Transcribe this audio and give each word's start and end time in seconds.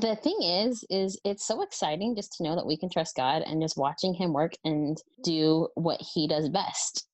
the 0.00 0.14
thing 0.16 0.38
is 0.42 0.84
is 0.90 1.18
it's 1.24 1.44
so 1.46 1.62
exciting 1.62 2.14
just 2.14 2.34
to 2.34 2.44
know 2.44 2.54
that 2.54 2.66
we 2.66 2.76
can 2.76 2.88
trust 2.88 3.16
god 3.16 3.42
and 3.42 3.60
just 3.60 3.76
watching 3.76 4.14
him 4.14 4.32
work 4.32 4.52
and 4.64 5.02
do 5.24 5.68
what 5.74 6.00
he 6.00 6.28
does 6.28 6.48
best 6.48 7.07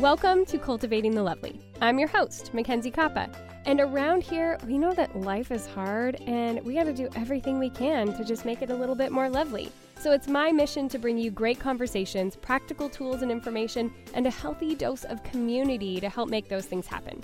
Welcome 0.00 0.44
to 0.46 0.58
Cultivating 0.58 1.16
the 1.16 1.24
Lovely. 1.24 1.60
I'm 1.80 1.98
your 1.98 2.06
host, 2.06 2.54
Mackenzie 2.54 2.92
Kappa. 2.92 3.28
And 3.66 3.80
around 3.80 4.22
here, 4.22 4.56
we 4.64 4.78
know 4.78 4.92
that 4.92 5.16
life 5.16 5.50
is 5.50 5.66
hard 5.66 6.20
and 6.20 6.64
we 6.64 6.74
got 6.74 6.84
to 6.84 6.92
do 6.92 7.08
everything 7.16 7.58
we 7.58 7.68
can 7.68 8.16
to 8.16 8.24
just 8.24 8.44
make 8.44 8.62
it 8.62 8.70
a 8.70 8.76
little 8.76 8.94
bit 8.94 9.10
more 9.10 9.28
lovely. 9.28 9.72
So 9.98 10.12
it's 10.12 10.28
my 10.28 10.52
mission 10.52 10.88
to 10.90 11.00
bring 11.00 11.18
you 11.18 11.32
great 11.32 11.58
conversations, 11.58 12.36
practical 12.36 12.88
tools 12.88 13.22
and 13.22 13.32
information, 13.32 13.92
and 14.14 14.24
a 14.24 14.30
healthy 14.30 14.76
dose 14.76 15.02
of 15.02 15.20
community 15.24 15.98
to 15.98 16.08
help 16.08 16.28
make 16.28 16.48
those 16.48 16.66
things 16.66 16.86
happen. 16.86 17.20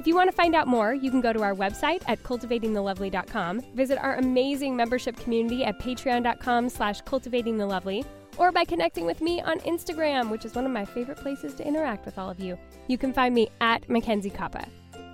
If 0.00 0.06
you 0.06 0.14
want 0.14 0.30
to 0.30 0.36
find 0.36 0.54
out 0.54 0.66
more, 0.66 0.94
you 0.94 1.10
can 1.10 1.20
go 1.20 1.34
to 1.34 1.42
our 1.42 1.54
website 1.54 2.02
at 2.06 2.22
cultivatingthelovely.com, 2.22 3.60
visit 3.74 3.98
our 3.98 4.16
amazing 4.16 4.74
membership 4.74 5.16
community 5.16 5.62
at 5.62 5.78
patreon.com 5.78 6.70
slash 6.70 7.02
cultivatingthelovely, 7.02 8.06
or 8.36 8.52
by 8.52 8.64
connecting 8.64 9.06
with 9.06 9.20
me 9.20 9.40
on 9.40 9.60
Instagram, 9.60 10.30
which 10.30 10.44
is 10.44 10.54
one 10.54 10.66
of 10.66 10.72
my 10.72 10.84
favorite 10.84 11.18
places 11.18 11.54
to 11.54 11.66
interact 11.66 12.04
with 12.06 12.18
all 12.18 12.30
of 12.30 12.40
you. 12.40 12.58
You 12.88 12.98
can 12.98 13.12
find 13.12 13.34
me 13.34 13.48
at 13.60 13.88
Mackenzie 13.88 14.30
Kappa. 14.30 14.66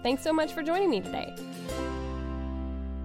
Thanks 0.03 0.23
so 0.23 0.33
much 0.33 0.53
for 0.53 0.63
joining 0.63 0.91
me 0.91 1.01
today. 1.01 1.35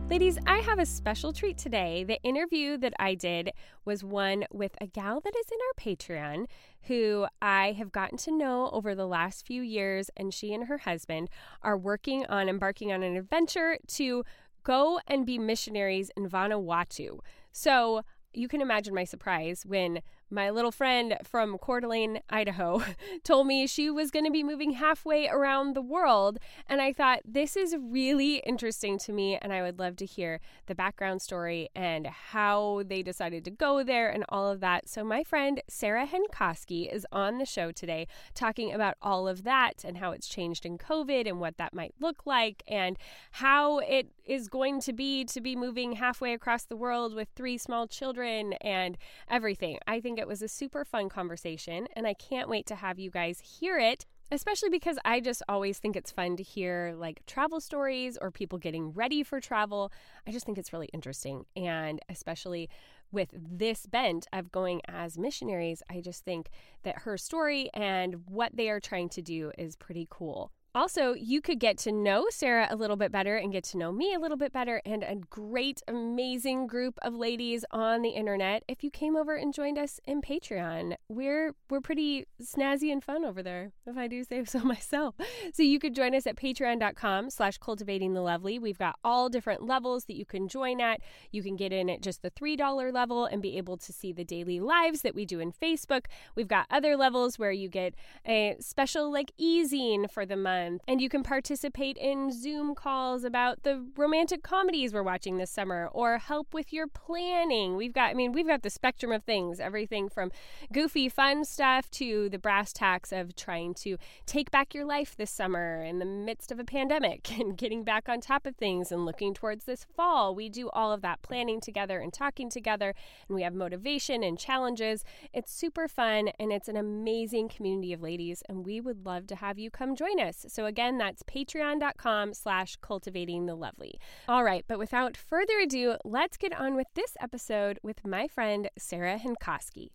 Ladies, 0.07 0.37
I 0.45 0.59
have 0.59 0.77
a 0.77 0.85
special 0.85 1.33
treat 1.33 1.57
today. 1.57 2.03
The 2.03 2.21
interview 2.21 2.77
that 2.77 2.93
I 2.99 3.15
did 3.15 3.51
was 3.85 4.03
one 4.03 4.45
with 4.51 4.75
a 4.79 4.85
gal 4.85 5.19
that 5.19 5.35
is 5.35 5.47
in 5.51 5.57
our 5.57 5.95
Patreon 5.95 6.45
who 6.83 7.25
I 7.41 7.71
have 7.71 7.91
gotten 7.91 8.19
to 8.19 8.31
know 8.31 8.69
over 8.71 8.93
the 8.93 9.07
last 9.07 9.47
few 9.47 9.63
years, 9.63 10.11
and 10.15 10.31
she 10.31 10.53
and 10.53 10.65
her 10.65 10.77
husband 10.77 11.29
are 11.63 11.75
working 11.75 12.23
on 12.27 12.49
embarking 12.49 12.93
on 12.93 13.01
an 13.01 13.17
adventure 13.17 13.79
to 13.87 14.23
go 14.63 14.99
and 15.07 15.25
be 15.25 15.39
missionaries 15.39 16.11
in 16.15 16.29
Vanuatu. 16.29 17.19
So 17.51 18.03
you 18.37 18.47
can 18.47 18.61
imagine 18.61 18.93
my 18.93 19.03
surprise 19.03 19.63
when 19.65 20.01
my 20.29 20.49
little 20.49 20.71
friend 20.71 21.17
from 21.23 21.57
Coeur 21.57 21.81
d'Alene, 21.81 22.19
Idaho, 22.29 22.83
told 23.23 23.47
me 23.47 23.67
she 23.67 23.89
was 23.89 24.11
going 24.11 24.25
to 24.25 24.31
be 24.31 24.43
moving 24.43 24.71
halfway 24.71 25.27
around 25.27 25.75
the 25.75 25.81
world. 25.81 26.39
And 26.67 26.81
I 26.81 26.93
thought, 26.93 27.19
this 27.25 27.55
is 27.55 27.75
really 27.79 28.37
interesting 28.37 28.97
to 28.99 29.13
me. 29.13 29.37
And 29.37 29.53
I 29.53 29.61
would 29.61 29.79
love 29.79 29.95
to 29.97 30.05
hear 30.05 30.39
the 30.65 30.75
background 30.75 31.21
story 31.21 31.69
and 31.75 32.07
how 32.07 32.83
they 32.85 33.01
decided 33.01 33.45
to 33.45 33.51
go 33.51 33.83
there 33.83 34.09
and 34.09 34.25
all 34.29 34.49
of 34.49 34.59
that. 34.61 34.89
So, 34.89 35.03
my 35.03 35.23
friend 35.23 35.61
Sarah 35.67 36.07
Henkoski 36.07 36.91
is 36.91 37.05
on 37.11 37.37
the 37.37 37.45
show 37.45 37.71
today 37.71 38.07
talking 38.33 38.73
about 38.73 38.95
all 39.01 39.27
of 39.27 39.43
that 39.43 39.83
and 39.83 39.97
how 39.97 40.11
it's 40.11 40.27
changed 40.27 40.65
in 40.65 40.77
COVID 40.77 41.27
and 41.27 41.39
what 41.39 41.57
that 41.57 41.73
might 41.73 41.93
look 41.99 42.25
like 42.25 42.63
and 42.67 42.97
how 43.31 43.79
it 43.79 44.07
is 44.25 44.47
going 44.47 44.81
to 44.81 44.93
be 44.93 45.23
to 45.25 45.41
be 45.41 45.55
moving 45.55 45.93
halfway 45.93 46.33
across 46.33 46.65
the 46.65 46.75
world 46.75 47.13
with 47.13 47.27
three 47.35 47.57
small 47.57 47.87
children 47.87 48.53
and 48.53 48.97
everything. 49.29 49.77
I 49.87 49.99
think 49.99 50.14
it 50.19 50.27
was 50.27 50.41
a 50.41 50.47
super 50.47 50.85
fun 50.85 51.09
conversation, 51.09 51.87
and 51.95 52.07
I 52.07 52.13
can't 52.13 52.49
wait 52.49 52.65
to 52.67 52.75
have 52.75 52.99
you 52.99 53.09
guys 53.09 53.39
hear 53.39 53.77
it 53.77 54.05
especially 54.31 54.69
because 54.69 54.97
I 55.05 55.19
just 55.19 55.43
always 55.47 55.77
think 55.77 55.95
it's 55.95 56.11
fun 56.11 56.35
to 56.37 56.43
hear 56.43 56.95
like 56.97 57.25
travel 57.25 57.59
stories 57.59 58.17
or 58.19 58.31
people 58.31 58.57
getting 58.57 58.91
ready 58.91 59.23
for 59.23 59.39
travel. 59.39 59.91
I 60.27 60.31
just 60.31 60.45
think 60.45 60.57
it's 60.57 60.73
really 60.73 60.89
interesting. 60.93 61.45
And 61.55 61.99
especially 62.09 62.69
with 63.11 63.29
this 63.33 63.85
bent 63.85 64.27
of 64.33 64.51
going 64.51 64.81
as 64.87 65.17
missionaries, 65.17 65.83
I 65.89 66.01
just 66.01 66.25
think 66.25 66.49
that 66.83 66.99
her 66.99 67.17
story 67.17 67.69
and 67.73 68.23
what 68.27 68.55
they 68.55 68.69
are 68.69 68.79
trying 68.79 69.09
to 69.09 69.21
do 69.21 69.51
is 69.57 69.75
pretty 69.75 70.07
cool. 70.09 70.51
Also, 70.75 71.13
you 71.13 71.39
could 71.39 71.57
get 71.57 71.77
to 71.77 71.89
know 71.89 72.25
Sarah 72.29 72.67
a 72.69 72.75
little 72.75 72.97
bit 72.97 73.09
better 73.09 73.37
and 73.37 73.49
get 73.49 73.63
to 73.63 73.77
know 73.77 73.93
me 73.93 74.13
a 74.13 74.19
little 74.19 74.35
bit 74.35 74.51
better 74.51 74.81
and 74.85 75.03
a 75.03 75.15
great, 75.15 75.81
amazing 75.87 76.67
group 76.67 76.99
of 77.01 77.15
ladies 77.15 77.63
on 77.71 78.01
the 78.01 78.09
internet 78.09 78.61
if 78.67 78.83
you 78.83 78.91
came 78.91 79.15
over 79.15 79.35
and 79.35 79.53
joined 79.53 79.77
us 79.77 80.01
in 80.03 80.21
Patreon. 80.21 80.95
We're 81.07 81.53
we're 81.69 81.79
pretty 81.79 82.25
snazzy 82.43 82.91
and 82.91 83.01
fun 83.01 83.23
over 83.23 83.41
there, 83.41 83.71
if 83.87 83.95
I 83.95 84.09
do 84.09 84.25
say 84.25 84.43
so 84.43 84.59
myself. 84.65 85.15
So 85.53 85.63
you 85.63 85.79
could 85.79 85.95
join 85.95 86.13
us 86.13 86.27
at 86.27 86.35
patreon.com 86.35 87.29
slash 87.29 87.57
cultivating 87.57 88.13
the 88.13 88.21
lovely. 88.21 88.59
We've 88.59 88.77
got 88.77 88.99
all 89.01 89.29
different 89.29 89.65
levels 89.65 90.05
that 90.05 90.17
you 90.17 90.25
can 90.25 90.49
join 90.49 90.81
at. 90.81 90.99
You 91.31 91.41
can 91.41 91.55
get 91.55 91.71
in 91.71 91.89
at 91.89 92.01
just 92.01 92.21
the 92.21 92.31
$3 92.31 92.93
level 92.93 93.23
and 93.23 93.41
be 93.41 93.57
able 93.57 93.77
to 93.77 93.93
see 93.93 94.11
the 94.11 94.25
daily 94.25 94.59
lives 94.59 95.03
that 95.03 95.15
we 95.15 95.25
do 95.25 95.39
in 95.39 95.53
Facebook. 95.53 96.07
We've 96.35 96.49
got 96.49 96.67
other 96.69 96.97
levels 96.97 97.39
where 97.39 97.53
you 97.53 97.69
get 97.69 97.95
a 98.27 98.57
special 98.59 99.09
like 99.09 99.31
easing 99.37 100.09
for 100.09 100.25
the 100.25 100.35
month 100.35 100.64
month. 100.65 100.81
And 100.87 101.01
you 101.01 101.09
can 101.09 101.23
participate 101.23 101.97
in 101.97 102.31
Zoom 102.31 102.75
calls 102.75 103.23
about 103.23 103.63
the 103.63 103.85
romantic 103.95 104.43
comedies 104.43 104.93
we're 104.93 105.03
watching 105.03 105.37
this 105.37 105.51
summer 105.51 105.89
or 105.91 106.17
help 106.17 106.53
with 106.53 106.73
your 106.73 106.87
planning. 106.87 107.75
We've 107.75 107.93
got, 107.93 108.11
I 108.11 108.13
mean, 108.13 108.31
we've 108.31 108.47
got 108.47 108.63
the 108.63 108.69
spectrum 108.69 109.11
of 109.11 109.23
things 109.23 109.59
everything 109.59 110.09
from 110.09 110.31
goofy, 110.71 111.09
fun 111.09 111.45
stuff 111.45 111.89
to 111.91 112.29
the 112.29 112.39
brass 112.39 112.73
tacks 112.73 113.11
of 113.11 113.35
trying 113.35 113.73
to 113.75 113.97
take 114.25 114.51
back 114.51 114.73
your 114.73 114.85
life 114.85 115.15
this 115.15 115.31
summer 115.31 115.83
in 115.83 115.99
the 115.99 116.05
midst 116.05 116.51
of 116.51 116.59
a 116.59 116.63
pandemic 116.63 117.31
and 117.39 117.57
getting 117.57 117.83
back 117.83 118.09
on 118.09 118.21
top 118.21 118.45
of 118.45 118.55
things 118.55 118.91
and 118.91 119.05
looking 119.05 119.33
towards 119.33 119.65
this 119.65 119.85
fall. 119.95 120.35
We 120.35 120.49
do 120.49 120.69
all 120.69 120.91
of 120.91 121.01
that 121.01 121.21
planning 121.21 121.61
together 121.61 121.99
and 121.99 122.13
talking 122.13 122.49
together, 122.49 122.93
and 123.27 123.35
we 123.35 123.43
have 123.43 123.53
motivation 123.53 124.23
and 124.23 124.37
challenges. 124.37 125.03
It's 125.33 125.51
super 125.51 125.87
fun 125.87 126.29
and 126.39 126.51
it's 126.51 126.67
an 126.67 126.77
amazing 126.77 127.49
community 127.49 127.93
of 127.93 128.01
ladies, 128.01 128.43
and 128.47 128.65
we 128.65 128.81
would 128.81 129.05
love 129.05 129.27
to 129.27 129.35
have 129.35 129.57
you 129.57 129.69
come 129.69 129.95
join 129.95 130.19
us. 130.19 130.45
So 130.55 130.67
again, 130.67 130.97
that's 130.97 131.21
patreon.com 131.23 132.33
slash 132.33 132.77
cultivating 132.77 133.45
the 133.45 133.55
lovely. 133.55 133.99
All 134.29 134.41
right, 134.41 134.63
but 134.69 134.79
without 134.79 135.17
further 135.17 135.59
ado, 135.61 135.97
let's 136.05 136.37
get 136.37 136.57
on 136.57 136.77
with 136.77 136.87
this 136.95 137.17
episode 137.19 137.77
with 137.83 138.07
my 138.07 138.29
friend 138.29 138.69
Sarah 138.77 139.19
Henkoski. 139.19 139.89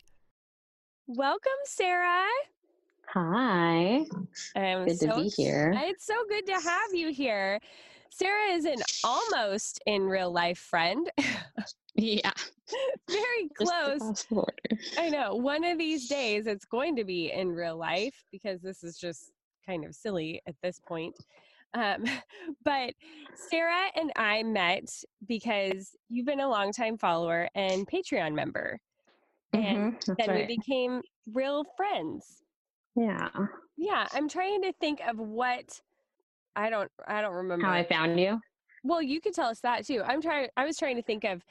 Welcome, 1.06 1.50
Sarah. 1.64 2.28
Hi. 3.14 4.04
I'm 4.54 4.84
good 4.84 4.98
so, 4.98 5.06
to 5.06 5.16
be 5.22 5.28
here. 5.30 5.72
It's 5.78 6.04
so 6.04 6.26
good 6.28 6.44
to 6.48 6.52
have 6.52 6.92
you 6.92 7.10
here. 7.10 7.58
Sarah 8.10 8.52
is 8.52 8.66
an 8.66 8.82
almost 9.02 9.80
in 9.86 10.02
real 10.02 10.30
life 10.30 10.58
friend. 10.58 11.10
yeah. 11.94 12.32
Very 13.08 13.48
close. 13.56 14.26
I 14.98 15.08
know. 15.08 15.36
One 15.36 15.64
of 15.64 15.78
these 15.78 16.06
days 16.06 16.46
it's 16.46 16.66
going 16.66 16.96
to 16.96 17.04
be 17.04 17.32
in 17.32 17.48
real 17.48 17.78
life 17.78 18.24
because 18.30 18.60
this 18.60 18.84
is 18.84 18.98
just 18.98 19.32
kind 19.70 19.84
of 19.84 19.94
silly 19.94 20.42
at 20.46 20.54
this 20.62 20.80
point. 20.80 21.16
Um, 21.74 22.04
but 22.64 22.94
Sarah 23.34 23.88
and 23.94 24.12
I 24.16 24.42
met 24.42 24.90
because 25.26 25.96
you've 26.08 26.26
been 26.26 26.40
a 26.40 26.48
longtime 26.48 26.98
follower 26.98 27.48
and 27.54 27.86
Patreon 27.86 28.34
member. 28.34 28.78
And 29.52 29.94
mm-hmm, 29.94 30.12
then 30.18 30.28
right. 30.28 30.48
we 30.48 30.56
became 30.56 31.02
real 31.32 31.64
friends. 31.76 32.42
Yeah. 32.96 33.28
Yeah. 33.76 34.06
I'm 34.12 34.28
trying 34.28 34.62
to 34.62 34.72
think 34.80 35.00
of 35.08 35.18
what 35.18 35.80
I 36.54 36.70
don't 36.70 36.90
I 37.06 37.20
don't 37.20 37.34
remember. 37.34 37.66
How 37.66 37.72
I 37.72 37.84
found 37.84 38.18
you? 38.18 38.40
Well, 38.82 39.02
you 39.02 39.20
could 39.20 39.34
tell 39.34 39.48
us 39.48 39.60
that 39.60 39.86
too. 39.86 40.02
I'm 40.04 40.20
trying 40.20 40.48
I 40.56 40.64
was 40.64 40.76
trying 40.76 40.96
to 40.96 41.02
think 41.02 41.24
of 41.24 41.42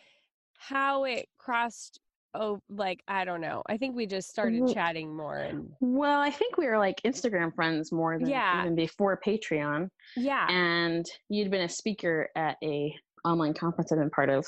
how 0.57 1.05
it 1.05 1.27
crossed 1.37 1.99
oh 2.33 2.59
like 2.69 3.01
I 3.07 3.25
don't 3.25 3.41
know. 3.41 3.63
I 3.67 3.77
think 3.77 3.95
we 3.95 4.05
just 4.05 4.29
started 4.29 4.71
chatting 4.73 5.15
more 5.15 5.37
and 5.37 5.71
Well, 5.79 6.19
I 6.19 6.29
think 6.29 6.57
we 6.57 6.67
were 6.67 6.77
like 6.77 7.01
Instagram 7.03 7.53
friends 7.55 7.91
more 7.91 8.17
than 8.17 8.27
Yeah. 8.29 8.61
even 8.61 8.75
before 8.75 9.19
Patreon. 9.25 9.89
yeah. 10.15 10.47
And 10.49 11.05
you'd 11.29 11.51
been 11.51 11.61
a 11.61 11.69
speaker 11.69 12.29
at 12.35 12.57
a 12.63 12.95
online 13.25 13.53
conference 13.53 13.91
I've 13.91 13.99
been 13.99 14.09
part 14.09 14.29
of, 14.29 14.47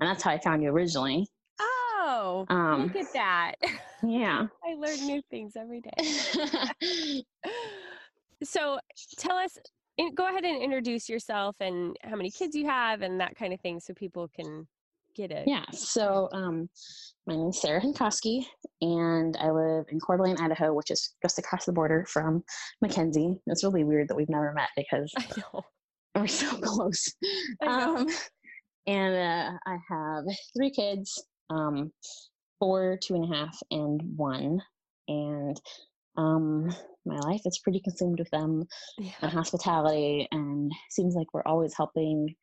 and 0.00 0.08
that's 0.08 0.22
how 0.22 0.30
I 0.30 0.38
found 0.38 0.62
you 0.62 0.70
originally. 0.70 1.26
Oh, 1.60 2.44
Um, 2.48 2.84
look 2.86 2.96
at 2.96 3.12
that. 3.14 3.54
Yeah. 4.02 4.46
I 4.64 4.74
learn 4.74 5.06
new 5.06 5.22
things 5.30 5.54
every 5.56 5.80
day. 5.82 7.22
so 8.42 8.78
tell 9.18 9.36
us 9.36 9.58
go 10.14 10.26
ahead 10.28 10.44
and 10.44 10.62
introduce 10.62 11.08
yourself 11.10 11.54
and 11.60 11.94
how 12.04 12.16
many 12.16 12.30
kids 12.30 12.56
you 12.56 12.66
have 12.66 13.02
and 13.02 13.20
that 13.20 13.36
kind 13.36 13.52
of 13.52 13.60
thing 13.60 13.78
so 13.78 13.92
people 13.92 14.28
can 14.28 14.66
get 15.20 15.30
it. 15.30 15.44
yeah. 15.46 15.64
So, 15.72 16.28
um, 16.32 16.68
my 17.26 17.36
name 17.36 17.48
is 17.48 17.60
Sarah 17.60 17.80
Hankowski, 17.80 18.44
and 18.80 19.36
I 19.38 19.50
live 19.50 19.84
in 19.90 20.00
Coeur 20.00 20.16
d'Alene, 20.16 20.38
Idaho, 20.40 20.72
which 20.72 20.90
is 20.90 21.14
just 21.22 21.38
across 21.38 21.66
the 21.66 21.72
border 21.72 22.06
from 22.08 22.42
Mackenzie. 22.80 23.38
It's 23.46 23.62
really 23.62 23.84
weird 23.84 24.08
that 24.08 24.16
we've 24.16 24.28
never 24.28 24.52
met 24.52 24.70
because 24.76 25.12
I 25.18 25.26
know. 25.36 25.62
we're 26.14 26.26
so 26.26 26.50
close. 26.56 27.12
Um, 27.66 28.06
and 28.86 29.14
uh, 29.14 29.58
I 29.66 29.76
have 29.90 30.24
three 30.56 30.70
kids, 30.70 31.22
um, 31.50 31.92
four, 32.58 32.98
two 33.02 33.14
and 33.14 33.32
a 33.32 33.36
half, 33.36 33.58
and 33.70 34.00
one. 34.16 34.60
And 35.08 35.60
um, 36.16 36.74
my 37.04 37.18
life 37.18 37.42
is 37.44 37.60
pretty 37.62 37.80
consumed 37.80 38.18
with 38.18 38.30
them 38.30 38.64
and 39.20 39.30
hospitality, 39.30 40.26
and 40.32 40.72
seems 40.88 41.14
like 41.14 41.26
we're 41.34 41.42
always 41.46 41.74
helping 41.76 42.34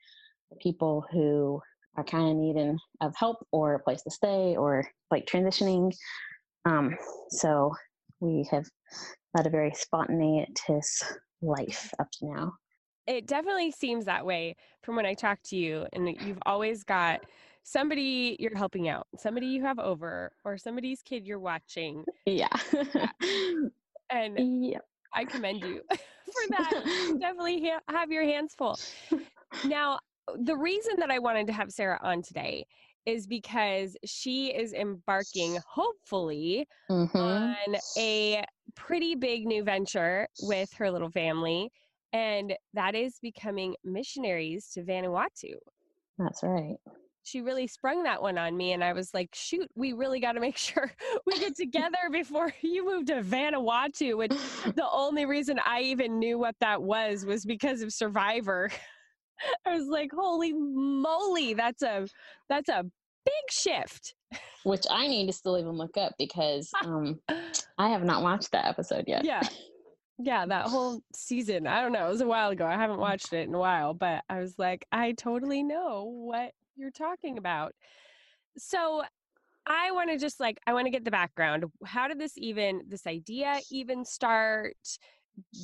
people 0.61 1.03
who 1.11 1.59
are 1.97 2.03
kind 2.03 2.29
of 2.29 2.37
needing 2.37 2.77
of 3.01 3.13
help 3.15 3.37
or 3.51 3.73
a 3.73 3.79
place 3.79 4.03
to 4.03 4.11
stay 4.11 4.55
or 4.55 4.87
like 5.11 5.25
transitioning. 5.25 5.91
Um, 6.65 6.95
so 7.29 7.73
we 8.19 8.47
have 8.51 8.67
led 9.35 9.47
a 9.47 9.49
very 9.49 9.71
spontaneous 9.73 11.03
life 11.41 11.91
up 11.99 12.07
to 12.13 12.25
now. 12.25 12.53
It 13.07 13.25
definitely 13.25 13.71
seems 13.71 14.05
that 14.05 14.25
way 14.25 14.55
from 14.83 14.95
when 14.95 15.05
I 15.05 15.13
talk 15.13 15.39
to 15.45 15.55
you 15.55 15.87
and 15.93 16.09
you've 16.21 16.39
always 16.45 16.83
got 16.83 17.25
somebody 17.63 18.37
you're 18.39 18.55
helping 18.55 18.89
out, 18.89 19.07
somebody 19.17 19.47
you 19.47 19.61
have 19.63 19.79
over 19.79 20.31
or 20.43 20.57
somebody's 20.57 21.01
kid 21.01 21.25
you're 21.25 21.39
watching 21.39 22.05
Yeah. 22.25 22.47
and 24.09 24.63
yeah. 24.65 24.79
I 25.13 25.25
commend 25.25 25.61
you 25.61 25.81
for 25.89 26.49
that. 26.49 27.17
Definitely 27.19 27.69
ha- 27.69 27.81
have 27.89 28.11
your 28.11 28.23
hands 28.23 28.53
full. 28.55 28.77
Now, 29.65 29.99
the 30.35 30.55
reason 30.55 30.95
that 30.97 31.11
I 31.11 31.19
wanted 31.19 31.47
to 31.47 31.53
have 31.53 31.71
Sarah 31.71 31.99
on 32.01 32.21
today 32.21 32.65
is 33.05 33.25
because 33.27 33.95
she 34.05 34.53
is 34.53 34.73
embarking, 34.73 35.59
hopefully, 35.67 36.67
Mhm. 36.89 37.55
on 37.69 37.77
a 37.97 38.43
pretty 38.75 39.15
big 39.15 39.45
new 39.45 39.63
venture 39.63 40.27
with 40.41 40.71
her 40.73 40.91
little 40.91 41.09
family, 41.11 41.71
and 42.13 42.55
that 42.73 42.95
is 42.95 43.19
becoming 43.19 43.75
missionaries 43.83 44.69
to 44.71 44.83
Vanuatu. 44.83 45.55
That's 46.17 46.43
right. 46.43 46.77
She 47.23 47.41
really 47.41 47.67
sprung 47.67 48.03
that 48.03 48.21
one 48.21 48.37
on 48.37 48.55
me, 48.55 48.71
and 48.71 48.83
I 48.83 48.93
was 48.93 49.13
like, 49.13 49.35
shoot, 49.35 49.69
we 49.75 49.91
really 49.93 50.19
got 50.19 50.33
to 50.33 50.39
make 50.39 50.57
sure 50.57 50.91
we 51.25 51.39
get 51.39 51.55
together 51.55 51.97
before 52.11 52.53
you 52.61 52.85
move 52.85 53.05
to 53.07 53.21
Vanuatu, 53.21 54.17
which 54.17 54.31
the 54.75 54.87
only 54.91 55.25
reason 55.25 55.59
I 55.65 55.81
even 55.81 56.19
knew 56.19 56.37
what 56.37 56.55
that 56.59 56.81
was 56.81 57.25
was 57.25 57.45
because 57.45 57.81
of 57.81 57.93
Survivor. 57.93 58.69
I 59.65 59.75
was 59.75 59.87
like, 59.87 60.11
holy 60.13 60.53
moly, 60.53 61.53
that's 61.53 61.81
a 61.83 62.07
that's 62.49 62.69
a 62.69 62.83
big 63.25 63.51
shift. 63.51 64.15
Which 64.63 64.85
I 64.89 65.07
need 65.07 65.27
to 65.27 65.33
still 65.33 65.57
even 65.57 65.73
look 65.73 65.97
up 65.97 66.13
because 66.17 66.71
um, 66.83 67.19
I 67.77 67.89
have 67.89 68.03
not 68.03 68.23
watched 68.23 68.51
that 68.51 68.65
episode 68.65 69.05
yet. 69.07 69.25
Yeah. 69.25 69.41
Yeah, 70.19 70.47
that 70.47 70.65
whole 70.65 71.01
season. 71.13 71.67
I 71.67 71.81
don't 71.81 71.91
know. 71.91 72.07
It 72.07 72.11
was 72.11 72.21
a 72.21 72.27
while 72.27 72.49
ago. 72.49 72.65
I 72.65 72.73
haven't 72.73 72.99
watched 72.99 73.33
it 73.33 73.47
in 73.47 73.53
a 73.53 73.59
while, 73.59 73.93
but 73.93 74.23
I 74.27 74.39
was 74.39 74.55
like, 74.57 74.83
I 74.91 75.11
totally 75.11 75.61
know 75.61 76.05
what 76.05 76.53
you're 76.75 76.89
talking 76.89 77.37
about. 77.37 77.73
So 78.57 79.03
I 79.67 79.91
want 79.91 80.09
to 80.09 80.17
just 80.17 80.39
like, 80.39 80.59
I 80.65 80.73
want 80.73 80.85
to 80.87 80.91
get 80.91 81.05
the 81.05 81.11
background. 81.11 81.65
How 81.85 82.07
did 82.07 82.19
this 82.19 82.33
even, 82.35 82.81
this 82.87 83.05
idea 83.05 83.59
even 83.69 84.03
start? 84.05 84.75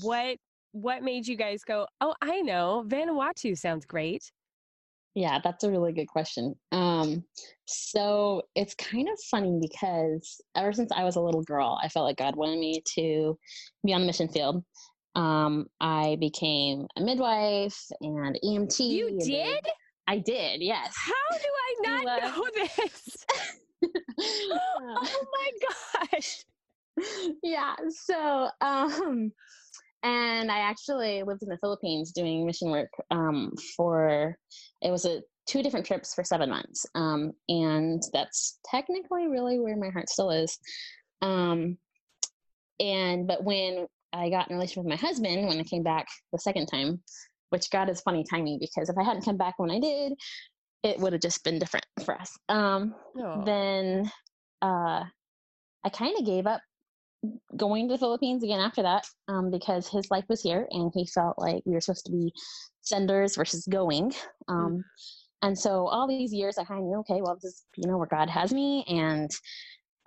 What, 0.04 0.38
what 0.74 1.04
made 1.04 1.28
you 1.28 1.38
guys 1.38 1.64
go, 1.64 1.88
oh, 2.02 2.16
I 2.22 2.42
know, 2.42 2.84
Vanuatu 2.88 3.58
sounds 3.58 3.86
great? 3.86 4.30
Yeah, 5.16 5.40
that's 5.44 5.64
a 5.64 5.70
really 5.70 5.94
good 5.94 6.08
question. 6.08 6.56
Um, 6.72 7.24
so 7.66 8.42
it's 8.56 8.74
kind 8.74 9.08
of 9.08 9.20
funny 9.30 9.60
because 9.62 10.42
ever 10.56 10.74
since 10.74 10.92
I 10.92 11.04
was 11.04 11.16
a 11.16 11.22
little 11.22 11.44
girl, 11.44 11.80
I 11.82 11.88
felt 11.88 12.06
like 12.06 12.18
God 12.18 12.36
wanted 12.36 12.60
me 12.60 12.82
to 12.96 13.38
be 13.86 13.94
on 13.94 14.02
the 14.02 14.08
mission 14.08 14.28
field. 14.28 14.64
Um, 15.16 15.68
I 15.80 16.18
became 16.20 16.88
a 16.98 17.02
midwife 17.02 17.80
and 18.02 18.40
EMT. 18.44 18.80
You 18.80 19.08
and 19.10 19.20
did? 19.20 19.68
I 20.08 20.18
did, 20.18 20.62
yes. 20.62 20.92
How 20.96 21.38
do 21.38 21.48
I 21.48 22.04
not 22.04 22.24
uh, 22.24 22.28
know 22.28 22.48
this? 22.56 23.26
oh 24.20 25.26
my 25.32 25.52
gosh. 26.12 26.44
yeah 27.44 27.74
so 27.90 28.50
um 28.62 29.32
and 30.04 30.52
i 30.52 30.60
actually 30.60 31.24
lived 31.24 31.44
in 31.44 31.50
the 31.50 31.58
philippines 31.58 32.12
doing 32.12 32.46
mission 32.46 32.70
work 32.70 32.90
um 33.12 33.52
for 33.76 34.36
it 34.82 34.92
was 34.92 35.06
a 35.06 35.22
two 35.46 35.62
different 35.62 35.86
trips 35.86 36.14
for 36.14 36.24
seven 36.24 36.50
months. 36.50 36.86
Um 36.96 37.34
and 37.50 38.02
that's 38.14 38.60
technically 38.66 39.28
really 39.28 39.60
where 39.60 39.76
my 39.76 39.90
heart 39.90 40.10
still 40.10 40.32
is. 40.32 40.58
Um 41.22 41.78
and 42.80 43.28
but 43.28 43.44
when 43.44 43.86
i 44.14 44.30
got 44.30 44.48
in 44.48 44.54
a 44.54 44.58
relationship 44.58 44.84
with 44.84 44.90
my 44.90 45.08
husband 45.08 45.48
when 45.48 45.60
i 45.60 45.64
came 45.64 45.84
back 45.84 46.08
the 46.32 46.40
second 46.40 46.66
time 46.66 47.00
which 47.52 47.70
god 47.70 47.88
is 47.88 48.02
funny 48.02 48.24
timing 48.28 48.58
because 48.60 48.90
if 48.90 48.98
i 48.98 49.04
hadn't 49.04 49.24
come 49.24 49.38
back 49.38 49.54
when 49.58 49.70
i 49.70 49.80
did 49.80 50.14
it 50.82 51.00
would 51.00 51.14
have 51.14 51.22
just 51.22 51.44
been 51.44 51.60
different 51.60 51.86
for 52.04 52.14
us. 52.20 52.38
Um 52.50 52.96
then 53.46 54.12
uh, 54.62 55.04
I 55.84 55.90
kind 55.90 56.18
of 56.18 56.26
gave 56.26 56.46
up 56.48 56.62
going 57.56 57.88
to 57.88 57.94
the 57.94 57.98
Philippines 58.00 58.44
again 58.44 58.60
after 58.60 58.82
that 58.82 59.06
um, 59.28 59.50
because 59.52 59.88
his 59.88 60.10
life 60.12 60.26
was 60.28 60.42
here 60.42 60.68
and 60.72 60.92
he 60.94 61.06
felt 61.08 61.38
like 61.38 61.62
we 61.66 61.74
were 61.74 61.82
supposed 61.82 62.06
to 62.06 62.12
be 62.12 62.34
senders 62.82 63.36
versus 63.36 63.66
going. 63.68 64.14
Um, 64.48 64.84
And 65.42 65.60
so 65.60 65.88
all 65.88 66.08
these 66.08 66.34
years 66.34 66.58
I 66.58 66.64
kind 66.64 66.80
of 66.80 66.86
knew, 66.86 67.00
okay, 67.00 67.22
well, 67.22 67.36
this 67.36 67.44
is, 67.44 67.66
you 67.76 67.86
know, 67.86 67.98
where 67.98 68.08
God 68.08 68.30
has 68.30 68.54
me. 68.54 68.86
And 68.88 69.30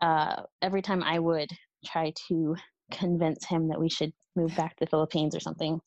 uh, 0.00 0.42
every 0.62 0.80
time 0.80 1.02
I 1.02 1.18
would 1.18 1.50
try 1.84 2.12
to 2.28 2.56
convince 2.90 3.44
him 3.44 3.68
that 3.68 3.78
we 3.78 3.90
should 3.90 4.12
move 4.34 4.56
back 4.56 4.76
to 4.76 4.84
the 4.84 4.90
Philippines 4.90 5.36
or 5.36 5.40
something, 5.40 5.78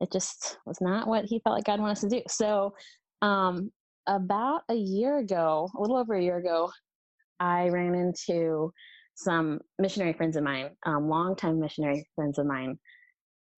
it 0.00 0.10
just 0.10 0.58
was 0.64 0.80
not 0.80 1.08
what 1.08 1.26
he 1.26 1.40
felt 1.40 1.56
like 1.56 1.64
God 1.64 1.78
wanted 1.80 1.92
us 1.92 2.00
to 2.00 2.08
do. 2.08 2.22
So 2.28 2.74
um, 3.20 3.70
about 4.06 4.62
a 4.70 4.74
year 4.74 5.18
ago, 5.18 5.68
a 5.76 5.80
little 5.80 5.98
over 5.98 6.14
a 6.14 6.22
year 6.22 6.38
ago, 6.38 6.70
I 7.38 7.68
ran 7.68 7.94
into 7.94 8.72
some 9.16 9.60
missionary 9.78 10.12
friends 10.12 10.36
of 10.36 10.44
mine, 10.44 10.70
um, 10.84 11.08
longtime 11.08 11.58
missionary 11.58 12.06
friends 12.14 12.38
of 12.38 12.46
mine, 12.46 12.78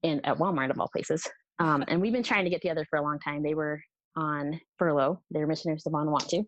in 0.02 0.24
at 0.24 0.38
Walmart 0.38 0.70
of 0.70 0.80
all 0.80 0.88
places. 0.88 1.26
Um, 1.58 1.84
and 1.88 2.00
we've 2.00 2.12
been 2.12 2.22
trying 2.22 2.44
to 2.44 2.50
get 2.50 2.62
together 2.62 2.86
for 2.88 2.98
a 2.98 3.02
long 3.02 3.18
time. 3.18 3.42
They 3.42 3.54
were 3.54 3.80
on 4.16 4.60
furlough. 4.78 5.20
They 5.32 5.40
were 5.40 5.46
missionaries 5.46 5.82
to 5.82 5.90
Vanuatu, 5.90 6.44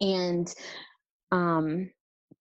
and 0.00 0.52
um, 1.30 1.90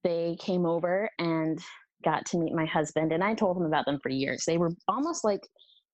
they 0.03 0.35
came 0.39 0.65
over 0.65 1.09
and 1.19 1.59
got 2.03 2.25
to 2.25 2.38
meet 2.38 2.53
my 2.53 2.65
husband. 2.65 3.13
And 3.13 3.23
I 3.23 3.35
told 3.35 3.55
them 3.55 3.65
about 3.65 3.85
them 3.85 4.00
for 4.01 4.09
years. 4.09 4.43
They 4.45 4.57
were 4.57 4.71
almost 4.88 5.23
like 5.23 5.41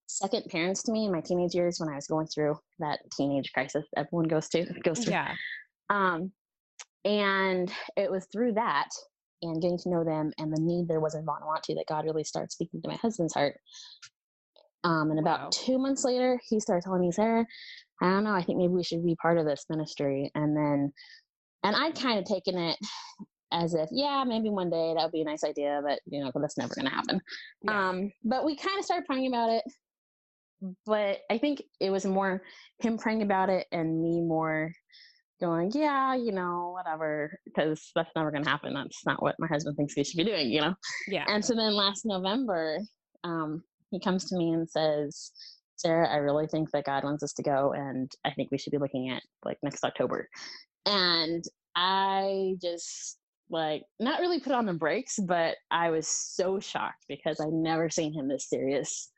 second 0.08 0.46
parents 0.50 0.82
to 0.84 0.92
me 0.92 1.06
in 1.06 1.12
my 1.12 1.22
teenage 1.22 1.54
years 1.54 1.80
when 1.80 1.90
I 1.90 1.96
was 1.96 2.08
going 2.08 2.26
through 2.28 2.58
that 2.80 2.98
teenage 3.16 3.52
crisis 3.54 3.86
everyone 3.96 4.28
goes 4.28 4.50
to 4.50 4.66
goes 4.84 5.00
through. 5.00 5.14
Yeah. 5.14 5.36
Um, 5.92 6.32
and 7.06 7.72
it 7.96 8.10
was 8.10 8.28
through 8.32 8.54
that 8.54 8.90
and 9.42 9.62
getting 9.62 9.78
to 9.80 9.90
know 9.90 10.04
them 10.04 10.32
and 10.38 10.52
the 10.52 10.62
need 10.62 10.88
there 10.88 11.00
was 11.00 11.16
in 11.16 11.26
Vanuatu 11.26 11.76
that 11.76 11.86
God 11.88 12.06
really 12.06 12.24
started 12.24 12.52
speaking 12.52 12.82
to 12.82 12.90
my 12.90 12.96
husband's 12.96 13.34
heart. 13.34 13.56
Um, 14.84 15.12
and 15.12 15.20
about 15.20 15.40
Wow. 15.42 15.50
two 15.52 15.78
months 15.78 16.04
later, 16.06 16.40
he 16.48 16.60
started 16.60 16.84
telling 16.84 17.02
me, 17.02 17.12
Sarah, 17.12 17.46
I 18.02 18.10
don't 18.10 18.24
know, 18.24 18.32
I 18.34 18.44
think 18.44 18.58
maybe 18.58 18.74
we 18.74 18.84
should 18.84 19.04
be 19.04 19.16
part 19.22 19.38
of 19.38 19.46
this 19.46 19.66
ministry. 19.70 20.32
And 20.36 20.56
then, 20.56 20.94
and 21.64 21.76
I'd 21.76 21.96
kind 21.96 22.18
of 22.20 22.26
taken 22.26 22.58
it 22.58 22.78
as 23.52 23.74
if, 23.74 23.90
yeah, 23.92 24.24
maybe 24.26 24.50
one 24.50 24.70
day 24.70 24.94
that 24.96 25.04
would 25.04 25.12
be 25.12 25.22
a 25.22 25.26
nice 25.26 25.44
idea, 25.44 25.82
but 25.84 26.00
you 26.06 26.24
know, 26.24 26.32
that's 26.36 26.58
never 26.58 26.74
going 26.74 26.86
to 26.88 26.92
happen. 26.96 27.20
Yeah. 27.64 27.90
Um, 27.90 28.12
but 28.24 28.46
we 28.46 28.56
kind 28.56 28.80
of 28.80 28.86
started 28.86 29.06
praying 29.06 29.28
about 29.28 29.50
it. 29.50 29.64
But 30.86 31.20
I 31.30 31.38
think 31.38 31.64
it 31.80 31.90
was 31.90 32.06
more 32.06 32.42
him 32.80 32.98
praying 32.98 33.22
about 33.22 33.50
it 33.50 33.66
and 33.72 34.02
me 34.02 34.22
more 34.22 34.74
going, 35.40 35.72
yeah, 35.74 36.16
you 36.16 36.32
know, 36.32 36.72
whatever, 36.74 37.40
because 37.46 37.92
that's 37.96 38.12
never 38.16 38.32
going 38.32 38.44
to 38.44 38.50
happen. 38.50 38.74
That's 38.74 39.06
not 39.06 39.22
what 39.22 39.36
my 39.40 39.48
husband 39.48 39.78
thinks 39.78 39.96
we 39.96 40.04
should 40.04 40.18
be 40.18 40.24
doing, 40.24 40.52
you 40.52 40.62
know? 40.62 40.76
Yeah. 41.08 41.26
And 41.28 41.44
so 41.44 41.56
then 41.56 41.74
last 41.74 42.06
November, 42.06 42.80
um, 43.24 43.64
he 43.92 44.00
comes 44.00 44.26
to 44.26 44.38
me 44.38 44.52
and 44.52 44.70
says, 44.70 45.32
Sarah, 45.78 46.10
I 46.10 46.18
really 46.18 46.48
think 46.48 46.72
that 46.72 46.84
God 46.84 47.04
wants 47.06 47.24
us 47.24 47.34
to 47.34 47.44
go, 47.44 47.74
and 47.74 48.12
I 48.26 48.32
think 48.32 48.52
we 48.52 48.58
should 48.58 48.72
be 48.72 48.78
looking 48.78 49.10
at 49.10 49.24
like 49.46 49.58
next 49.64 49.84
October. 49.86 50.28
And 50.86 51.44
I 51.76 52.56
just 52.62 53.18
like 53.50 53.84
not 54.00 54.20
really 54.20 54.40
put 54.40 54.54
on 54.54 54.66
the 54.66 54.74
brakes, 54.74 55.18
but 55.26 55.56
I 55.72 55.90
was 55.90 56.08
so 56.08 56.60
shocked 56.60 57.06
because 57.08 57.40
I'd 57.40 57.54
never 57.54 57.90
seen 57.90 58.14
him 58.14 58.28
this 58.28 58.50
serious 58.50 59.10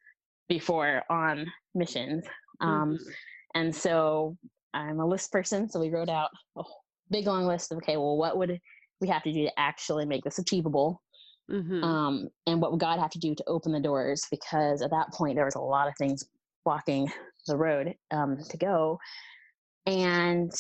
before 0.47 1.03
on 1.09 1.47
missions. 1.73 2.25
Um, 2.59 2.93
Mhm. 2.93 3.13
and 3.55 3.75
so 3.75 4.37
I'm 4.73 4.99
a 4.99 5.05
list 5.05 5.31
person, 5.31 5.69
so 5.69 5.79
we 5.79 5.89
wrote 5.89 6.09
out 6.09 6.29
a 6.57 6.63
big 7.09 7.27
long 7.27 7.45
list 7.45 7.71
of 7.71 7.77
okay, 7.79 7.97
well, 7.97 8.17
what 8.17 8.37
would 8.37 8.59
we 8.99 9.07
have 9.07 9.23
to 9.23 9.33
do 9.33 9.43
to 9.45 9.59
actually 9.59 10.05
make 10.05 10.23
this 10.23 10.39
achievable? 10.39 11.01
Mhm. 11.49 11.83
um, 11.83 12.29
and 12.47 12.61
what 12.61 12.71
would 12.71 12.79
God 12.79 12.99
have 12.99 13.09
to 13.11 13.19
do 13.19 13.35
to 13.35 13.43
open 13.47 13.71
the 13.71 13.79
doors? 13.79 14.25
Because 14.31 14.81
at 14.81 14.91
that 14.91 15.11
point, 15.13 15.35
there 15.35 15.45
was 15.45 15.55
a 15.55 15.59
lot 15.61 15.87
of 15.87 15.93
things 15.97 16.23
blocking 16.63 17.11
the 17.47 17.57
road 17.57 17.95
um, 18.11 18.37
to 18.49 18.57
go. 18.57 18.99
And 19.85 20.51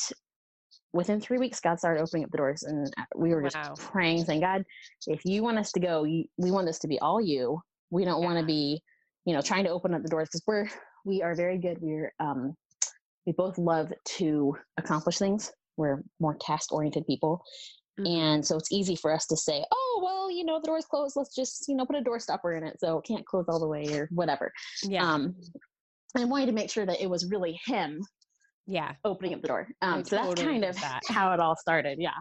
within 0.93 1.21
three 1.21 1.37
weeks, 1.37 1.59
God 1.59 1.79
started 1.79 2.01
opening 2.01 2.25
up 2.25 2.31
the 2.31 2.37
doors, 2.37 2.63
and 2.63 2.91
we 3.15 3.33
were 3.33 3.43
just 3.43 3.55
Wow. 3.55 3.75
praying, 3.77 4.25
saying, 4.25 4.41
"God, 4.41 4.65
if 5.07 5.23
you 5.25 5.43
want 5.43 5.57
us 5.59 5.71
to 5.73 5.79
go, 5.79 6.03
you, 6.03 6.25
we 6.37 6.51
want 6.51 6.65
this 6.67 6.79
to 6.79 6.87
be 6.87 6.99
all 6.99 7.21
you. 7.21 7.61
We 7.91 8.05
don't 8.05 8.23
want 8.23 8.39
to 8.39 8.45
be, 8.45 8.81
you 9.25 9.33
know, 9.33 9.41
trying 9.41 9.63
to 9.65 9.69
open 9.69 9.93
up 9.93 10.01
the 10.01 10.09
doors 10.09 10.29
because 10.29 10.43
we're 10.47 10.67
we 11.05 11.21
are 11.21 11.35
very 11.35 11.57
good. 11.57 11.77
We're 11.81 12.13
um, 12.19 12.55
we 13.25 13.33
both 13.33 13.57
love 13.57 13.91
to 14.17 14.55
accomplish 14.77 15.17
things. 15.17 15.51
We're 15.77 16.01
more 16.19 16.35
task 16.39 16.71
oriented 16.73 17.05
people, 17.07 17.43
Mhm. 17.99 18.07
and 18.07 18.45
so 18.45 18.57
it's 18.57 18.71
easy 18.71 18.95
for 18.95 19.11
us 19.13 19.25
to 19.27 19.35
say, 19.37 19.63
oh, 19.71 20.01
well, 20.03 20.31
you 20.31 20.43
know, 20.45 20.59
the 20.59 20.67
door's 20.67 20.85
closed. 20.85 21.15
Let's 21.15 21.35
just, 21.35 21.67
you 21.67 21.75
know, 21.75 21.85
put 21.85 21.95
a 21.95 22.01
door 22.01 22.19
stopper 22.19 22.53
in 22.55 22.63
it 22.63 22.79
so 22.79 22.97
it 22.99 23.05
can't 23.05 23.25
close 23.25 23.45
all 23.49 23.59
the 23.59 23.67
way 23.67 23.83
or 23.93 24.07
whatever. 24.11 24.51
yeah. 24.83 25.03
Um, 25.13 25.35
and 26.15 26.29
wanted 26.29 26.47
to 26.47 26.51
make 26.51 26.69
sure 26.69 26.85
that 26.85 27.01
it 27.01 27.09
was 27.09 27.29
really 27.29 27.59
him 27.65 28.01
yeah. 28.67 28.93
opening 29.05 29.33
up 29.33 29.41
the 29.41 29.47
door. 29.47 29.67
Um, 29.81 29.99
I 29.99 30.03
so 30.03 30.15
that's 30.17 30.41
kind 30.41 30.63
of 30.65 30.75
that. 30.81 31.01
how 31.07 31.33
it 31.33 31.39
all 31.39 31.55
started. 31.55 31.99
Yeah. 31.99 32.11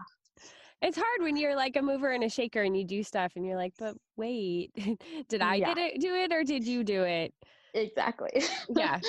It's 0.81 0.97
hard 0.97 1.21
when 1.21 1.35
you're 1.37 1.55
like 1.55 1.75
a 1.75 1.81
mover 1.81 2.11
and 2.11 2.23
a 2.23 2.29
shaker 2.29 2.61
and 2.63 2.75
you 2.75 2.85
do 2.85 3.03
stuff 3.03 3.33
and 3.35 3.45
you're 3.45 3.57
like, 3.57 3.73
but 3.77 3.95
wait, 4.17 4.71
did 5.29 5.41
I 5.41 5.55
Yeah. 5.55 5.73
did 5.73 5.77
it 5.77 6.01
do 6.01 6.15
it 6.15 6.31
or 6.33 6.43
did 6.43 6.65
you 6.65 6.83
do 6.83 7.03
it? 7.03 7.33
Exactly. 7.73 8.31
Yeah. 8.75 8.99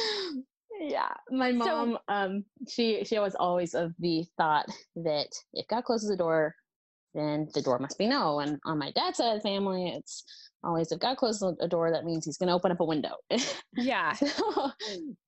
Yeah. 0.83 1.13
My 1.31 1.51
So- 1.53 1.57
mom, 1.59 1.99
um, 2.09 2.45
she 2.69 3.05
she 3.05 3.19
was 3.19 3.35
always 3.35 3.75
of 3.75 3.93
the 3.99 4.25
thought 4.37 4.67
that 4.97 5.29
if 5.55 5.67
God 5.69 5.85
closes 5.85 6.09
the 6.09 6.17
door, 6.17 6.55
then 7.15 7.49
the 7.55 7.63
door 7.63 7.79
must 7.79 7.99
be 7.99 8.07
no. 8.07 8.41
And 8.41 8.59
on 8.65 8.79
my 8.79 8.91
dad's 8.93 9.19
side 9.19 9.37
of 9.37 9.43
the 9.43 9.49
family, 9.49 9.89
it's 9.91 10.25
always 10.65 10.91
if 10.93 11.01
God 11.01 11.17
closes 11.17 11.57
a 11.61 11.69
door, 11.69 11.91
that 11.91 12.05
means 12.05 12.25
he's 12.25 12.39
gonna 12.39 12.55
open 12.55 12.71
up 12.73 12.81
a 12.81 12.85
window. 12.85 13.15
Yeah. 13.75 14.13
so 14.13 14.71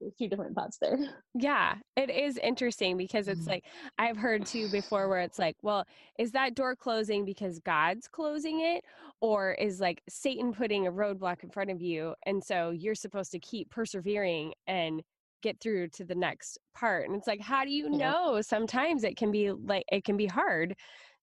there's 0.01 0.15
two 0.19 0.29
different 0.29 0.55
thoughts 0.55 0.77
there. 0.81 0.99
Yeah, 1.35 1.77
it 1.97 2.11
is 2.11 2.37
interesting 2.39 2.97
because 2.99 3.27
it's 3.29 3.43
Mhm. 3.47 3.49
like 3.49 3.65
I've 3.99 4.17
heard 4.19 4.45
too 4.47 4.69
before 4.71 5.09
where 5.09 5.21
it's 5.21 5.39
like, 5.39 5.57
well, 5.63 5.85
is 6.19 6.33
that 6.33 6.55
door 6.55 6.77
closing 6.77 7.25
because 7.25 7.59
God's 7.61 8.07
closing 8.07 8.61
it 8.61 8.85
or 9.23 9.53
is 9.55 9.81
like 9.81 10.03
Satan 10.09 10.53
putting 10.53 10.87
a 10.87 10.93
roadblock 10.93 11.43
in 11.43 11.51
front 11.51 11.71
of 11.71 11.81
you 11.81 12.15
and 12.27 12.43
so 12.45 12.71
you're 12.71 12.95
supposed 12.95 13.33
to 13.33 13.39
keep 13.41 13.71
persevering 13.71 14.53
and 14.67 15.03
get 15.45 15.61
through 15.61 15.89
to 15.91 16.05
the 16.05 16.15
next 16.15 16.59
part. 16.75 17.07
And 17.07 17.15
it's 17.17 17.29
like 17.29 17.41
how 17.41 17.65
do 17.65 17.71
you 17.71 17.89
Yeah. 17.93 17.99
know? 17.99 18.41
Sometimes 18.41 19.05
it 19.05 19.17
can 19.17 19.31
be 19.31 19.53
like 19.53 19.85
it 19.93 20.03
can 20.03 20.17
be 20.17 20.27
hard 20.27 20.75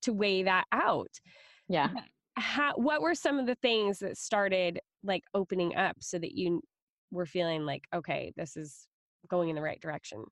to 0.03 0.13
weigh 0.13 0.43
that 0.43 0.65
out. 0.71 1.11
Yeah. 1.67 1.89
How 2.37 2.73
what 2.75 3.01
were 3.01 3.15
some 3.15 3.39
of 3.39 3.47
the 3.47 3.55
things 3.55 3.99
that 3.99 4.17
started 4.17 4.79
like 5.03 5.23
opening 5.33 5.75
up 5.75 5.97
so 5.99 6.17
that 6.19 6.33
you 6.37 6.61
were 7.11 7.25
feeling 7.25 7.65
like 7.65 7.83
okay, 7.93 8.31
this 8.37 8.55
is 8.55 8.87
going 9.27 9.49
in 9.49 9.55
the 9.55 9.61
right 9.61 9.81
direction? 9.81 10.23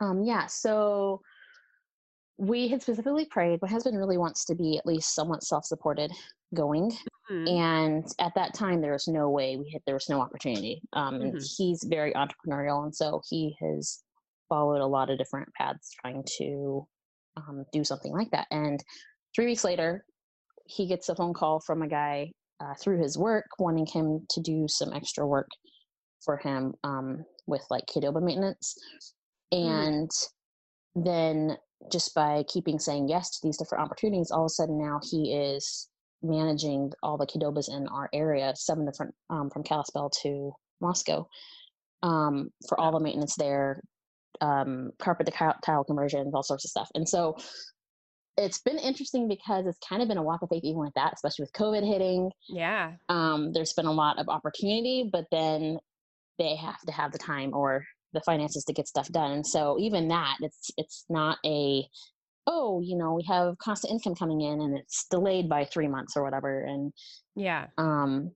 Um, 0.00 0.22
yeah. 0.22 0.46
So 0.46 1.20
we 2.38 2.68
had 2.68 2.82
specifically 2.82 3.26
prayed. 3.26 3.60
My 3.62 3.68
husband 3.68 3.98
really 3.98 4.18
wants 4.18 4.44
to 4.46 4.54
be 4.54 4.78
at 4.78 4.86
least 4.86 5.14
somewhat 5.14 5.42
self-supported 5.44 6.10
going. 6.54 6.90
Mhm. 7.30 7.48
and 7.48 8.04
at 8.18 8.34
that 8.34 8.54
time 8.54 8.80
there 8.80 8.92
was 8.92 9.06
no 9.08 9.30
way 9.30 9.56
we 9.56 9.70
had 9.70 9.80
there 9.86 9.94
was 9.94 10.08
no 10.08 10.20
opportunity 10.20 10.82
um 10.94 11.14
and 11.14 11.34
Mhm. 11.36 11.54
he's 11.56 11.82
very 11.84 12.12
entrepreneurial 12.14 12.82
and 12.84 12.94
so 12.94 13.20
he 13.28 13.56
has 13.60 14.02
followed 14.48 14.80
a 14.80 14.86
lot 14.86 15.10
of 15.10 15.18
different 15.18 15.48
paths 15.54 15.90
trying 16.00 16.24
to 16.38 16.86
um, 17.36 17.64
do 17.72 17.84
something 17.84 18.12
like 18.12 18.30
that 18.32 18.46
and 18.50 18.82
three 19.34 19.46
weeks 19.46 19.62
later 19.64 20.04
he 20.66 20.86
gets 20.88 21.08
a 21.08 21.14
phone 21.14 21.32
call 21.32 21.60
from 21.60 21.82
a 21.82 21.88
guy 21.88 22.32
uh, 22.60 22.74
through 22.80 22.98
his 23.00 23.16
work 23.16 23.46
wanting 23.58 23.86
him 23.86 24.26
to 24.28 24.40
do 24.40 24.66
some 24.68 24.92
extra 24.92 25.24
work 25.26 25.48
for 26.24 26.36
him 26.36 26.74
um, 26.84 27.24
with 27.46 27.64
like 27.70 27.86
Qdoba 27.86 28.20
maintenance 28.22 28.74
and 29.52 30.10
then 30.96 31.56
just 31.90 32.14
by 32.14 32.42
keeping 32.48 32.78
saying 32.78 33.08
yes 33.08 33.30
to 33.30 33.38
these 33.46 33.56
different 33.56 33.84
opportunities 33.84 34.30
all 34.30 34.42
of 34.42 34.46
a 34.46 34.50
sudden 34.50 34.78
now 34.78 34.98
he 35.10 35.32
is 35.32 35.88
managing 36.22 36.92
all 37.02 37.16
the 37.16 37.26
Qdobas 37.26 37.68
in 37.68 37.88
our 37.88 38.08
area, 38.12 38.52
seven 38.56 38.84
different 38.84 39.14
um, 39.30 39.50
from 39.50 39.62
Kalispell 39.62 40.10
to 40.22 40.52
Moscow, 40.80 41.26
um, 42.02 42.50
for 42.68 42.78
all 42.78 42.92
the 42.92 43.00
maintenance 43.00 43.36
there, 43.36 43.82
um, 44.40 44.90
carpet 44.98 45.26
to 45.26 45.32
tile- 45.32 45.58
tile 45.64 45.84
conversions, 45.84 46.34
all 46.34 46.42
sorts 46.42 46.64
of 46.64 46.70
stuff. 46.70 46.88
And 46.94 47.08
so 47.08 47.36
it's 48.36 48.60
been 48.60 48.78
interesting 48.78 49.28
because 49.28 49.66
it's 49.66 49.78
kind 49.86 50.02
of 50.02 50.08
been 50.08 50.16
a 50.16 50.22
walk 50.22 50.42
of 50.42 50.48
faith 50.48 50.64
even 50.64 50.80
with 50.80 50.94
that, 50.94 51.12
especially 51.14 51.44
with 51.44 51.52
COVID 51.52 51.86
hitting. 51.86 52.30
Yeah. 52.48 52.92
Um, 53.08 53.52
there's 53.52 53.74
been 53.74 53.86
a 53.86 53.92
lot 53.92 54.18
of 54.18 54.28
opportunity, 54.28 55.08
but 55.12 55.26
then 55.30 55.78
they 56.38 56.56
have 56.56 56.80
to 56.86 56.92
have 56.92 57.12
the 57.12 57.18
time 57.18 57.52
or 57.54 57.84
the 58.12 58.20
finances 58.22 58.64
to 58.64 58.72
get 58.72 58.88
stuff 58.88 59.08
done. 59.08 59.32
And 59.32 59.46
so 59.46 59.78
even 59.78 60.08
that, 60.08 60.36
it's 60.40 60.70
it's 60.76 61.04
not 61.08 61.38
a 61.44 61.84
oh, 62.46 62.80
you 62.80 62.96
know, 62.96 63.14
we 63.14 63.22
have 63.24 63.56
constant 63.58 63.92
income 63.92 64.14
coming 64.14 64.40
in 64.40 64.60
and 64.60 64.76
it's 64.76 65.06
delayed 65.10 65.48
by 65.48 65.64
three 65.64 65.88
months 65.88 66.16
or 66.16 66.22
whatever. 66.24 66.62
And 66.62 66.92
Yeah. 67.36 67.66
um 67.78 68.32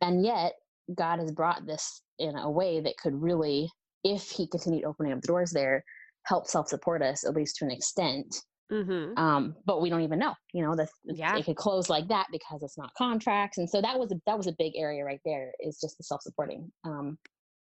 and 0.00 0.24
yet 0.24 0.54
God 0.94 1.20
has 1.20 1.30
brought 1.32 1.64
this 1.66 2.02
in 2.18 2.36
a 2.36 2.50
way 2.50 2.80
that 2.80 2.96
could 2.96 3.14
really, 3.14 3.70
if 4.04 4.30
he 4.30 4.48
continued 4.48 4.84
opening 4.84 5.12
up 5.12 5.20
the 5.20 5.28
doors 5.28 5.52
there, 5.52 5.84
help 6.26 6.46
self 6.48 6.68
support 6.68 7.02
us 7.02 7.24
at 7.24 7.34
least 7.34 7.56
to 7.56 7.64
an 7.64 7.70
extent. 7.70 8.42
Mm-hmm. 8.70 9.18
Um, 9.18 9.54
but 9.66 9.82
we 9.82 9.90
don't 9.90 10.00
even 10.00 10.18
know, 10.18 10.34
you 10.54 10.62
know, 10.62 10.74
that 10.76 10.88
Yeah. 11.04 11.36
it 11.36 11.44
could 11.44 11.56
close 11.56 11.90
like 11.90 12.08
that 12.08 12.26
because 12.32 12.62
it's 12.62 12.78
not 12.78 12.90
contracts. 12.96 13.58
And 13.58 13.68
so 13.68 13.80
that 13.82 13.98
was 13.98 14.10
a 14.12 14.16
that 14.26 14.36
was 14.36 14.46
a 14.46 14.54
big 14.58 14.72
area 14.76 15.04
right 15.04 15.20
there 15.24 15.52
is 15.60 15.78
just 15.80 15.98
the 15.98 16.04
self 16.04 16.22
supporting. 16.22 16.72
Um 16.84 17.18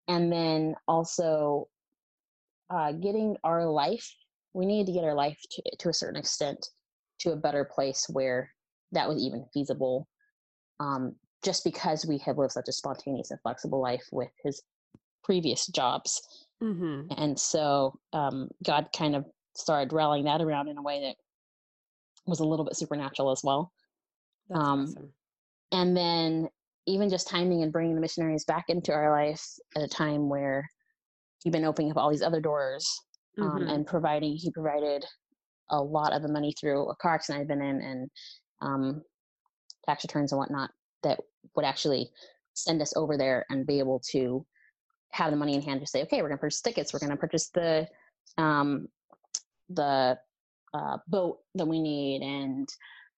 and 0.08 0.32
then 0.32 0.74
also 0.88 1.68
uh 2.70 2.92
getting 2.92 3.36
our 3.44 3.66
life 3.66 4.10
we 4.54 4.64
needed 4.66 4.86
to 4.86 4.92
get 4.92 5.04
our 5.04 5.14
life 5.14 5.38
to, 5.50 5.62
to 5.78 5.88
a 5.88 5.92
certain 5.92 6.16
extent 6.18 6.68
to 7.20 7.32
a 7.32 7.36
better 7.36 7.64
place 7.64 8.06
where 8.08 8.50
that 8.92 9.08
was 9.08 9.22
even 9.22 9.44
feasible 9.52 10.08
um, 10.80 11.14
just 11.44 11.64
because 11.64 12.06
we 12.06 12.18
have 12.18 12.38
lived 12.38 12.52
such 12.52 12.68
a 12.68 12.72
spontaneous 12.72 13.30
and 13.30 13.40
flexible 13.42 13.80
life 13.82 14.04
with 14.12 14.30
his 14.42 14.62
previous 15.22 15.66
jobs 15.66 16.20
Mm-hmm. 16.62 17.12
and 17.18 17.38
so 17.38 17.98
um, 18.12 18.48
god 18.64 18.86
kind 18.96 19.14
of 19.16 19.26
started 19.56 19.92
rallying 19.92 20.24
that 20.24 20.40
around 20.40 20.68
in 20.68 20.78
a 20.78 20.82
way 20.82 21.00
that 21.02 21.16
was 22.26 22.40
a 22.40 22.44
little 22.44 22.64
bit 22.64 22.76
supernatural 22.76 23.30
as 23.32 23.42
well 23.44 23.72
Um, 24.54 24.82
awesome. 24.84 25.12
and 25.72 25.96
then 25.96 26.48
even 26.86 27.10
just 27.10 27.28
timing 27.28 27.62
and 27.62 27.72
bringing 27.72 27.94
the 27.96 28.00
missionaries 28.00 28.44
back 28.44 28.66
into 28.68 28.92
our 28.92 29.10
life 29.10 29.44
at 29.76 29.82
a 29.82 29.88
time 29.88 30.28
where 30.28 30.66
he'd 31.42 31.52
been 31.52 31.64
opening 31.64 31.90
up 31.90 31.96
all 31.98 32.08
these 32.10 32.22
other 32.22 32.40
doors 32.40 32.88
um, 33.40 33.60
Mhm. 33.60 33.70
and 33.72 33.86
providing 33.86 34.36
he 34.36 34.50
provided 34.50 35.04
a 35.70 35.82
lot 35.82 36.12
of 36.12 36.22
the 36.22 36.28
money 36.32 36.52
through 36.52 36.88
a 36.88 36.96
car 36.96 37.14
accident 37.14 37.42
I've 37.42 37.48
been 37.48 37.62
in 37.62 37.80
and 37.80 38.10
um, 38.60 39.04
tax 39.86 40.04
returns 40.04 40.32
and 40.32 40.38
whatnot 40.38 40.70
that 41.02 41.20
would 41.54 41.64
actually 41.64 42.10
send 42.54 42.80
us 42.82 42.94
over 42.96 43.16
there 43.16 43.44
and 43.50 43.66
be 43.66 43.78
able 43.78 44.00
to 44.10 44.46
have 45.12 45.30
the 45.30 45.36
money 45.36 45.54
in 45.54 45.62
hand 45.62 45.80
to 45.80 45.86
say, 45.86 46.02
okay, 46.02 46.22
we're 46.22 46.28
going 46.28 46.38
to 46.38 46.40
purchase 46.40 46.60
tickets, 46.60 46.92
we're 46.92 46.98
going 46.98 47.10
to 47.10 47.16
purchase 47.16 47.48
the 47.50 47.88
um, 48.38 48.88
the 49.70 50.18
uh, 50.74 50.98
boat 51.08 51.38
that 51.54 51.66
we 51.66 51.80
need, 51.80 52.22
and 52.22 52.68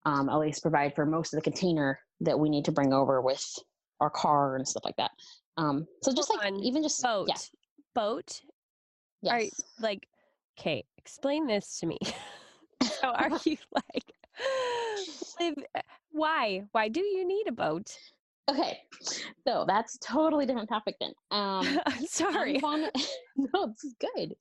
um, 0.05 0.29
at 0.29 0.39
least 0.39 0.63
provide 0.63 0.95
for 0.95 1.07
most 1.07 1.33
of 1.33 1.39
the 1.39 1.43
container 1.43 1.99
that 2.21 2.39
we 2.39 2.49
need 2.49 2.65
to 2.65 2.73
bring 2.73 2.93
over 2.93 3.21
with 3.21 3.45
our 4.01 4.11
car 4.11 4.57
and 4.57 4.67
stuff 4.67 4.85
like 4.85 4.97
that. 4.97 5.11
Um, 5.57 5.87
so 6.03 6.13
just 6.13 6.29
Hold 6.29 6.41
like 6.41 6.53
on. 6.53 6.61
even 6.63 6.83
just 6.83 7.03
Boat. 7.03 7.29
yeah, 7.29 7.37
Boat. 7.95 8.41
Yes. 9.23 9.33
Are 9.33 9.83
like, 9.83 10.07
okay, 10.59 10.85
explain 10.99 11.47
this 11.47 11.79
to 11.81 11.87
me. 11.87 11.99
so 12.83 13.09
are 13.09 13.31
you 13.45 13.57
like 13.73 14.13
live 15.41 15.55
why? 16.13 16.63
Why 16.73 16.89
do 16.89 17.01
you 17.01 17.27
need 17.27 17.49
a 17.49 17.53
boat? 17.53 17.97
Okay, 18.49 18.79
so 19.45 19.65
that's 19.67 19.99
totally 19.99 20.47
different 20.47 20.69
topic 20.69 20.97
then. 21.01 21.13
Um, 21.31 21.81
I'm 21.87 22.07
sorry. 22.07 22.61
Fond- 22.61 22.91
no, 23.37 23.67
this 23.67 23.85
is 23.85 23.95
good. 24.01 24.37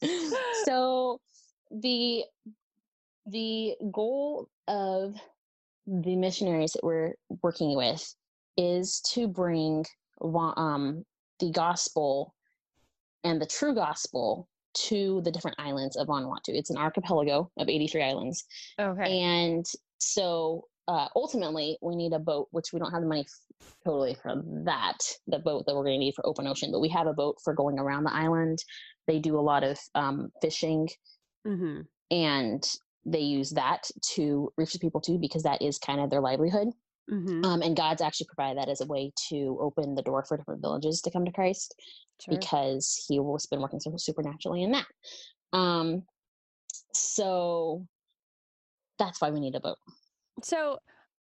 So 0.63 1.19
the 1.71 2.23
the 3.25 3.75
goal 3.91 4.47
of 4.67 5.15
the 5.87 6.15
missionaries 6.15 6.73
that 6.73 6.83
we're 6.83 7.13
working 7.41 7.75
with 7.75 8.15
is 8.57 9.01
to 9.01 9.27
bring 9.27 9.85
um, 10.21 11.03
the 11.39 11.51
gospel 11.51 12.33
and 13.23 13.41
the 13.41 13.45
true 13.45 13.73
gospel 13.73 14.47
to 14.75 15.21
the 15.23 15.31
different 15.31 15.57
islands 15.59 15.95
of 15.97 16.07
Vanuatu. 16.07 16.49
It's 16.49 16.69
an 16.69 16.77
archipelago 16.77 17.49
of 17.57 17.69
83 17.69 18.03
islands, 18.03 18.45
Okay. 18.79 19.19
and 19.21 19.65
so 19.97 20.65
uh, 20.87 21.07
ultimately, 21.15 21.77
we 21.81 21.95
need 21.95 22.13
a 22.13 22.19
boat, 22.19 22.47
which 22.51 22.67
we 22.71 22.79
don't 22.79 22.91
have 22.91 23.01
the 23.01 23.07
money 23.07 23.21
f- 23.21 23.67
totally 23.83 24.15
for 24.21 24.43
that, 24.65 24.97
the 25.27 25.39
boat 25.39 25.65
that 25.65 25.75
we're 25.75 25.83
going 25.83 25.95
to 25.99 26.05
need 26.05 26.13
for 26.15 26.25
open 26.27 26.45
ocean, 26.45 26.71
but 26.71 26.79
we 26.79 26.89
have 26.89 27.07
a 27.07 27.13
boat 27.13 27.37
for 27.43 27.53
going 27.55 27.79
around 27.79 28.03
the 28.03 28.13
island. 28.13 28.59
They 29.07 29.19
do 29.19 29.39
a 29.39 29.41
lot 29.41 29.63
of 29.63 29.79
um, 29.95 30.29
fishing 30.41 30.87
Mm-hmm. 31.47 31.81
and 32.11 32.63
they 33.05 33.19
use 33.19 33.51
that 33.51 33.83
to 34.15 34.51
reach 34.57 34.73
the 34.73 34.79
people 34.79 34.99
too 34.99 35.19
because 35.19 35.43
that 35.43 35.61
is 35.61 35.77
kind 35.77 35.99
of 36.01 36.09
their 36.09 36.21
livelihood. 36.21 36.69
Mm-hmm. 37.11 37.45
Um, 37.45 37.61
and 37.61 37.77
God's 37.77 38.01
actually 38.01 38.27
provided 38.27 38.57
that 38.57 38.69
as 38.69 38.81
a 38.81 38.87
way 38.87 39.11
to 39.29 39.57
open 39.61 39.93
the 39.93 40.01
door 40.01 40.23
for 40.25 40.37
different 40.37 40.61
villages 40.61 41.01
to 41.01 41.11
come 41.11 41.25
to 41.25 41.31
Christ 41.31 41.75
Sure. 42.19 42.37
because 42.37 43.05
He 43.07 43.17
has 43.17 43.45
been 43.45 43.61
working 43.61 43.79
so 43.79 43.93
supernaturally 43.97 44.63
in 44.63 44.71
that. 44.71 44.87
Um, 45.53 46.03
so 46.93 47.85
that's 48.97 49.21
why 49.21 49.29
we 49.29 49.39
need 49.39 49.55
a 49.55 49.59
boat. 49.59 49.77
So, 50.41 50.79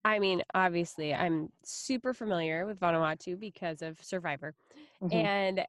I 0.04 0.18
mean, 0.18 0.42
obviously, 0.54 1.14
I'm 1.14 1.50
super 1.64 2.14
familiar 2.14 2.66
with 2.66 2.80
Vanuatu 2.80 3.38
because 3.38 3.82
of 3.82 4.02
Survivor, 4.02 4.54
Mhm. 5.02 5.12
and 5.12 5.66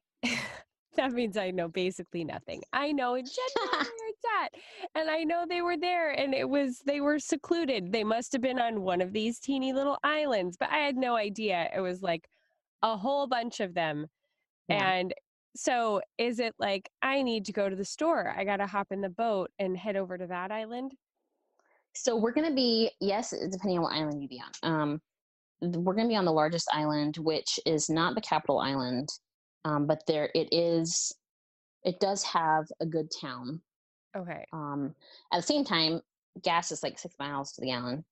that 0.96 1.12
means 1.12 1.36
I 1.36 1.50
know 1.50 1.68
basically 1.68 2.24
nothing. 2.24 2.62
I 2.72 2.92
know 2.92 3.14
in 3.14 3.24
general 3.24 3.72
where 3.72 3.82
it's 4.08 4.24
at, 4.42 4.54
and 4.94 5.10
I 5.10 5.24
know 5.24 5.44
they 5.48 5.62
were 5.62 5.76
there, 5.76 6.10
and 6.10 6.34
it 6.34 6.48
was 6.48 6.80
they 6.86 7.00
were 7.00 7.18
secluded. 7.18 7.92
They 7.92 8.04
must 8.04 8.32
have 8.32 8.42
been 8.42 8.58
on 8.58 8.82
one 8.82 9.00
of 9.00 9.12
these 9.12 9.38
teeny 9.38 9.72
little 9.72 9.98
islands, 10.04 10.56
but 10.58 10.70
I 10.70 10.78
had 10.78 10.96
no 10.96 11.16
idea 11.16 11.70
it 11.74 11.80
was 11.80 12.02
like 12.02 12.28
a 12.82 12.96
whole 12.96 13.26
bunch 13.26 13.60
of 13.60 13.74
them. 13.74 14.06
Yeah. 14.68 14.90
And 14.92 15.14
so, 15.54 16.00
is 16.18 16.38
it 16.38 16.54
like 16.58 16.88
I 17.02 17.22
need 17.22 17.44
to 17.46 17.52
go 17.52 17.68
to 17.68 17.76
the 17.76 17.84
store? 17.84 18.34
I 18.36 18.44
got 18.44 18.58
to 18.58 18.66
hop 18.66 18.88
in 18.90 19.00
the 19.00 19.08
boat 19.08 19.50
and 19.58 19.76
head 19.76 19.96
over 19.96 20.16
to 20.16 20.26
that 20.26 20.50
island. 20.50 20.92
So 21.94 22.16
we're 22.16 22.32
going 22.32 22.48
to 22.48 22.54
be, 22.54 22.90
yes, 23.00 23.30
depending 23.30 23.78
on 23.78 23.82
what 23.82 23.92
island 23.92 24.22
you 24.22 24.28
be 24.28 24.40
on. 24.40 24.70
Um, 24.70 25.00
we're 25.60 25.94
going 25.94 26.06
to 26.06 26.12
be 26.12 26.16
on 26.16 26.24
the 26.24 26.32
largest 26.32 26.68
island, 26.72 27.18
which 27.18 27.60
is 27.66 27.90
not 27.90 28.14
the 28.14 28.20
capital 28.20 28.58
island, 28.58 29.10
um, 29.64 29.86
but 29.86 30.02
there 30.06 30.30
it 30.34 30.48
is. 30.52 31.14
It 31.84 32.00
does 32.00 32.22
have 32.24 32.66
a 32.80 32.86
good 32.86 33.08
town. 33.20 33.60
Okay. 34.16 34.44
Um, 34.52 34.94
at 35.32 35.36
the 35.38 35.42
same 35.46 35.64
time, 35.64 36.00
gas 36.42 36.70
is 36.72 36.82
like 36.82 36.98
six 36.98 37.14
miles 37.18 37.52
to 37.52 37.60
the 37.60 37.68
gallon, 37.68 38.04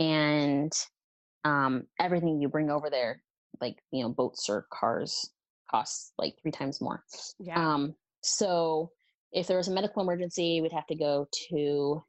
and 0.00 0.72
um, 1.44 1.86
everything 2.00 2.40
you 2.40 2.48
bring 2.48 2.70
over 2.70 2.90
there, 2.90 3.22
like 3.60 3.76
you 3.90 4.02
know, 4.02 4.08
boats 4.10 4.48
or 4.48 4.66
cars, 4.72 5.30
costs 5.70 6.12
like 6.18 6.34
three 6.42 6.50
times 6.52 6.80
more. 6.80 7.04
Yeah. 7.38 7.56
Um, 7.74 7.94
so 8.22 8.90
if 9.32 9.46
there 9.46 9.56
was 9.58 9.68
a 9.68 9.72
medical 9.74 10.02
emergency, 10.02 10.60
we'd 10.60 10.72
have 10.72 10.86
to 10.86 10.94
go 10.96 11.26
to 11.50 12.02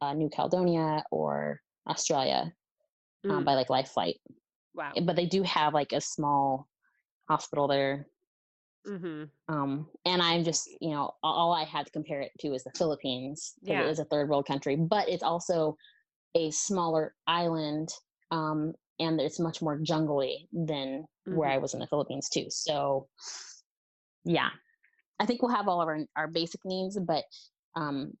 uh, 0.00 0.12
New 0.14 0.28
Caledonia 0.28 1.04
or 1.10 1.60
Australia 1.88 2.52
um, 3.24 3.42
Mm. 3.42 3.44
by 3.44 3.54
like 3.54 3.70
life 3.70 3.88
flight. 3.88 4.16
wow. 4.74 4.92
But 5.02 5.16
they 5.16 5.26
do 5.26 5.42
have 5.44 5.74
like 5.74 5.92
a 5.92 6.00
small 6.00 6.68
hospital 7.28 7.68
there. 7.68 8.06
Mm-hmm. 8.86 9.24
Um, 9.54 9.88
and 10.04 10.20
I'm 10.22 10.42
just, 10.44 10.68
you 10.80 10.90
know, 10.90 11.12
all 11.22 11.52
I 11.52 11.64
had 11.64 11.86
to 11.86 11.92
compare 11.92 12.20
it 12.20 12.32
to 12.40 12.52
is 12.54 12.64
the 12.64 12.72
Philippines. 12.76 13.54
'cause 13.60 13.68
Yeah. 13.68 13.82
It 13.82 13.90
is 13.90 13.98
a 13.98 14.04
third 14.06 14.28
world 14.28 14.46
country, 14.46 14.76
but 14.76 15.08
it's 15.08 15.22
also 15.22 15.76
a 16.34 16.50
smaller 16.50 17.14
island. 17.26 17.90
Um, 18.30 18.74
and 18.98 19.20
it's 19.20 19.38
much 19.40 19.60
more 19.62 19.78
jungly 19.78 20.48
than 20.52 21.04
where 21.24 21.48
Mm-hmm. 21.48 21.54
I 21.54 21.58
was 21.58 21.74
in 21.74 21.80
the 21.80 21.86
Philippines 21.86 22.28
too. 22.28 22.46
So, 22.50 23.08
yeah, 24.24 24.50
I 25.18 25.26
think 25.26 25.42
we'll 25.42 25.54
have 25.54 25.68
all 25.68 25.80
of 25.80 25.88
our 25.88 26.00
our 26.16 26.28
basic 26.28 26.64
needs, 26.64 26.98
but 26.98 27.24
um, 27.76 28.16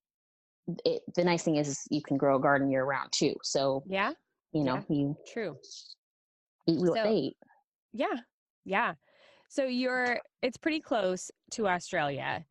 it, 0.84 1.02
the 1.16 1.24
nice 1.24 1.42
thing 1.42 1.56
is, 1.56 1.68
is 1.68 1.86
you 1.90 2.02
can 2.02 2.16
grow 2.16 2.36
a 2.36 2.40
garden 2.40 2.70
year 2.70 2.84
round 2.84 3.10
too. 3.12 3.34
So 3.42 3.82
Yeah. 3.86 4.12
you 4.52 4.64
know 4.64 4.76
Yeah. 4.76 4.84
you 4.88 5.16
True. 5.32 5.56
eat 6.66 6.78
what 6.80 6.96
So- 6.96 7.02
they 7.04 7.14
eat. 7.14 7.36
Yeah. 7.92 8.20
Yeah. 8.64 8.94
So 9.52 9.64
you're 9.64 10.18
it's 10.40 10.56
pretty 10.56 10.80
close 10.80 11.30
to 11.50 11.68
Australia. 11.68 12.42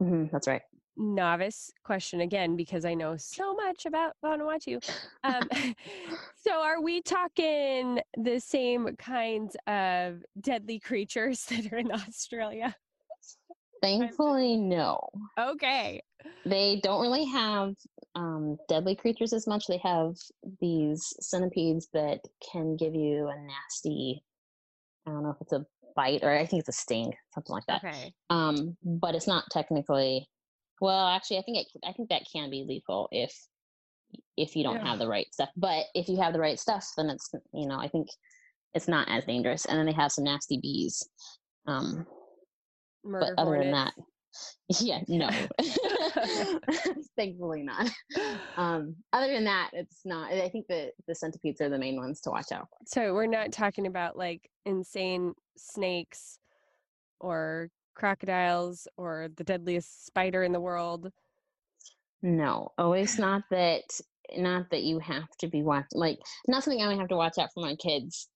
hmm 0.00 0.24
that's 0.32 0.48
right. 0.48 0.62
Novice 0.96 1.70
question 1.84 2.22
again 2.22 2.56
because 2.56 2.84
I 2.84 2.94
know 2.94 3.16
so 3.16 3.54
much 3.54 3.86
about 3.86 4.14
Vanuatu. 4.24 4.82
Um, 5.22 5.48
so 6.44 6.60
are 6.60 6.82
we 6.82 7.02
talking 7.02 8.00
the 8.16 8.40
same 8.40 8.96
kinds 8.96 9.56
of 9.68 10.24
deadly 10.40 10.80
creatures 10.80 11.44
that 11.50 11.72
are 11.72 11.78
in 11.78 11.92
Australia? 11.92 12.74
Thankfully, 13.80 14.56
no. 14.56 14.98
Okay. 15.38 16.02
They 16.44 16.80
don't 16.82 17.00
really 17.00 17.26
have 17.26 17.76
um, 18.16 18.58
deadly 18.68 18.96
creatures 18.96 19.32
as 19.32 19.46
much. 19.46 19.68
They 19.68 19.78
have 19.84 20.16
these 20.60 21.14
centipedes 21.20 21.86
that 21.94 22.18
can 22.52 22.74
give 22.74 22.96
you 22.96 23.28
a 23.28 23.36
nasty. 23.40 24.24
I 25.06 25.12
don't 25.12 25.22
know 25.22 25.30
if 25.30 25.40
it's 25.40 25.52
a 25.52 25.64
bite 25.94 26.22
or 26.22 26.30
I 26.36 26.46
think 26.46 26.60
it's 26.60 26.68
a 26.68 26.80
sting, 26.80 27.12
something 27.34 27.52
like 27.52 27.66
that. 27.66 27.82
Okay. 27.84 28.12
um 28.30 28.76
but 28.84 29.14
it's 29.14 29.26
not 29.26 29.44
technically 29.50 30.26
well 30.80 31.06
actually 31.08 31.38
i 31.38 31.42
think 31.42 31.58
it 31.58 31.66
i 31.84 31.92
think 31.92 32.08
that 32.08 32.22
can 32.32 32.48
be 32.50 32.64
lethal 32.66 33.08
if 33.12 33.32
if 34.36 34.56
you 34.56 34.62
don't 34.62 34.76
Yeah. 34.76 34.88
have 34.88 34.98
the 34.98 35.08
right 35.08 35.26
stuff 35.32 35.50
but 35.56 35.84
if 35.94 36.08
you 36.08 36.16
have 36.20 36.32
the 36.32 36.40
right 36.40 36.58
stuff 36.58 36.86
then 36.96 37.10
it's 37.10 37.30
you 37.52 37.66
know 37.66 37.78
i 37.78 37.88
think 37.88 38.08
it's 38.74 38.88
not 38.88 39.08
as 39.08 39.24
dangerous 39.24 39.66
and 39.66 39.78
then 39.78 39.86
they 39.86 39.92
have 39.92 40.12
some 40.12 40.24
nasty 40.24 40.58
bees 40.62 41.06
um 41.66 42.06
Murder 43.04 43.34
but 43.36 43.42
other 43.42 43.58
than 43.58 43.72
that 43.72 43.92
yeah 44.80 45.00
no 45.08 45.28
thankfully 47.16 47.62
not 47.62 47.90
um 48.56 48.94
other 49.12 49.32
than 49.32 49.44
that 49.44 49.70
it's 49.72 50.00
not 50.04 50.32
i 50.32 50.48
think 50.48 50.66
that 50.68 50.92
the 51.08 51.14
centipedes 51.14 51.60
are 51.60 51.68
the 51.68 51.78
main 51.78 51.96
ones 51.96 52.20
to 52.20 52.30
watch 52.30 52.52
out 52.52 52.68
for 52.70 52.78
So 52.86 53.12
we're 53.14 53.26
not 53.26 53.52
talking 53.52 53.86
about 53.86 54.16
like 54.16 54.48
insane 54.64 55.34
snakes 55.60 56.38
or 57.20 57.68
crocodiles 57.94 58.88
or 58.96 59.28
the 59.36 59.44
deadliest 59.44 60.06
spider 60.06 60.42
in 60.42 60.52
the 60.52 60.60
world. 60.60 61.10
No, 62.22 62.72
oh, 62.78 62.92
it's 62.92 63.18
not 63.18 63.42
that. 63.50 63.82
Not 64.36 64.70
that 64.70 64.82
you 64.84 65.00
have 65.00 65.28
to 65.40 65.48
be 65.48 65.62
watching. 65.62 65.98
Like, 65.98 66.18
not 66.46 66.62
something 66.62 66.80
I 66.82 66.86
would 66.88 66.98
have 66.98 67.08
to 67.08 67.16
watch 67.16 67.36
out 67.38 67.48
for 67.52 67.64
my 67.64 67.74
kids 67.76 68.28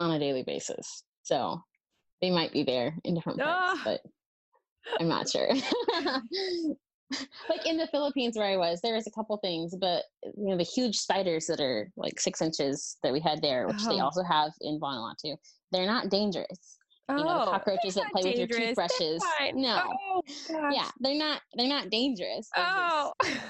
on 0.00 0.10
a 0.12 0.18
daily 0.18 0.42
basis. 0.44 1.02
So 1.24 1.60
they 2.22 2.30
might 2.30 2.52
be 2.52 2.62
there 2.62 2.96
in 3.04 3.14
different 3.14 3.38
parts, 3.40 3.60
Ah. 3.60 3.82
but 3.84 4.00
I'm 4.98 5.08
not 5.08 5.28
sure. 5.28 5.48
like 7.48 7.66
in 7.66 7.76
the 7.76 7.86
Philippines 7.88 8.36
where 8.36 8.46
I 8.46 8.56
was, 8.56 8.80
there 8.80 8.94
was 8.94 9.06
a 9.06 9.10
couple 9.10 9.36
things, 9.38 9.74
but 9.78 10.04
you 10.22 10.48
know 10.48 10.56
the 10.56 10.62
huge 10.64 10.96
spiders 10.96 11.46
that 11.46 11.60
are 11.60 11.90
like 11.96 12.18
six 12.18 12.40
inches 12.40 12.96
that 13.02 13.12
we 13.12 13.20
had 13.20 13.42
there, 13.42 13.66
which 13.66 13.84
they 13.84 13.96
Oh. 14.00 14.04
also 14.04 14.22
have 14.22 14.52
in 14.62 14.80
Vanuatu, 14.80 15.36
they're 15.76 15.86
not 15.86 16.08
dangerous. 16.08 16.78
You 17.08 17.16
know, 17.16 17.42
Oh, 17.46 17.50
cockroaches 17.50 17.94
that 17.94 18.10
play 18.10 18.22
with 18.24 18.36
your 18.38 18.46
dangerous. 18.48 18.76
Toothbrushes. 18.98 19.22
No, 19.54 19.92
Oh, 20.10 20.22
yeah, 20.72 20.90
they're 20.98 21.14
not. 21.16 21.40
They're 21.54 21.68
not 21.68 21.88
dangerous. 21.90 22.50
They're 22.54 22.64
just- 22.64 23.14
Oh. 23.22 23.40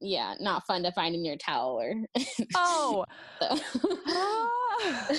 yeah, 0.00 0.34
not 0.40 0.66
fun 0.66 0.82
to 0.84 0.92
find 0.92 1.14
in 1.14 1.22
your 1.24 1.36
towel 1.36 1.78
or 1.80 1.92
oh. 2.56 3.04
so. 3.42 3.58
Ah. 4.06 5.08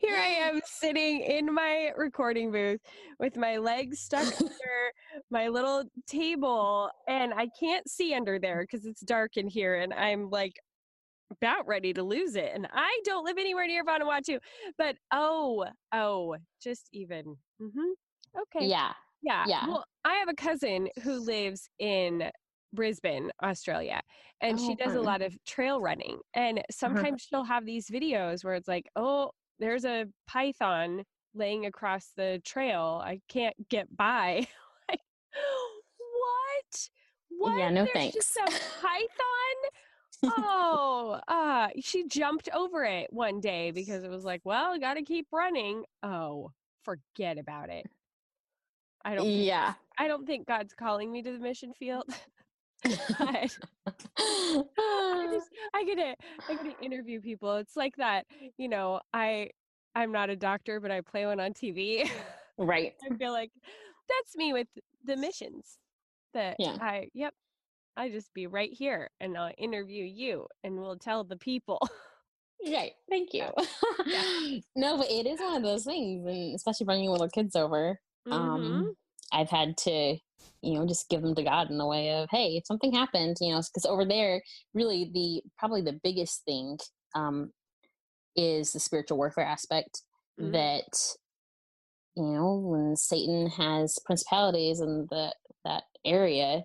Here 0.00 0.16
I 0.16 0.26
am 0.48 0.60
sitting 0.64 1.20
in 1.20 1.52
my 1.52 1.90
recording 1.96 2.50
booth 2.50 2.80
with 3.18 3.36
my 3.36 3.58
legs 3.58 3.98
stuck 4.00 4.26
under 4.40 4.92
my 5.30 5.48
little 5.48 5.84
table, 6.06 6.90
and 7.06 7.34
I 7.34 7.48
can't 7.60 7.86
see 7.88 8.14
under 8.14 8.38
there 8.38 8.62
because 8.62 8.86
it's 8.86 9.00
dark 9.02 9.36
in 9.36 9.46
here, 9.46 9.74
and 9.74 9.92
I'm 9.92 10.30
like 10.30 10.54
about 11.30 11.66
ready 11.66 11.92
to 11.94 12.02
lose 12.02 12.34
it. 12.36 12.50
And 12.54 12.66
I 12.72 13.00
don't 13.04 13.24
live 13.24 13.38
anywhere 13.38 13.66
near 13.66 13.84
Vanuatu, 13.84 14.38
but 14.76 14.96
oh, 15.12 15.66
oh, 15.92 16.36
just 16.62 16.88
even. 16.92 17.36
Mm-hmm. 17.60 18.40
Okay. 18.40 18.66
yeah, 18.66 18.92
Yeah. 19.22 19.44
Yeah. 19.46 19.66
Well, 19.66 19.84
I 20.04 20.14
have 20.14 20.28
a 20.28 20.34
cousin 20.34 20.88
who 21.02 21.18
lives 21.18 21.68
in 21.78 22.30
Brisbane, 22.72 23.30
Australia, 23.42 24.00
and 24.40 24.58
she 24.60 24.72
Oh, 24.72 24.76
does 24.76 24.94
a 24.94 25.00
lot 25.00 25.22
of 25.22 25.36
trail 25.44 25.80
running. 25.80 26.18
And 26.34 26.62
sometimes 26.70 27.22
she'll 27.22 27.44
have 27.44 27.64
these 27.64 27.88
videos 27.88 28.44
where 28.44 28.54
it's 28.54 28.68
like, 28.68 28.86
oh, 28.96 29.30
there's 29.58 29.84
a 29.84 30.06
python 30.26 31.04
laying 31.34 31.66
across 31.66 32.12
the 32.16 32.40
trail. 32.44 33.00
I 33.04 33.20
can't 33.28 33.56
get 33.68 33.94
by. 33.96 34.46
like, 34.90 35.00
what? 35.98 36.88
What? 37.30 37.58
Yeah, 37.58 37.70
no 37.70 37.86
There's 37.92 38.14
just 38.14 38.36
a 38.36 38.44
python? 38.80 39.56
Oh, 40.24 41.20
uh, 41.28 41.68
she 41.80 42.06
jumped 42.06 42.48
over 42.54 42.84
it 42.84 43.12
one 43.12 43.40
day 43.40 43.70
because 43.70 44.04
it 44.04 44.10
was 44.10 44.24
like, 44.24 44.40
well, 44.44 44.78
got 44.78 44.94
to 44.94 45.02
keep 45.02 45.26
running. 45.32 45.84
Oh, 46.02 46.52
forget 46.84 47.38
about 47.38 47.70
it. 47.70 47.86
I 49.04 49.14
don't. 49.14 49.24
think- 49.24 49.46
yeah. 49.46 49.74
I 49.98 50.08
don't 50.08 50.26
think 50.26 50.46
God's 50.46 50.74
calling 50.74 51.10
me 51.10 51.22
to 51.22 51.32
the 51.32 51.38
mission 51.38 51.72
field. 51.74 52.04
I 52.84 53.48
just 54.18 55.48
I 55.74 55.84
gotta 55.84 56.14
I 56.48 56.54
gotta 56.54 56.74
interview 56.80 57.20
people. 57.20 57.56
It's 57.56 57.76
like 57.76 57.96
that, 57.96 58.26
you 58.56 58.68
know, 58.68 59.00
I 59.12 59.50
I'm 59.96 60.12
not 60.12 60.30
a 60.30 60.36
doctor, 60.36 60.78
but 60.78 60.92
I 60.92 61.00
play 61.00 61.26
one 61.26 61.40
on 61.40 61.52
TV. 61.54 62.08
right. 62.56 62.94
I 63.10 63.16
feel 63.16 63.32
like 63.32 63.50
that's 64.08 64.36
me 64.36 64.52
with 64.52 64.68
the 65.04 65.16
missions. 65.16 65.78
That 66.34 66.54
Yeah. 66.60 66.76
I 66.80 67.08
yep. 67.14 67.34
I 67.98 68.10
just 68.10 68.32
be 68.32 68.46
right 68.46 68.72
here 68.72 69.10
and 69.20 69.36
I'll 69.36 69.52
interview 69.58 70.04
you 70.04 70.46
and 70.62 70.76
we'll 70.80 70.96
tell 70.96 71.24
the 71.24 71.36
people. 71.36 71.80
Right. 72.66 72.92
Thank 73.08 73.34
you. 73.34 73.46
Yeah. 74.04 74.58
no, 74.76 74.96
but 74.96 75.10
it 75.10 75.26
is 75.26 75.38
one 75.38 75.56
of 75.56 75.62
those 75.62 75.84
things, 75.84 76.26
and 76.26 76.54
especially 76.56 76.86
bringing 76.86 77.08
little 77.08 77.28
kids 77.28 77.54
over. 77.54 78.00
Mm-hmm. 78.26 78.32
Um, 78.32 78.94
I've 79.32 79.48
had 79.48 79.76
to, 79.78 80.16
you 80.62 80.74
know, 80.74 80.84
just 80.84 81.08
give 81.08 81.22
them 81.22 81.34
to 81.36 81.42
God 81.44 81.70
in 81.70 81.78
the 81.78 81.86
way 81.86 82.10
of, 82.10 82.28
hey, 82.30 82.56
if 82.56 82.66
something 82.66 82.92
happened, 82.92 83.36
you 83.40 83.52
know, 83.52 83.62
because 83.62 83.86
over 83.86 84.04
there, 84.04 84.42
really 84.74 85.10
the 85.14 85.42
probably 85.56 85.82
the 85.82 86.00
biggest 86.02 86.44
thing 86.44 86.78
um, 87.14 87.52
is 88.34 88.72
the 88.72 88.80
spiritual 88.80 89.18
warfare 89.18 89.46
aspect 89.46 90.02
mm-hmm. 90.40 90.52
that 90.52 91.16
you 92.16 92.24
know 92.24 92.56
when 92.56 92.96
Satan 92.96 93.46
has 93.50 93.98
principalities 94.04 94.80
in 94.80 95.06
the 95.10 95.32
that 95.64 95.84
area, 96.04 96.64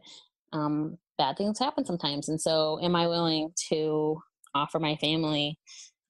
um, 0.54 0.98
bad 1.24 1.38
things 1.38 1.60
happen 1.60 1.86
sometimes, 1.86 2.28
and 2.28 2.40
so 2.40 2.80
am 2.82 2.96
I 2.96 3.08
willing 3.08 3.52
to 3.70 4.22
offer 4.54 4.78
my 4.80 4.96
family 4.98 5.58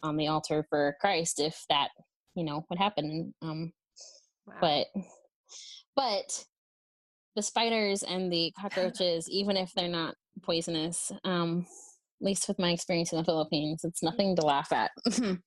on 0.02 0.17
the 0.17 0.28
altar 0.28 0.65
for 0.69 0.95
Christ 0.99 1.39
if 1.39 1.56
that 1.69 1.89
you 2.36 2.43
know 2.43 2.65
would 2.69 2.80
happen. 2.80 3.34
Um, 3.41 3.71
wow. 4.47 4.56
But 4.60 4.88
but 5.95 6.45
the 7.36 7.43
spiders 7.43 8.02
and 8.04 8.32
the 8.32 8.52
cockroaches, 8.60 9.30
even 9.30 9.56
if 9.56 9.71
they're 9.73 9.88
not 9.88 10.15
poisonous, 10.41 11.12
um, 11.23 11.65
at 12.21 12.26
least 12.26 12.47
with 12.47 12.58
my 12.60 12.71
experience 12.71 13.12
in 13.12 13.19
the 13.19 13.23
Philippines, 13.23 13.82
it's 13.84 14.04
nothing 14.04 14.36
to 14.36 14.45
laugh 14.45 14.71
at. 14.71 14.91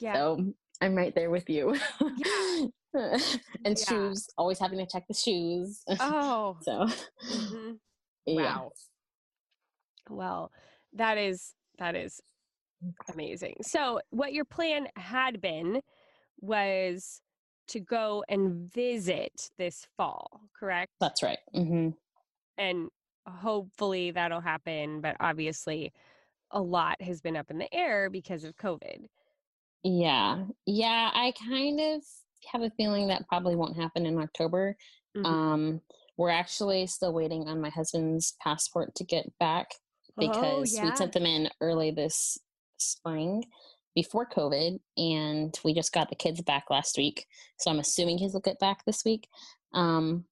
yeah. 0.00 0.14
So 0.14 0.52
I'm 0.80 0.94
right 0.94 1.14
there 1.14 1.30
with 1.30 1.48
you. 1.48 1.76
Yeah. 2.00 2.66
and 3.64 3.78
yeah. 3.78 3.84
shoes, 3.88 4.28
always 4.38 4.58
having 4.58 4.78
to 4.78 4.86
check 4.86 5.04
the 5.08 5.14
shoes. 5.14 5.82
Oh. 6.00 6.56
so. 6.62 6.86
Mm-hmm. 7.30 7.72
Wow. 8.26 8.70
Well, 10.08 10.52
that 10.92 11.18
is 11.18 11.54
that 11.78 11.94
is 11.94 12.20
amazing. 13.12 13.56
So, 13.62 14.00
what 14.10 14.32
your 14.32 14.44
plan 14.44 14.88
had 14.96 15.40
been 15.40 15.80
was 16.40 17.20
to 17.68 17.80
go 17.80 18.24
and 18.28 18.70
visit 18.72 19.50
this 19.58 19.86
fall, 19.96 20.42
correct? 20.58 20.92
That's 21.00 21.22
right. 21.22 21.38
Mm-hmm. 21.54 21.90
And 22.58 22.88
hopefully 23.26 24.10
that'll 24.10 24.40
happen. 24.40 25.00
But 25.00 25.16
obviously, 25.20 25.92
a 26.50 26.60
lot 26.60 27.00
has 27.00 27.20
been 27.20 27.36
up 27.36 27.50
in 27.50 27.58
the 27.58 27.72
air 27.74 28.10
because 28.10 28.44
of 28.44 28.56
COVID. 28.56 29.06
Yeah. 29.82 30.44
Yeah. 30.66 31.10
I 31.12 31.32
kind 31.48 31.80
of 31.80 32.02
have 32.52 32.62
a 32.62 32.70
feeling 32.76 33.08
that 33.08 33.26
probably 33.28 33.56
won't 33.56 33.76
happen 33.76 34.06
in 34.06 34.18
October. 34.18 34.76
Mm-hmm. 35.16 35.26
Um, 35.26 35.80
we're 36.16 36.30
actually 36.30 36.86
still 36.86 37.12
waiting 37.12 37.48
on 37.48 37.60
my 37.60 37.70
husband's 37.70 38.34
passport 38.42 38.94
to 38.96 39.04
get 39.04 39.26
back 39.38 39.68
because 40.18 40.72
oh, 40.72 40.82
yeah. 40.82 40.90
we 40.90 40.96
sent 40.96 41.12
them 41.12 41.26
in 41.26 41.48
early 41.60 41.90
this 41.90 42.38
spring 42.78 43.44
before 43.94 44.26
COVID, 44.26 44.78
and 44.96 45.58
we 45.64 45.72
just 45.72 45.92
got 45.92 46.08
the 46.08 46.16
kids 46.16 46.40
back 46.42 46.64
last 46.70 46.96
week. 46.98 47.26
So 47.58 47.70
I'm 47.70 47.78
assuming 47.78 48.18
he'll 48.18 48.40
get 48.40 48.58
back 48.58 48.84
this 48.84 49.04
week. 49.04 49.28
Um, 49.72 50.24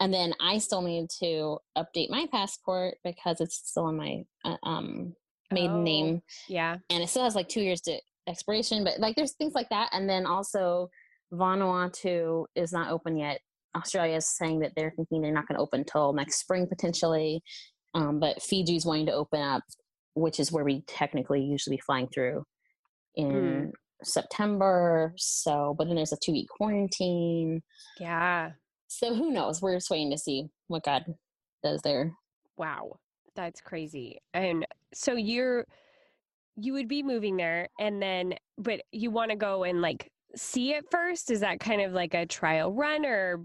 and 0.00 0.12
then 0.12 0.34
I 0.40 0.58
still 0.58 0.82
need 0.82 1.08
to 1.20 1.58
update 1.76 2.10
my 2.10 2.26
passport 2.30 2.96
because 3.04 3.40
it's 3.40 3.56
still 3.56 3.88
in 3.88 3.96
my 3.96 4.24
uh, 4.44 4.56
um, 4.62 5.14
maiden 5.50 5.76
oh, 5.76 5.82
name. 5.82 6.22
Yeah. 6.48 6.76
And 6.90 7.02
it 7.02 7.08
still 7.08 7.24
has 7.24 7.34
like 7.34 7.48
two 7.48 7.62
years 7.62 7.80
to 7.82 7.98
expiration, 8.26 8.84
but 8.84 9.00
like 9.00 9.16
there's 9.16 9.32
things 9.32 9.54
like 9.54 9.68
that. 9.70 9.88
And 9.92 10.08
then 10.08 10.26
also 10.26 10.90
Vanuatu 11.32 12.44
is 12.54 12.72
not 12.72 12.90
open 12.90 13.16
yet. 13.16 13.40
Australia 13.74 14.16
is 14.16 14.28
saying 14.36 14.60
that 14.60 14.72
they're 14.74 14.92
thinking 14.96 15.20
they're 15.20 15.32
not 15.32 15.46
going 15.46 15.56
to 15.56 15.62
open 15.62 15.80
until 15.80 16.12
next 16.12 16.40
spring 16.40 16.66
potentially. 16.66 17.42
Um, 17.94 18.20
but 18.20 18.42
Fiji's 18.42 18.84
wanting 18.84 19.06
to 19.06 19.12
open 19.12 19.40
up 19.40 19.62
which 20.16 20.40
is 20.40 20.50
where 20.50 20.64
we 20.64 20.80
technically 20.86 21.42
usually 21.42 21.76
flying 21.76 22.08
through 22.08 22.42
in 23.14 23.30
mm. 23.30 23.70
September. 24.02 25.12
So, 25.16 25.74
but 25.78 25.86
then 25.86 25.96
there's 25.96 26.12
a 26.12 26.16
two 26.16 26.32
week 26.32 26.48
quarantine. 26.48 27.62
Yeah. 28.00 28.52
So 28.88 29.14
who 29.14 29.30
knows? 29.30 29.60
We're 29.60 29.74
just 29.74 29.90
waiting 29.90 30.10
to 30.10 30.18
see 30.18 30.46
what 30.68 30.84
God 30.84 31.04
does 31.62 31.82
there. 31.82 32.12
Wow. 32.56 32.98
That's 33.34 33.60
crazy. 33.60 34.18
And 34.32 34.66
so 34.94 35.12
you're, 35.12 35.66
you 36.56 36.72
would 36.72 36.88
be 36.88 37.02
moving 37.02 37.36
there 37.36 37.68
and 37.78 38.00
then, 38.00 38.34
but 38.56 38.80
you 38.92 39.10
want 39.10 39.30
to 39.30 39.36
go 39.36 39.64
and 39.64 39.82
like 39.82 40.10
see 40.34 40.72
it 40.72 40.86
first? 40.90 41.30
Is 41.30 41.40
that 41.40 41.60
kind 41.60 41.82
of 41.82 41.92
like 41.92 42.14
a 42.14 42.24
trial 42.24 42.72
run 42.72 43.04
or 43.04 43.44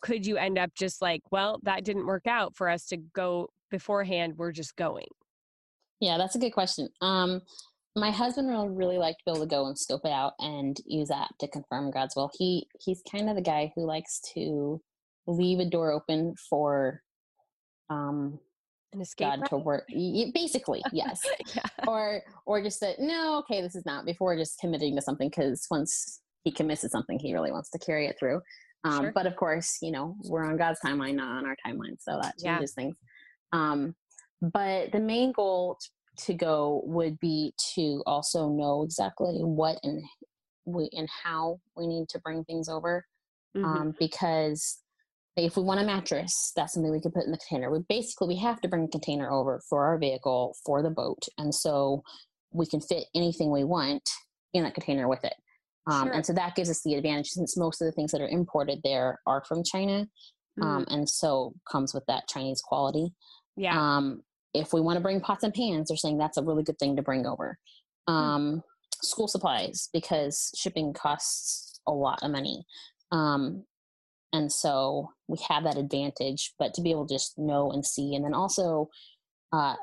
could 0.00 0.24
you 0.24 0.36
end 0.36 0.56
up 0.56 0.70
just 0.76 1.02
like, 1.02 1.22
well, 1.32 1.58
that 1.64 1.84
didn't 1.84 2.06
work 2.06 2.28
out 2.28 2.54
for 2.54 2.68
us 2.68 2.86
to 2.86 2.96
go 2.96 3.48
beforehand? 3.70 4.34
We're 4.36 4.52
just 4.52 4.76
going. 4.76 5.06
Yeah, 6.00 6.18
that's 6.18 6.36
a 6.36 6.38
good 6.38 6.52
question. 6.52 6.88
Um, 7.00 7.42
my 7.96 8.10
husband 8.10 8.48
really 8.48 8.68
really 8.68 8.98
like 8.98 9.16
to 9.16 9.22
be 9.24 9.30
able 9.32 9.40
to 9.40 9.46
go 9.46 9.66
and 9.66 9.78
scope 9.78 10.02
it 10.04 10.12
out 10.12 10.34
and 10.38 10.78
use 10.84 11.08
that 11.08 11.30
to 11.40 11.48
confirm 11.48 11.90
God's 11.90 12.14
will. 12.14 12.30
He 12.38 12.68
he's 12.78 13.02
kind 13.10 13.30
of 13.30 13.36
the 13.36 13.42
guy 13.42 13.72
who 13.74 13.86
likes 13.86 14.20
to 14.34 14.80
leave 15.26 15.58
a 15.58 15.64
door 15.64 15.90
open 15.92 16.34
for 16.48 17.00
um 17.88 18.38
an 18.92 19.00
escape 19.00 19.40
God 19.40 19.48
to 19.48 19.56
work. 19.56 19.88
Basically, 20.34 20.82
yes. 20.92 21.22
yeah. 21.54 21.62
Or 21.88 22.22
or 22.44 22.62
just 22.62 22.80
that 22.80 22.98
no, 22.98 23.38
okay, 23.38 23.62
this 23.62 23.74
is 23.74 23.86
not 23.86 24.04
before 24.04 24.36
just 24.36 24.60
committing 24.60 24.94
to 24.96 25.02
something 25.02 25.28
because 25.28 25.66
once 25.70 26.20
he 26.44 26.52
commits 26.52 26.82
to 26.82 26.88
something, 26.90 27.18
he 27.18 27.32
really 27.32 27.50
wants 27.50 27.70
to 27.70 27.78
carry 27.78 28.06
it 28.06 28.16
through. 28.18 28.40
Um, 28.84 29.04
sure. 29.04 29.12
But 29.14 29.26
of 29.26 29.36
course, 29.36 29.78
you 29.80 29.90
know 29.90 30.16
we're 30.24 30.44
on 30.44 30.58
God's 30.58 30.80
timeline, 30.84 31.14
not 31.14 31.28
on 31.28 31.46
our 31.46 31.56
timeline, 31.66 31.96
so 31.98 32.18
that 32.20 32.34
changes 32.38 32.74
yeah. 32.76 32.82
things. 32.82 32.96
Um, 33.52 33.94
but 34.40 34.92
the 34.92 35.00
main 35.00 35.32
goal 35.32 35.78
to 36.18 36.34
go 36.34 36.82
would 36.84 37.18
be 37.20 37.52
to 37.74 38.02
also 38.06 38.48
know 38.48 38.82
exactly 38.82 39.38
what 39.42 39.78
and 39.82 40.02
we 40.64 40.88
and 40.92 41.08
how 41.24 41.60
we 41.76 41.86
need 41.86 42.08
to 42.10 42.18
bring 42.20 42.44
things 42.44 42.68
over. 42.68 43.04
Mm-hmm. 43.56 43.64
Um, 43.64 43.94
because 43.98 44.78
if 45.36 45.56
we 45.56 45.62
want 45.62 45.80
a 45.80 45.84
mattress, 45.84 46.52
that's 46.56 46.74
something 46.74 46.90
we 46.90 47.00
can 47.00 47.12
put 47.12 47.24
in 47.24 47.30
the 47.30 47.38
container. 47.38 47.70
We 47.70 47.80
basically 47.88 48.28
we 48.28 48.36
have 48.40 48.60
to 48.62 48.68
bring 48.68 48.84
a 48.84 48.88
container 48.88 49.30
over 49.30 49.60
for 49.68 49.84
our 49.84 49.98
vehicle 49.98 50.56
for 50.64 50.82
the 50.82 50.90
boat, 50.90 51.22
and 51.38 51.54
so 51.54 52.02
we 52.52 52.66
can 52.66 52.80
fit 52.80 53.04
anything 53.14 53.50
we 53.50 53.64
want 53.64 54.08
in 54.54 54.64
that 54.64 54.74
container 54.74 55.08
with 55.08 55.24
it. 55.24 55.34
Um, 55.86 56.08
sure. 56.08 56.14
And 56.14 56.26
so 56.26 56.32
that 56.32 56.56
gives 56.56 56.70
us 56.70 56.82
the 56.82 56.94
advantage 56.94 57.28
since 57.28 57.56
most 57.56 57.80
of 57.80 57.86
the 57.86 57.92
things 57.92 58.10
that 58.12 58.20
are 58.20 58.28
imported 58.28 58.80
there 58.82 59.20
are 59.26 59.44
from 59.44 59.62
China, 59.62 60.06
um, 60.60 60.84
mm. 60.84 60.94
and 60.94 61.08
so 61.08 61.52
comes 61.70 61.94
with 61.94 62.04
that 62.06 62.28
Chinese 62.28 62.62
quality. 62.62 63.12
Yeah. 63.56 63.78
Um, 63.78 64.22
if 64.54 64.72
we 64.72 64.80
want 64.80 64.96
to 64.96 65.02
bring 65.02 65.20
pots 65.20 65.44
and 65.44 65.52
pans, 65.52 65.88
they're 65.88 65.96
saying 65.96 66.18
that's 66.18 66.38
a 66.38 66.42
really 66.42 66.62
good 66.62 66.78
thing 66.78 66.96
to 66.96 67.02
bring 67.02 67.26
over. 67.26 67.58
Hmm. 68.08 68.14
Um, 68.14 68.62
School 69.02 69.28
supplies 69.28 69.90
because 69.92 70.50
shipping 70.56 70.94
costs 70.94 71.80
a 71.86 71.92
lot 71.92 72.22
of 72.22 72.30
money. 72.30 72.64
Um, 73.12 73.64
and 74.32 74.50
so 74.50 75.10
we 75.28 75.38
have 75.48 75.64
that 75.64 75.76
advantage, 75.76 76.54
but 76.58 76.74
to 76.74 76.82
be 76.82 76.90
able 76.90 77.06
to 77.06 77.14
just 77.14 77.38
know 77.38 77.70
and 77.70 77.84
see. 77.84 78.14
And 78.14 78.24
then 78.24 78.34
also, 78.34 78.88
uh, 79.52 79.74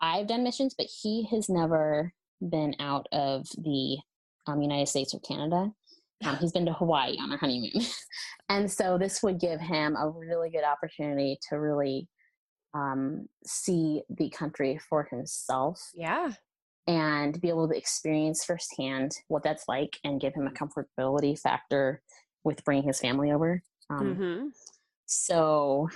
I've 0.00 0.26
done 0.26 0.42
missions, 0.42 0.74
but 0.76 0.88
he 1.02 1.28
has 1.30 1.48
never 1.48 2.12
been 2.40 2.74
out 2.80 3.06
of 3.12 3.46
the 3.56 3.98
um, 4.46 4.60
United 4.60 4.88
States 4.88 5.14
or 5.14 5.20
Canada. 5.20 5.70
Um, 6.24 6.36
he's 6.40 6.52
been 6.52 6.66
to 6.66 6.72
Hawaii 6.72 7.16
on 7.20 7.32
our 7.32 7.38
honeymoon. 7.38 7.72
and 8.48 8.70
so 8.70 8.98
this 8.98 9.22
would 9.22 9.40
give 9.40 9.60
him 9.60 9.96
a 9.96 10.08
really 10.08 10.50
good 10.50 10.64
opportunity 10.64 11.38
to 11.48 11.56
really 11.56 12.08
um, 12.76 13.28
see 13.44 14.02
the 14.10 14.28
country 14.30 14.78
for 14.78 15.04
himself. 15.04 15.90
Yeah. 15.94 16.32
And 16.86 17.40
be 17.40 17.48
able 17.48 17.68
to 17.68 17.76
experience 17.76 18.44
firsthand 18.44 19.12
what 19.28 19.42
that's 19.42 19.64
like 19.66 19.98
and 20.04 20.20
give 20.20 20.34
him 20.34 20.46
a 20.46 20.50
comfortability 20.50 21.38
factor 21.38 22.02
with 22.44 22.64
bringing 22.64 22.84
his 22.84 23.00
family 23.00 23.32
over. 23.32 23.62
Um, 23.90 24.14
mm-hmm. 24.14 24.46
So. 25.06 25.88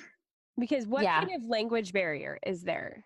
Because 0.58 0.86
what 0.86 1.04
yeah. 1.04 1.20
kind 1.20 1.36
of 1.36 1.48
language 1.48 1.92
barrier 1.92 2.38
is 2.44 2.62
there? 2.62 3.04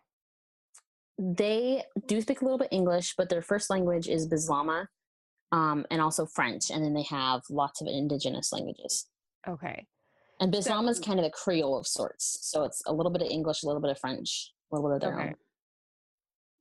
They 1.18 1.82
do 2.06 2.20
speak 2.20 2.40
a 2.40 2.44
little 2.44 2.58
bit 2.58 2.68
English, 2.70 3.14
but 3.16 3.28
their 3.28 3.42
first 3.42 3.70
language 3.70 4.08
is 4.08 4.28
Bislama 4.28 4.86
um, 5.52 5.84
and 5.90 6.00
also 6.00 6.26
French. 6.26 6.70
And 6.70 6.82
then 6.82 6.94
they 6.94 7.04
have 7.04 7.42
lots 7.50 7.80
of 7.82 7.86
indigenous 7.86 8.50
languages. 8.52 9.06
Okay. 9.46 9.86
And 10.40 10.52
Bislama 10.52 10.90
is 10.90 10.98
kind 10.98 11.18
of 11.18 11.24
a 11.24 11.30
Creole 11.30 11.78
of 11.78 11.86
sorts. 11.86 12.38
So 12.42 12.64
it's 12.64 12.82
a 12.86 12.92
little 12.92 13.12
bit 13.12 13.22
of 13.22 13.28
English, 13.28 13.62
a 13.62 13.66
little 13.66 13.80
bit 13.80 13.90
of 13.90 13.98
French, 13.98 14.52
a 14.72 14.74
little 14.74 14.90
bit 14.90 14.96
of 14.96 15.00
their 15.02 15.20
okay. 15.20 15.28
own. 15.28 15.34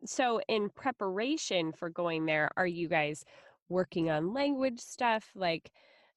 So 0.05 0.41
in 0.47 0.69
preparation 0.69 1.71
for 1.71 1.89
going 1.89 2.25
there, 2.25 2.49
are 2.57 2.67
you 2.67 2.88
guys 2.88 3.23
working 3.69 4.09
on 4.09 4.33
language 4.33 4.79
stuff? 4.79 5.25
Like 5.33 5.71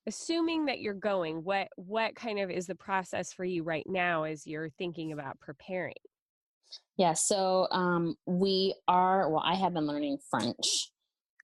assuming 0.06 0.66
that 0.66 0.80
you're 0.80 0.94
going, 0.94 1.44
what 1.44 1.68
what 1.76 2.14
kind 2.14 2.38
of 2.38 2.50
is 2.50 2.66
the 2.66 2.74
process 2.74 3.32
for 3.32 3.44
you 3.44 3.62
right 3.62 3.86
now 3.86 4.24
as 4.24 4.46
you're 4.46 4.70
thinking 4.70 5.12
about 5.12 5.38
preparing? 5.40 5.94
Yeah, 6.96 7.12
so 7.12 7.68
um, 7.70 8.16
we 8.26 8.74
are 8.88 9.30
well, 9.30 9.42
I 9.44 9.54
have 9.54 9.74
been 9.74 9.86
learning 9.86 10.18
French 10.30 10.90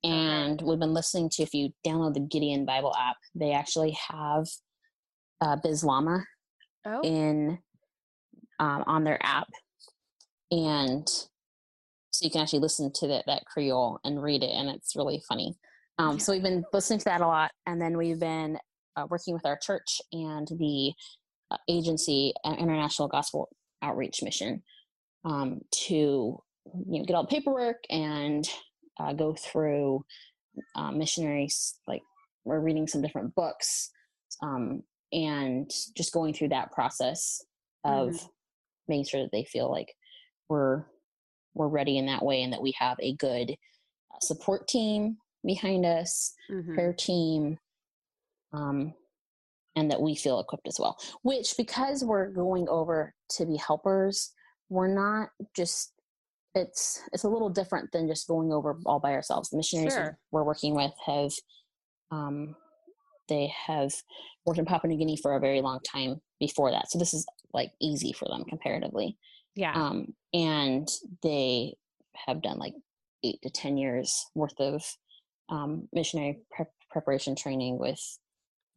and 0.05 0.61
okay. 0.61 0.65
we've 0.65 0.81
been 0.81 0.95
listening 0.95 1.31
to 1.31 1.43
if 1.43 1.55
you 1.55 1.71
download 1.87 2.15
the 2.15 2.21
Gideon 2.21 2.65
Bible 2.65 2.95
app, 2.99 3.17
they 3.35 3.53
actually 3.53 3.97
have 4.09 4.47
uh, 5.43 5.57
Bislama 5.57 6.23
oh. 6.87 7.01
in 7.03 7.59
um, 8.59 8.85
on 8.87 9.05
their 9.05 9.19
app, 9.23 9.49
and 10.51 11.07
so 11.09 12.25
you 12.25 12.31
can 12.31 12.41
actually 12.41 12.61
listen 12.61 12.91
to 12.95 13.09
that 13.09 13.25
that 13.27 13.45
Creole 13.47 13.99
and 14.05 14.23
read 14.23 14.43
it, 14.43 14.51
and 14.51 14.71
it's 14.71 14.97
really 14.97 15.23
funny. 15.29 15.55
Um, 15.99 16.19
so 16.19 16.33
we've 16.33 16.43
been 16.43 16.65
listening 16.73 17.01
to 17.01 17.05
that 17.07 17.21
a 17.21 17.27
lot, 17.27 17.51
and 17.67 17.81
then 17.81 17.97
we've 17.97 18.21
been 18.21 18.59
uh, 18.97 19.07
working 19.11 19.35
with 19.35 19.45
our 19.47 19.59
church 19.59 20.01
and 20.13 20.49
the 20.59 20.93
uh, 21.51 21.57
agency, 21.69 22.33
uh, 22.45 22.55
International 22.59 23.09
Gospel 23.09 23.49
Outreach 23.83 24.23
Mission, 24.23 24.63
um, 25.25 25.61
to 25.87 25.95
you 25.95 26.99
know 26.99 27.05
get 27.05 27.15
all 27.15 27.23
the 27.23 27.29
paperwork 27.29 27.85
and 27.91 28.49
uh, 28.99 29.13
go 29.13 29.35
through 29.35 30.05
uh, 30.77 30.91
missionaries. 30.91 31.79
Like 31.87 32.03
we're 32.45 32.61
reading 32.61 32.87
some 32.87 33.03
different 33.03 33.35
books, 33.35 33.91
um, 34.43 34.83
and 35.13 35.71
just 35.97 36.13
going 36.13 36.33
through 36.33 36.49
that 36.49 36.73
process 36.73 37.45
of 37.85 38.11
mm-hmm. 38.11 38.27
making 38.89 39.05
sure 39.05 39.23
that 39.23 39.33
they 39.33 39.45
feel 39.45 39.71
like 39.71 39.95
we're 40.49 40.85
we're 41.55 41.69
ready 41.69 41.99
in 41.99 42.07
that 42.07 42.25
way 42.25 42.43
and 42.43 42.53
that 42.53 42.63
we 42.63 42.75
have 42.79 42.97
a 43.01 43.15
good 43.17 43.51
uh, 43.51 44.19
support 44.21 44.67
team 44.67 45.19
behind 45.45 45.85
us, 45.85 46.33
mm-hmm. 46.51 46.75
prayer 46.75 46.95
team, 46.95 47.59
um, 48.53 48.95
and 49.77 49.91
that 49.91 50.01
we 50.01 50.15
feel 50.15 50.41
equipped 50.41 50.69
as 50.69 50.79
well. 50.79 50.97
Which, 51.23 51.55
because 51.57 52.05
we're 52.05 52.31
going 52.31 52.69
over 52.69 53.15
to 53.33 53.47
be 53.47 53.57
helpers, 53.57 54.33
we're 54.69 54.93
not 54.93 55.31
just 55.55 55.93
it's 56.55 57.03
it's 57.13 57.25
a 57.25 57.29
little 57.29 57.49
different 57.49 57.91
than 57.93 58.07
just 58.07 58.29
going 58.29 58.53
over 58.53 58.79
all 58.85 59.01
by 59.01 59.13
ourselves. 59.13 59.51
The 59.51 59.57
missionaries 59.57 59.95
sure. 59.95 60.19
we're 60.31 60.45
working 60.45 60.75
with 60.75 60.93
have 61.07 61.33
um, 62.11 62.55
they 63.29 63.53
have 63.67 63.93
worked 64.45 64.59
in 64.59 64.65
Papua 64.65 64.91
New 64.91 64.99
Guinea 64.99 65.17
for 65.17 65.37
a 65.37 65.41
very 65.41 65.61
long 65.61 65.81
time 65.81 66.21
before 66.41 66.71
that, 66.71 66.91
so 66.91 66.99
this 66.99 67.15
is 67.15 67.27
like 67.53 67.73
easy 67.81 68.13
for 68.13 68.27
them 68.29 68.45
comparatively. 68.45 69.17
Yeah. 69.55 69.73
Um, 69.75 70.15
and 70.33 70.89
they 71.23 71.75
have 72.27 72.43
done 72.43 72.59
like 72.59 72.75
eight 73.25 73.41
to 73.43 73.51
ten 73.51 73.77
years 73.77 74.27
worth 74.35 74.59
of 74.59 74.83
um, 75.49 75.89
missionary 75.93 76.41
pre- 76.51 76.67
preparation 76.91 77.37
training 77.37 77.79
with 77.79 78.01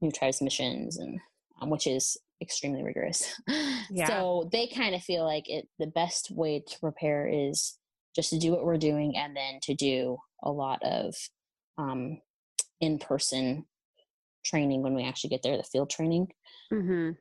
New 0.01 0.11
Tribes 0.11 0.41
Missions, 0.41 0.97
and 0.97 1.19
um, 1.61 1.69
which 1.69 1.87
is 1.87 2.17
extremely 2.41 2.83
rigorous. 2.83 3.33
Yeah. 3.91 4.07
So 4.07 4.49
they 4.51 4.65
kind 4.65 4.95
of 4.95 5.03
feel 5.03 5.25
like 5.25 5.47
it. 5.47 5.67
The 5.77 5.85
best 5.85 6.31
way 6.31 6.63
to 6.67 6.79
prepare 6.79 7.27
is 7.27 7.77
just 8.15 8.31
to 8.31 8.39
do 8.39 8.51
what 8.51 8.65
we're 8.65 8.77
doing, 8.77 9.15
and 9.15 9.37
then 9.37 9.59
to 9.61 9.75
do 9.75 10.17
a 10.41 10.51
lot 10.51 10.81
of 10.83 11.13
um, 11.77 12.19
in-person 12.81 13.65
training 14.45 14.81
when 14.81 14.95
we 14.95 15.03
actually 15.03 15.31
get 15.31 15.41
there, 15.43 15.57
the 15.57 15.63
field 15.63 15.89
training. 15.89 16.27
Mm-hmm. 16.71 17.11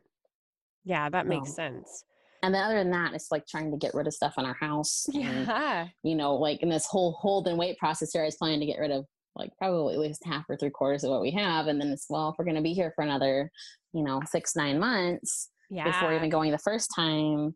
Yeah, 0.85 1.09
that 1.09 1.27
makes 1.27 1.49
um, 1.51 1.55
sense. 1.55 2.05
And 2.43 2.55
then 2.55 2.63
other 2.63 2.79
than 2.79 2.91
that, 2.91 3.15
it's 3.15 3.31
like 3.31 3.47
trying 3.47 3.71
to 3.71 3.79
get 3.79 3.95
rid 3.95 4.07
of 4.07 4.13
stuff 4.13 4.35
in 4.37 4.45
our 4.45 4.57
house. 4.61 5.07
Yeah. 5.09 5.81
And, 5.81 5.91
you 6.03 6.15
know, 6.15 6.35
like 6.35 6.63
in 6.63 6.69
this 6.69 6.85
whole 6.85 7.13
hold 7.13 7.49
and 7.49 7.59
wait 7.59 7.79
process 7.79 8.13
here, 8.13 8.21
I 8.21 8.27
was 8.27 8.37
planning 8.37 8.61
to 8.61 8.67
get 8.67 8.79
rid 8.79 8.91
of 8.91 9.07
like 9.35 9.51
probably 9.57 9.95
at 9.95 10.01
least 10.01 10.25
half 10.27 10.45
or 10.49 10.57
three 10.57 10.71
quarters 10.71 11.05
of 11.05 11.11
what 11.11 11.23
we 11.23 11.31
have. 11.31 11.69
And 11.69 11.81
then 11.81 11.89
it's, 11.89 12.07
well, 12.11 12.29
if 12.29 12.35
we're 12.39 12.45
going 12.45 12.57
to 12.57 12.63
be 12.63 12.75
here 12.75 12.93
for 12.95 13.03
another, 13.03 13.51
you 13.95 14.05
know, 14.05 14.21
six, 14.31 14.55
nine 14.55 14.79
months 14.79 15.49
yeah. 15.71 15.85
before 15.85 16.15
even 16.15 16.29
going 16.29 16.53
the 16.53 16.59
first 16.59 16.91
time. 16.95 17.55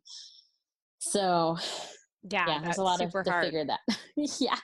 So, 1.00 1.58
yeah, 2.30 2.46
yeah 2.48 2.60
there's 2.62 2.78
a 2.78 2.82
lot 2.82 3.02
of 3.02 3.12
to 3.12 3.40
figure 3.42 3.66
that. 3.66 3.80
yeah. 4.16 4.56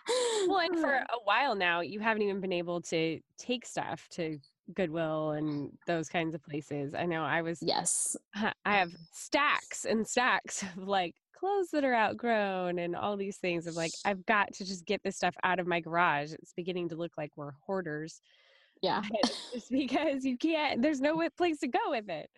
Well, 0.49 0.61
and 0.61 0.79
for 0.81 0.95
a 0.95 1.21
while 1.25 1.55
now, 1.55 1.81
you 1.81 2.01
haven't 2.01 2.23
even 2.23 2.41
been 2.41 2.53
able 2.53 2.81
to 2.83 3.21
take 3.39 3.67
stuff 3.67 4.09
to 4.13 4.39
Goodwill 4.73 5.33
and 5.33 5.71
those 5.87 6.09
kinds 6.09 6.35
of 6.35 6.43
places. 6.43 6.95
I 6.95 7.05
know 7.05 7.23
I 7.23 7.43
was, 7.43 7.59
yes, 7.61 8.17
I 8.35 8.53
have 8.65 8.93
stacks 9.13 9.85
and 9.85 10.07
stacks 10.07 10.63
of 10.77 10.89
like 10.89 11.15
clothes 11.35 11.69
that 11.73 11.85
are 11.85 11.95
outgrown 11.95 12.79
and 12.79 12.97
all 12.97 13.17
these 13.17 13.37
things 13.37 13.67
of 13.67 13.75
like 13.75 13.91
i've 14.07 14.25
got 14.25 14.51
to 14.55 14.65
just 14.65 14.87
get 14.87 15.03
this 15.03 15.17
stuff 15.17 15.35
out 15.43 15.59
of 15.59 15.67
my 15.67 15.81
garage. 15.81 16.33
It's 16.33 16.53
beginning 16.55 16.89
to 16.91 16.97
look 16.97 17.13
like 17.19 17.33
we're 17.37 17.53
hoarders. 17.67 18.21
Yeah. 18.83 19.03
Just 19.53 19.71
because 19.71 20.25
you 20.25 20.37
can't 20.37 20.81
there's 20.81 21.01
no 21.01 21.27
place 21.37 21.59
to 21.61 21.69
go 21.69 21.79
with 21.89 22.09
it. 22.09 22.31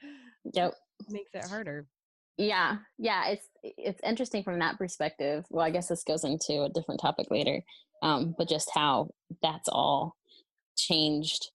Yep. 0.53 0.75
Makes 1.09 1.35
it 1.35 1.45
harder. 1.45 1.87
Yeah. 2.37 2.79
Yeah 2.99 3.29
it's 3.29 3.49
it's 3.63 4.01
interesting 4.03 4.43
from 4.43 4.59
that 4.59 4.79
perspective. 4.79 5.45
Well 5.51 5.65
i 5.65 5.71
guess 5.71 5.89
this 5.89 6.03
goes 6.03 6.25
into 6.25 6.63
a 6.63 6.69
different 6.69 7.01
topic 7.01 7.29
later 7.31 7.63
um 8.03 8.35
but 8.37 8.49
just 8.49 8.71
how 8.75 9.11
that's 9.43 9.69
all 9.69 10.17
changed 10.77 11.51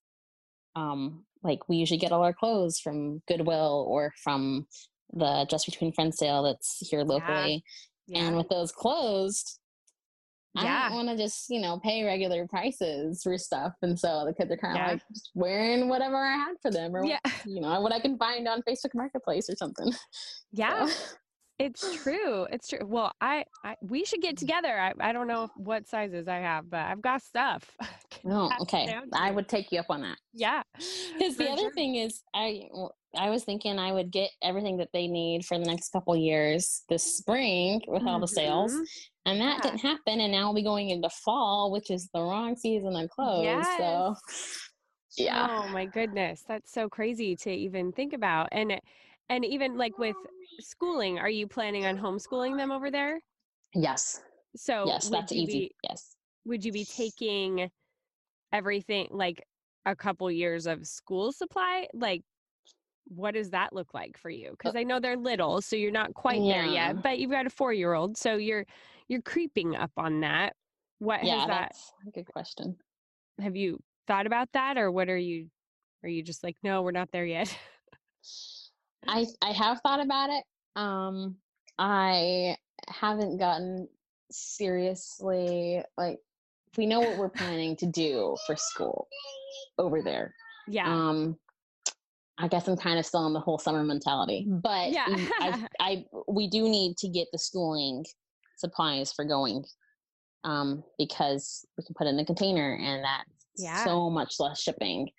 um 0.75 1.23
like 1.43 1.67
we 1.67 1.77
usually 1.77 1.97
get 1.97 2.12
all 2.12 2.23
our 2.23 2.34
clothes 2.34 2.79
from 2.79 3.21
goodwill 3.27 3.86
or 3.89 4.13
from 4.23 4.67
the 5.13 5.45
Just 5.49 5.65
Between 5.65 5.91
Friends 5.91 6.17
sale 6.17 6.43
that's 6.43 6.88
here 6.88 7.03
locally. 7.03 7.63
Yeah. 8.07 8.19
Yeah. 8.19 8.27
And 8.27 8.38
with 8.38 8.49
those 8.49 8.71
closed, 8.71 9.60
I 10.55 10.89
don't 10.89 10.95
want 10.95 11.07
to 11.07 11.17
just, 11.17 11.49
you 11.49 11.62
know, 11.62 11.79
pay 11.79 12.03
regular 12.03 12.45
prices 12.45 13.23
for 13.23 13.38
stuff. 13.38 13.73
And 13.81 13.97
so 13.97 14.25
the 14.25 14.34
kids 14.34 14.51
are 14.51 14.57
kind 14.57 14.77
of 14.77 14.81
yeah. 14.81 14.91
like 14.93 15.01
wearing 15.34 15.88
whatever 15.88 16.17
I 16.17 16.34
had 16.34 16.55
for 16.62 16.71
them 16.71 16.93
or, 16.93 17.05
yeah. 17.05 17.19
you 17.45 17.62
know, 17.62 17.79
what 17.79 17.93
I 17.93 18.01
can 18.01 18.17
find 18.17 18.47
on 18.47 18.62
Facebook 18.63 18.93
Marketplace 18.93 19.49
or 19.49 19.55
something. 19.55 19.91
Yeah. 20.53 20.88
So. 20.88 21.15
It's 21.62 22.02
true. 22.02 22.47
It's 22.52 22.67
true. 22.67 22.86
Well, 22.86 23.12
I, 23.21 23.45
I 23.63 23.76
we 23.82 24.04
should 24.04 24.21
get 24.21 24.38
together. 24.38 24.80
I, 24.80 24.93
I 25.00 25.13
don't 25.13 25.28
know 25.28 25.50
what 25.56 25.88
sizes 25.88 26.28
I 26.28 26.38
have, 26.38 26.69
but 26.69 26.80
I've 26.80 27.02
got 27.02 27.21
stuff. 27.21 27.69
oh, 28.26 28.50
okay. 28.62 28.93
I 29.13 29.32
would 29.32 29.47
take 29.47 29.71
you 29.71 29.80
up 29.80 29.88
on 29.89 30.02
that. 30.02 30.17
Yeah. 30.34 30.63
Because 30.74 31.38
the 31.38 31.50
other 31.50 31.62
sure. 31.62 31.74
thing 31.74 31.95
is, 31.95 32.24
I 32.34 32.63
I 33.15 33.30
was 33.30 33.43
thinking 33.43 33.78
I 33.78 33.91
would 33.91 34.12
get 34.12 34.32
everything 34.41 34.78
that 34.78 34.89
they 34.93 35.08
need 35.08 35.45
for 35.45 35.60
the 35.60 35.65
next 35.65 35.89
couple 35.91 36.15
years 36.15 36.84
this 36.89 37.17
spring 37.17 37.82
with 37.88 38.04
all 38.04 38.19
the 38.19 38.28
sales. 38.28 38.74
Mm-hmm. 38.74 38.84
And 39.28 39.41
that 39.41 39.58
yeah. 39.58 39.71
didn't 39.71 39.82
happen. 39.82 40.19
And 40.19 40.32
now 40.32 40.45
we'll 40.45 40.56
be 40.56 40.63
going 40.63 40.89
into 40.89 41.10
fall, 41.10 41.71
which 41.71 41.91
is 41.91 42.10
the 42.13 42.21
wrong 42.21 42.56
season 42.56 42.95
of 42.95 43.10
clothes. 43.10 43.43
Yes. 43.43 43.67
So 43.78 44.15
yeah. 45.17 45.47
Oh 45.50 45.67
my 45.69 45.86
goodness. 45.86 46.43
That's 46.47 46.71
so 46.71 46.89
crazy 46.89 47.36
to 47.38 47.52
even 47.52 47.91
think 47.91 48.13
about. 48.13 48.50
And 48.52 48.80
and 49.30 49.45
even 49.45 49.78
like 49.78 49.97
with 49.97 50.15
schooling, 50.62 51.19
are 51.19 51.30
you 51.30 51.47
planning 51.47 51.86
on 51.86 51.97
homeschooling 51.97 52.58
them 52.58 52.71
over 52.71 52.91
there? 52.91 53.19
Yes. 53.74 54.21
So 54.56 54.86
yes, 54.86 55.10
that's 55.10 55.32
easy. 55.32 55.60
Be, 55.60 55.71
yes. 55.84 56.15
Would 56.45 56.65
you 56.65 56.71
be 56.71 56.86
taking 56.86 57.69
everything 58.52 59.08
like 59.12 59.43
a 59.86 59.95
couple 59.95 60.30
years 60.30 60.67
of 60.67 60.86
school 60.86 61.32
supply? 61.32 61.88
Like 61.93 62.24
what 63.08 63.34
does 63.34 63.50
that 63.52 63.74
look 63.74 63.93
like 63.93 64.17
for 64.17 64.30
you? 64.30 64.52
Because 64.52 64.76
uh 64.76 64.80
I 64.80 64.84
know 64.84 65.00
they're 65.00 65.17
little, 65.17 65.62
so 65.62 65.76
you're 65.76 65.91
not 65.91 66.13
quite 66.13 66.41
yeah. 66.41 66.54
there 66.54 66.65
yet. 66.65 67.04
But 67.04 67.19
you've 67.19 67.32
got 67.32 67.45
a 67.45 67.50
four 67.50 67.74
year 67.74 67.93
old, 67.93 68.17
so 68.17 68.36
you're 68.36 68.65
you're 69.08 69.21
creeping 69.21 69.76
up 69.76 69.91
on 69.97 70.21
that. 70.21 70.56
What 71.00 71.24
yeah, 71.24 71.39
has 71.39 71.47
that? 71.47 71.71
That's 71.71 71.93
a 72.08 72.12
good 72.12 72.28
question. 72.28 72.78
Have 73.39 73.56
you 73.56 73.80
thought 74.08 74.28
about 74.28 74.50
that, 74.54 74.78
or 74.78 74.91
what 74.91 75.10
are 75.10 75.17
you? 75.17 75.47
Are 76.04 76.10
you 76.10 76.24
just 76.24 76.43
like, 76.43 76.58
no, 76.63 76.82
we're 76.82 76.91
not 76.91 77.12
there 77.12 77.26
yet? 77.26 77.56
I 79.08 79.26
I 79.41 79.52
have 79.52 79.82
thought 79.82 80.00
about 80.00 80.30
it. 80.30 80.43
Um, 80.75 81.38
I 81.77 82.57
haven't 82.88 83.38
gotten 83.38 83.88
seriously 84.31 85.84
like 85.97 86.19
we 86.77 86.86
know 86.86 86.99
what 86.99 87.17
we're 87.17 87.29
planning 87.29 87.75
to 87.77 87.86
do 87.86 88.38
for 88.45 88.55
school 88.55 89.07
over 89.77 90.01
there. 90.01 90.34
Yeah. 90.67 90.88
Um, 90.88 91.38
I 92.38 92.47
guess 92.47 92.67
I'm 92.67 92.77
kind 92.77 92.97
of 92.97 93.05
still 93.05 93.27
in 93.27 93.34
the 93.34 93.39
whole 93.39 93.60
summer 93.60 93.84
mentality, 93.84 94.47
but 94.49 94.91
yeah, 94.91 95.05
I, 95.07 95.67
I, 95.79 96.05
we 96.27 96.49
do 96.49 96.63
need 96.63 96.97
to 96.97 97.10
get 97.10 97.27
the 97.31 97.38
schooling 97.38 98.05
supplies 98.57 99.12
for 99.12 99.25
going, 99.25 99.63
um, 100.43 100.84
because 100.97 101.65
we 101.77 101.84
can 101.84 101.93
put 101.93 102.07
in 102.07 102.17
the 102.17 102.25
container 102.25 102.73
and 102.81 103.03
that's 103.03 103.29
yeah. 103.57 103.84
so 103.84 104.10
much 104.10 104.36
less 104.39 104.62
shipping. 104.62 105.10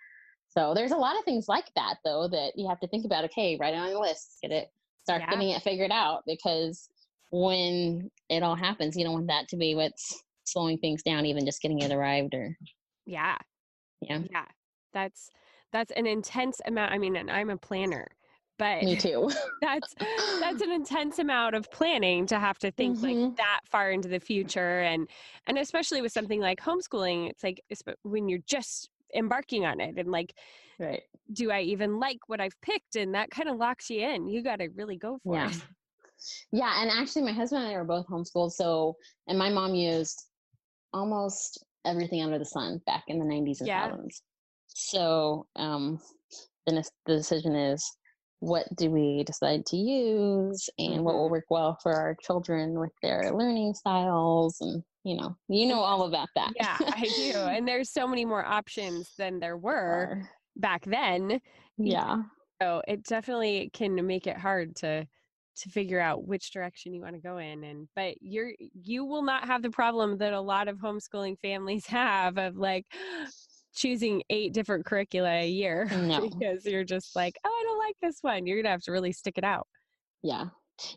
So 0.48 0.74
there's 0.74 0.90
a 0.90 0.96
lot 0.96 1.16
of 1.16 1.24
things 1.24 1.46
like 1.48 1.66
that 1.76 1.96
though 2.04 2.28
that 2.28 2.52
you 2.56 2.68
have 2.68 2.80
to 2.80 2.88
think 2.88 3.04
about. 3.04 3.24
Okay, 3.26 3.56
write 3.60 3.74
it 3.74 3.78
on 3.78 3.90
your 3.90 4.00
list, 4.00 4.38
get 4.42 4.50
it, 4.50 4.68
start 5.04 5.22
yeah. 5.22 5.30
getting 5.30 5.50
it 5.50 5.62
figured 5.62 5.90
out 5.90 6.22
because 6.26 6.88
when 7.30 8.10
it 8.28 8.42
all 8.42 8.54
happens, 8.54 8.96
you 8.96 9.04
don't 9.04 9.14
want 9.14 9.26
that 9.28 9.48
to 9.48 9.56
be 9.56 9.74
what's 9.74 10.22
slowing 10.44 10.78
things 10.78 11.02
down, 11.02 11.26
even 11.26 11.46
just 11.46 11.62
getting 11.62 11.80
it 11.80 11.92
arrived 11.92 12.34
or. 12.34 12.56
Yeah. 13.06 13.36
Yeah. 14.00 14.20
Yeah. 14.30 14.44
That's 14.92 15.30
that's 15.72 15.92
an 15.92 16.06
intense 16.06 16.60
amount. 16.66 16.92
I 16.92 16.98
mean, 16.98 17.16
and 17.16 17.30
I'm 17.30 17.50
a 17.50 17.56
planner, 17.56 18.06
but 18.58 18.82
me 18.82 18.96
too. 18.96 19.30
that's 19.62 19.94
that's 20.40 20.62
an 20.62 20.70
intense 20.70 21.18
amount 21.18 21.54
of 21.54 21.70
planning 21.70 22.26
to 22.26 22.38
have 22.38 22.58
to 22.58 22.70
think 22.70 22.98
mm-hmm. 22.98 23.22
like 23.22 23.36
that 23.36 23.60
far 23.70 23.90
into 23.90 24.08
the 24.08 24.20
future, 24.20 24.80
and 24.80 25.08
and 25.46 25.58
especially 25.58 26.02
with 26.02 26.12
something 26.12 26.40
like 26.40 26.60
homeschooling, 26.60 27.30
it's 27.30 27.42
like 27.42 27.62
when 28.02 28.28
you're 28.28 28.40
just 28.46 28.90
embarking 29.14 29.64
on 29.64 29.80
it 29.80 29.96
and 29.98 30.10
like 30.10 30.34
right 30.78 31.02
do 31.32 31.50
i 31.50 31.60
even 31.60 31.98
like 31.98 32.18
what 32.26 32.40
i've 32.40 32.60
picked 32.62 32.96
and 32.96 33.14
that 33.14 33.30
kind 33.30 33.48
of 33.48 33.56
locks 33.56 33.90
you 33.90 34.00
in 34.00 34.26
you 34.28 34.42
got 34.42 34.56
to 34.56 34.68
really 34.76 34.96
go 34.96 35.18
for 35.22 35.34
yeah. 35.34 35.50
it 35.50 35.62
yeah 36.52 36.82
and 36.82 36.90
actually 36.90 37.22
my 37.22 37.32
husband 37.32 37.62
and 37.62 37.72
i 37.72 37.76
were 37.76 37.84
both 37.84 38.06
homeschooled 38.06 38.52
so 38.52 38.94
and 39.28 39.38
my 39.38 39.48
mom 39.48 39.74
used 39.74 40.24
almost 40.92 41.64
everything 41.84 42.22
under 42.22 42.38
the 42.38 42.44
sun 42.44 42.80
back 42.86 43.04
in 43.08 43.18
the 43.18 43.24
90s 43.24 43.60
and 43.60 43.68
yeah. 43.68 43.90
2000s 43.90 44.20
so 44.74 45.46
um, 45.56 45.98
the, 46.66 46.82
the 47.06 47.16
decision 47.16 47.54
is 47.54 47.84
what 48.40 48.66
do 48.76 48.90
we 48.90 49.22
decide 49.24 49.64
to 49.66 49.76
use 49.76 50.68
and 50.78 51.04
what 51.04 51.14
will 51.14 51.24
mm-hmm. 51.24 51.32
work 51.32 51.44
well 51.50 51.78
for 51.82 51.92
our 51.94 52.16
children 52.22 52.78
with 52.78 52.90
their 53.02 53.32
learning 53.32 53.74
styles 53.74 54.56
and 54.60 54.82
you 55.04 55.16
know 55.16 55.36
you 55.48 55.66
know 55.66 55.80
all 55.80 56.04
about 56.04 56.28
that. 56.34 56.52
Yeah 56.56 56.76
i 56.80 57.02
do 57.16 57.38
and 57.38 57.66
there's 57.66 57.90
so 57.90 58.06
many 58.06 58.24
more 58.24 58.44
options 58.44 59.12
than 59.18 59.40
there 59.40 59.56
were 59.56 60.28
back 60.56 60.84
then. 60.84 61.40
Yeah. 61.78 62.22
so 62.60 62.82
it 62.86 63.04
definitely 63.04 63.70
can 63.72 64.06
make 64.06 64.26
it 64.26 64.36
hard 64.36 64.76
to 64.76 65.06
to 65.54 65.68
figure 65.68 66.00
out 66.00 66.26
which 66.26 66.50
direction 66.52 66.94
you 66.94 67.02
want 67.02 67.14
to 67.14 67.20
go 67.20 67.38
in 67.38 67.64
and 67.64 67.88
but 67.94 68.14
you're 68.20 68.52
you 68.58 69.04
will 69.04 69.22
not 69.22 69.46
have 69.46 69.62
the 69.62 69.70
problem 69.70 70.16
that 70.18 70.32
a 70.32 70.40
lot 70.40 70.68
of 70.68 70.78
homeschooling 70.78 71.38
families 71.40 71.86
have 71.88 72.38
of 72.38 72.56
like 72.56 72.86
choosing 73.74 74.22
eight 74.30 74.52
different 74.52 74.84
curricula 74.84 75.30
a 75.30 75.48
year 75.48 75.86
no. 75.96 76.28
because 76.28 76.64
you're 76.64 76.84
just 76.84 77.16
like 77.16 77.34
oh 77.44 77.48
i 77.48 77.62
don't 77.64 77.78
like 77.78 77.96
this 78.00 78.18
one. 78.22 78.46
You're 78.46 78.62
gonna 78.62 78.70
have 78.70 78.82
to 78.82 78.92
really 78.92 79.12
stick 79.12 79.38
it 79.38 79.44
out. 79.44 79.66
Yeah 80.22 80.46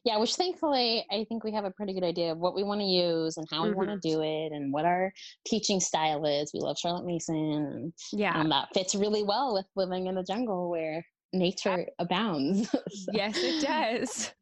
yeah 0.04 0.18
which 0.18 0.36
thankfully 0.36 1.06
i 1.12 1.24
think 1.26 1.44
we 1.44 1.52
have 1.52 1.66
a 1.66 1.72
pretty 1.72 1.94
good 1.94 2.04
idea 2.04 2.32
of 2.32 2.38
what 2.38 2.56
we 2.56 2.64
want 2.64 2.80
to 2.80 2.86
use 2.86 3.38
and 3.38 3.48
how 3.52 3.62
mm-hmm. 3.62 3.80
we 3.80 3.86
want 3.86 4.02
to 4.02 4.10
do 4.10 4.22
it 4.22 4.52
and 4.52 4.72
what 4.72 4.86
our 4.86 5.12
teaching 5.46 5.80
style 5.80 6.26
is. 6.26 6.52
We 6.54 6.60
love 6.60 6.78
charlotte 6.78 7.06
mason 7.06 7.36
and 7.36 7.94
yeah. 8.12 8.40
and 8.40 8.52
that 8.52 8.70
fits 8.74 8.96
really 8.96 9.24
well 9.24 9.54
with 9.54 9.66
living 9.76 10.08
in 10.08 10.16
the 10.16 10.24
jungle 10.24 10.70
where 10.70 11.06
nature 11.34 11.86
abounds. 12.00 12.70
So. 12.90 13.12
yes 13.14 13.38
it 13.38 13.66
does. 13.66 14.34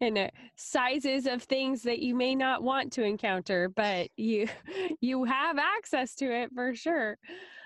And 0.00 0.16
uh, 0.16 0.30
sizes 0.56 1.26
of 1.26 1.42
things 1.42 1.82
that 1.82 1.98
you 2.00 2.16
may 2.16 2.34
not 2.34 2.62
want 2.62 2.92
to 2.94 3.04
encounter 3.04 3.68
but 3.68 4.08
you 4.16 4.48
you 5.00 5.24
have 5.24 5.58
access 5.58 6.14
to 6.16 6.34
it 6.34 6.50
for 6.54 6.74
sure. 6.74 7.18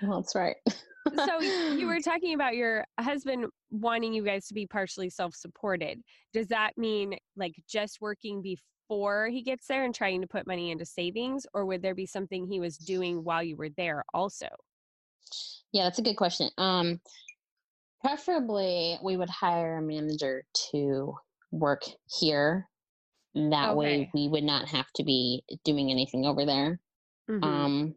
Well, 0.03 0.21
that's 0.21 0.35
right. 0.35 0.57
So 1.15 1.41
you 1.41 1.87
were 1.87 2.01
talking 2.01 2.35
about 2.35 2.57
your 2.57 2.85
husband 3.01 3.47
wanting 3.71 4.13
you 4.13 4.25
guys 4.25 4.47
to 4.47 4.55
be 4.55 4.67
partially 4.67 5.11
self-supported 5.11 6.01
does 6.33 6.47
that 6.47 6.73
mean 6.77 7.15
like 7.37 7.55
just 7.69 8.01
working 8.01 8.41
before 8.41 9.29
he 9.29 9.43
gets 9.43 9.67
there 9.67 9.85
and 9.85 9.95
trying 9.95 10.21
to 10.21 10.27
put 10.27 10.47
money 10.47 10.71
into 10.71 10.85
savings 10.85 11.47
or 11.53 11.67
would 11.67 11.83
there 11.83 11.95
be 11.95 12.07
something 12.07 12.47
he 12.47 12.61
was 12.61 12.79
doing 12.79 13.23
while 13.23 13.43
you 13.43 13.57
were 13.57 13.69
there 13.77 14.03
also 14.15 14.49
yeah 15.73 15.85
that's 15.85 15.99
a 15.99 16.03
good 16.03 16.17
question 16.17 16.49
um 16.57 16.99
preferably 18.01 18.99
we 19.03 19.17
would 19.17 19.29
hire 19.29 19.79
a 19.79 19.83
manager 19.83 20.45
to 20.71 21.15
work 21.51 21.83
here. 22.19 22.69
That 23.35 23.71
okay. 23.71 23.75
way 23.75 24.11
we 24.15 24.29
would 24.29 24.45
not 24.45 24.69
have 24.69 24.87
to 24.97 25.05
be 25.05 25.43
doing 25.65 25.91
anything 25.91 26.25
over 26.25 26.45
there. 26.45 26.81
Mm-hmm. 27.31 27.45
Um, 27.45 27.95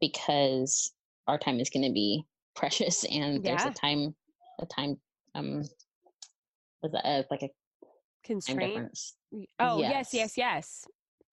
because 0.00 0.92
our 1.28 1.38
time 1.38 1.60
is 1.60 1.70
going 1.70 1.86
to 1.86 1.92
be 1.92 2.24
precious 2.56 3.04
and 3.04 3.42
there's 3.42 3.64
a 3.64 3.70
time, 3.70 4.14
a 4.62 4.66
time, 4.66 4.96
um, 5.34 5.62
was 6.82 6.92
that 6.92 7.06
uh, 7.06 7.22
like 7.30 7.42
a 7.42 7.50
constraint? 8.24 8.98
Oh, 9.58 9.80
yes, 9.80 10.12
yes, 10.12 10.36
yes. 10.36 10.36
yes. 10.36 10.84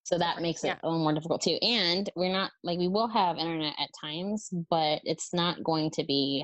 So 0.03 0.17
that 0.17 0.41
makes 0.41 0.63
it 0.63 0.69
yeah. 0.69 0.75
a 0.81 0.87
little 0.87 1.03
more 1.03 1.13
difficult 1.13 1.41
too. 1.41 1.59
And 1.61 2.09
we're 2.15 2.33
not 2.33 2.51
like 2.63 2.79
we 2.79 2.87
will 2.87 3.07
have 3.07 3.37
internet 3.37 3.75
at 3.79 3.89
times, 3.99 4.49
but 4.69 5.01
it's 5.03 5.33
not 5.33 5.63
going 5.63 5.91
to 5.91 6.03
be 6.03 6.43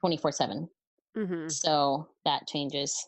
24 0.00 0.32
7. 0.32 0.68
Mm-hmm. 1.16 1.48
So 1.48 2.08
that 2.24 2.48
changes 2.48 3.06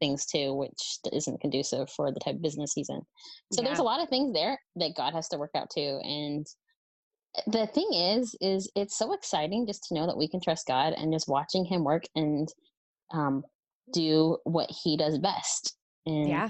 things 0.00 0.24
too, 0.24 0.54
which 0.54 0.98
isn't 1.12 1.40
conducive 1.40 1.90
for 1.90 2.12
the 2.12 2.20
type 2.20 2.36
of 2.36 2.42
business 2.42 2.72
he's 2.74 2.88
in. 2.88 3.00
So 3.52 3.60
yeah. 3.60 3.68
there's 3.68 3.78
a 3.78 3.84
lot 3.84 4.02
of 4.02 4.08
things 4.08 4.32
there 4.32 4.58
that 4.76 4.96
God 4.96 5.12
has 5.12 5.28
to 5.28 5.38
work 5.38 5.50
out 5.54 5.68
too. 5.70 6.00
And 6.02 6.46
the 7.46 7.66
thing 7.66 7.88
is, 7.92 8.34
is 8.40 8.70
it's 8.74 8.96
so 8.96 9.12
exciting 9.12 9.66
just 9.66 9.84
to 9.84 9.94
know 9.94 10.06
that 10.06 10.16
we 10.16 10.28
can 10.28 10.40
trust 10.40 10.66
God 10.66 10.92
and 10.92 11.12
just 11.12 11.28
watching 11.28 11.64
him 11.64 11.84
work 11.84 12.04
and 12.14 12.48
um, 13.12 13.44
do 13.92 14.38
what 14.44 14.70
he 14.70 14.96
does 14.96 15.18
best. 15.18 15.76
And, 16.06 16.28
yeah. 16.28 16.48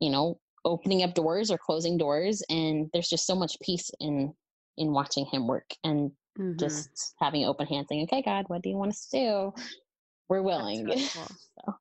you 0.00 0.10
know, 0.10 0.38
opening 0.64 1.02
up 1.02 1.14
doors 1.14 1.50
or 1.50 1.58
closing 1.58 1.98
doors. 1.98 2.42
And 2.50 2.88
there's 2.92 3.08
just 3.08 3.26
so 3.26 3.34
much 3.34 3.56
peace 3.60 3.90
in, 4.00 4.32
in 4.76 4.92
watching 4.92 5.26
him 5.26 5.46
work 5.46 5.70
and 5.84 6.10
mm-hmm. 6.38 6.58
just 6.58 7.14
having 7.20 7.44
open 7.44 7.66
hands 7.66 7.86
saying, 7.88 8.04
okay, 8.04 8.22
God, 8.22 8.44
what 8.48 8.62
do 8.62 8.68
you 8.68 8.76
want 8.76 8.90
us 8.90 9.06
to 9.06 9.18
do? 9.18 9.62
We're 10.28 10.42
willing. 10.42 10.84
that's 10.84 10.98
Really 10.98 11.08
cool. 11.14 11.36
so. 11.66 11.74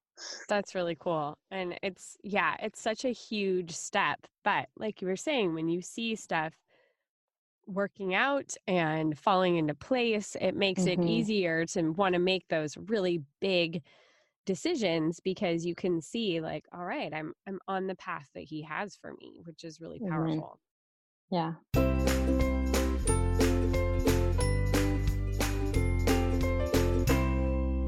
That's 0.49 0.73
really 0.73 0.95
cool. 0.95 1.37
And 1.51 1.77
it's, 1.83 2.17
yeah, 2.23 2.55
it's 2.59 2.81
such 2.81 3.05
a 3.05 3.11
huge 3.11 3.71
step. 3.71 4.19
But 4.43 4.67
like 4.77 5.01
you 5.01 5.07
were 5.07 5.15
saying, 5.15 5.53
when 5.53 5.69
you 5.69 5.81
see 5.81 6.15
stuff 6.15 6.53
working 7.67 8.15
out 8.15 8.55
and 8.67 9.17
falling 9.17 9.57
into 9.57 9.73
place, 9.73 10.35
it 10.39 10.55
makes 10.55 10.83
mm-hmm. 10.83 11.01
it 11.01 11.07
easier 11.07 11.65
to 11.67 11.91
want 11.91 12.13
to 12.13 12.19
make 12.19 12.47
those 12.47 12.77
really 12.77 13.21
big 13.39 13.83
decisions 14.47 15.19
because 15.19 15.65
you 15.65 15.75
can 15.75 16.01
see 16.01 16.39
like 16.39 16.63
all 16.71 16.85
right 16.85 17.13
i'm 17.13 17.33
i'm 17.47 17.59
on 17.67 17.85
the 17.85 17.95
path 17.95 18.29
that 18.33 18.45
he 18.45 18.61
has 18.61 18.95
for 18.95 19.13
me 19.19 19.41
which 19.43 19.65
is 19.65 19.81
really 19.81 19.99
mm-hmm. 19.99 20.09
powerful 20.09 20.57
mm-hmm. 21.33 21.35
yeah 21.35 21.87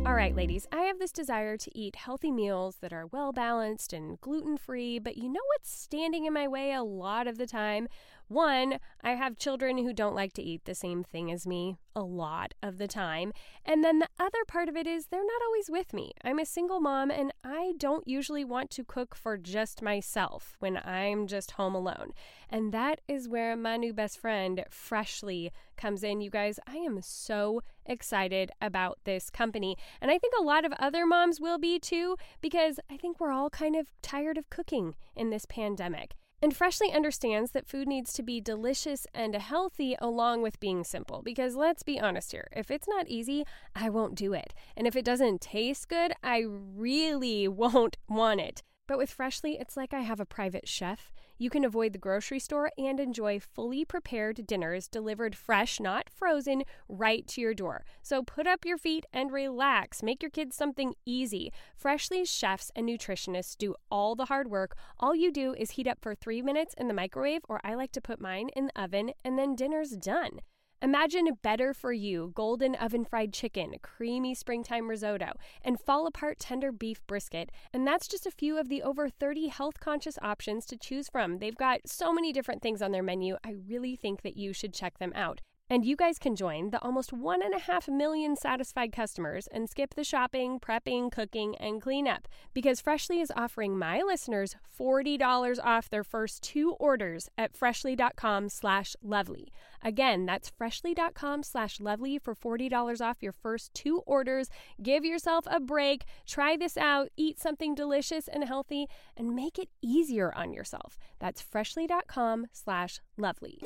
All 0.06 0.16
right, 0.16 0.36
ladies, 0.36 0.66
I 0.72 0.82
have 0.82 0.98
this 0.98 1.12
desire 1.12 1.56
to 1.56 1.78
eat 1.78 1.96
healthy 1.96 2.32
meals 2.32 2.78
that 2.82 2.92
are 2.92 3.06
well 3.06 3.32
balanced 3.32 3.94
and 3.94 4.20
gluten 4.20 4.58
free, 4.58 4.98
but 4.98 5.18
you 5.18 5.30
know 5.30 5.40
what's 5.54 5.72
standing 5.72 6.26
in 6.26 6.34
my 6.34 6.48
way 6.48 6.74
a 6.74 6.82
lot 6.82 7.28
of 7.28 7.38
the 7.38 7.46
time? 7.46 7.88
One, 8.30 8.78
I 9.04 9.16
have 9.16 9.40
children 9.40 9.80
who 9.80 9.92
don't 9.92 10.14
like 10.14 10.34
to 10.34 10.44
eat 10.44 10.66
the 10.66 10.76
same 10.76 11.04
thing 11.04 11.32
as 11.32 11.48
me 11.48 11.78
a 11.96 12.04
lot 12.04 12.54
of 12.62 12.78
the 12.78 12.88
time. 12.88 13.34
And 13.66 13.84
then 13.84 13.98
the 13.98 14.08
other 14.20 14.46
part 14.48 14.70
of 14.70 14.78
it 14.78 14.86
is 14.86 15.08
they're 15.08 15.26
not 15.26 15.42
always 15.48 15.68
with 15.68 15.94
me. 15.94 16.12
I'm 16.24 16.38
a 16.38 16.46
single 16.46 16.80
mom 16.80 17.10
and 17.10 17.34
I 17.44 17.74
don't 17.80 18.08
usually 18.08 18.46
want 18.46 18.70
to 18.70 18.84
cook 18.84 19.16
for 19.16 19.36
just 19.36 19.82
myself 19.82 20.58
when 20.60 20.78
I'm 20.78 21.26
just 21.26 21.52
home 21.52 21.74
alone. 21.74 22.12
And 22.52 22.72
that 22.72 23.02
is 23.08 23.28
where 23.28 23.58
my 23.58 23.78
new 23.78 23.94
best 23.94 24.20
friend, 24.20 24.64
Freshly, 24.70 25.52
comes 25.76 26.04
in. 26.04 26.22
You 26.22 26.30
guys, 26.30 26.60
I 26.68 26.76
am 26.76 27.02
so 27.02 27.64
excited 27.84 28.52
about 28.62 29.00
this 29.06 29.32
company. 29.32 29.76
And 30.02 30.12
I 30.12 30.20
think 30.20 30.36
a 30.40 30.44
lot 30.44 30.66
of 30.66 30.74
other 30.78 31.08
moms 31.08 31.42
will 31.42 31.58
be 31.58 31.80
too, 31.80 32.16
because 32.42 32.80
I 32.92 32.98
think 32.98 33.20
we're 33.20 33.32
all 33.32 33.50
kind 33.50 33.76
of 33.76 33.88
tired 34.04 34.38
of 34.38 34.52
cooking 34.52 34.94
in 35.16 35.32
this 35.32 35.46
pandemic. 35.46 36.14
And 36.42 36.56
Freshly 36.56 36.92
understands 36.94 37.52
that 37.52 37.68
food 37.68 37.88
needs 37.88 38.14
to 38.14 38.24
be 38.24 38.40
delicious 38.40 39.06
and 39.14 39.36
healthy 39.36 39.96
along 40.00 40.42
with 40.42 40.60
being 40.60 40.84
simple. 40.84 41.22
Because 41.22 41.56
let's 41.56 41.84
be 41.84 42.00
honest 42.00 42.32
here, 42.32 42.48
if 42.54 42.72
it's 42.72 42.88
not 42.88 43.08
easy, 43.08 43.46
I 43.76 43.90
won't 43.90 44.16
do 44.16 44.34
it. 44.34 44.54
And 44.78 44.88
if 44.88 44.96
it 44.96 45.04
doesn't 45.04 45.42
taste 45.42 45.90
good, 45.90 46.14
I 46.24 46.46
really 46.48 47.48
won't 47.48 47.98
want 48.08 48.40
it. 48.40 48.64
But 48.90 48.98
with 48.98 49.12
Freshly, 49.12 49.56
it's 49.60 49.78
like 49.78 49.94
I 49.94 50.00
have 50.00 50.20
a 50.20 50.26
private 50.26 50.68
chef. 50.68 51.12
You 51.38 51.52
can 51.52 51.64
avoid 51.64 51.94
the 51.94 52.00
grocery 52.00 52.40
store 52.40 52.72
and 52.76 53.00
enjoy 53.00 53.40
fully 53.40 53.86
prepared 53.86 54.48
dinners 54.48 54.88
delivered 54.88 55.36
fresh, 55.36 55.80
not 55.80 56.10
frozen, 56.10 56.64
right 56.88 57.28
to 57.28 57.40
your 57.40 57.54
door. 57.54 57.86
So 58.02 58.24
put 58.24 58.48
up 58.48 58.66
your 58.66 58.80
feet 58.80 59.06
and 59.14 59.32
relax. 59.32 60.02
Make 60.02 60.24
your 60.24 60.32
kids 60.32 60.56
something 60.56 60.96
easy. 61.06 61.54
Freshly's 61.76 62.32
chefs 62.32 62.72
and 62.76 62.90
nutritionists 62.90 63.56
do 63.56 63.76
all 63.92 64.16
the 64.16 64.26
hard 64.26 64.50
work. 64.50 64.76
All 65.00 65.14
you 65.14 65.32
do 65.32 65.54
is 65.54 65.72
heat 65.72 65.86
up 65.86 66.00
for 66.02 66.16
three 66.16 66.42
minutes 66.42 66.74
in 66.76 66.88
the 66.88 66.94
microwave, 66.96 67.44
or 67.48 67.62
I 67.64 67.76
like 67.76 67.92
to 67.92 68.02
put 68.02 68.20
mine 68.20 68.50
in 68.56 68.66
the 68.66 68.82
oven, 68.82 69.12
and 69.24 69.38
then 69.38 69.56
dinner's 69.56 69.92
done. 69.92 70.40
Imagine 70.82 71.28
better 71.42 71.74
for 71.74 71.92
you 71.92 72.32
golden 72.36 72.74
oven 72.76 73.04
fried 73.04 73.34
chicken, 73.34 73.74
creamy 73.82 74.34
springtime 74.34 74.90
risotto, 74.90 75.34
and 75.62 75.78
fall 75.78 76.08
apart 76.08 76.40
tender 76.40 76.72
beef 76.72 77.06
brisket. 77.06 77.52
And 77.74 77.86
that's 77.86 78.08
just 78.08 78.26
a 78.26 78.32
few 78.32 78.58
of 78.58 78.70
the 78.70 78.82
over 78.82 79.10
30 79.10 79.48
health 79.48 79.82
conscious 79.82 80.18
options 80.22 80.66
to 80.68 80.78
choose 80.78 81.10
from. 81.10 81.40
They've 81.40 81.56
got 81.56 81.82
so 81.86 82.14
many 82.14 82.32
different 82.32 82.62
things 82.62 82.82
on 82.82 82.94
their 82.94 83.04
menu. 83.04 83.36
I 83.44 83.56
really 83.68 83.98
think 83.98 84.22
that 84.22 84.38
you 84.38 84.54
should 84.54 84.74
check 84.74 85.00
them 85.00 85.12
out. 85.16 85.42
And 85.70 85.86
you 85.86 85.96
guys 85.96 86.18
can 86.18 86.36
join 86.36 86.72
the 86.72 86.82
almost 86.82 87.14
one 87.14 87.42
and 87.44 87.54
a 87.54 87.60
half 87.60 87.88
million 87.88 88.36
satisfied 88.36 88.92
customers 88.92 89.48
and 89.48 89.70
skip 89.70 89.94
the 89.94 90.04
shopping, 90.04 90.60
prepping, 90.60 91.12
cooking, 91.12 91.56
and 91.58 91.82
cleanup 91.82 92.28
because 92.54 92.82
Freshly 92.82 93.20
is 93.20 93.32
offering 93.36 93.78
my 93.78 94.02
listeners 94.02 94.56
$40 94.80 95.60
off 95.64 95.90
their 95.90 96.04
first 96.04 96.42
two 96.42 96.72
orders 96.80 97.30
at 97.38 97.56
freshly.com 97.56 98.50
slash 98.50 98.96
lovely. 99.04 99.52
Again, 99.84 100.26
that's 100.26 100.50
freshly.com 100.50 101.44
slash 101.44 101.80
lovely 101.80 102.18
for 102.18 102.34
$40 102.34 103.02
off 103.02 103.22
your 103.22 103.32
first 103.32 103.74
two 103.74 104.00
orders. 104.06 104.50
Give 104.82 105.06
yourself 105.06 105.46
a 105.48 105.60
break. 105.60 106.06
Try 106.26 106.58
this 106.58 106.78
out. 106.78 107.10
Eat 107.16 107.40
something 107.40 107.76
delicious 107.76 108.28
and 108.28 108.44
healthy 108.44 108.88
and 109.16 109.36
make 109.36 109.60
it 109.60 109.70
easier 109.82 110.34
on 110.34 110.52
yourself. 110.54 110.98
That's 111.20 111.42
freshly.com 111.42 112.48
slash 112.54 113.00
lovely. 113.18 113.62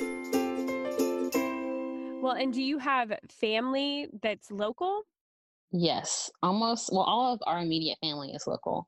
Well, 2.23 2.35
and 2.35 2.53
do 2.53 2.63
you 2.63 2.77
have 2.77 3.11
family 3.27 4.07
that's 4.21 4.49
local? 4.49 5.01
Yes, 5.73 6.31
almost. 6.41 6.89
Well, 6.93 7.01
all 7.01 7.33
of 7.33 7.41
our 7.45 7.59
immediate 7.59 7.97
family 7.99 8.31
is 8.31 8.47
local. 8.47 8.87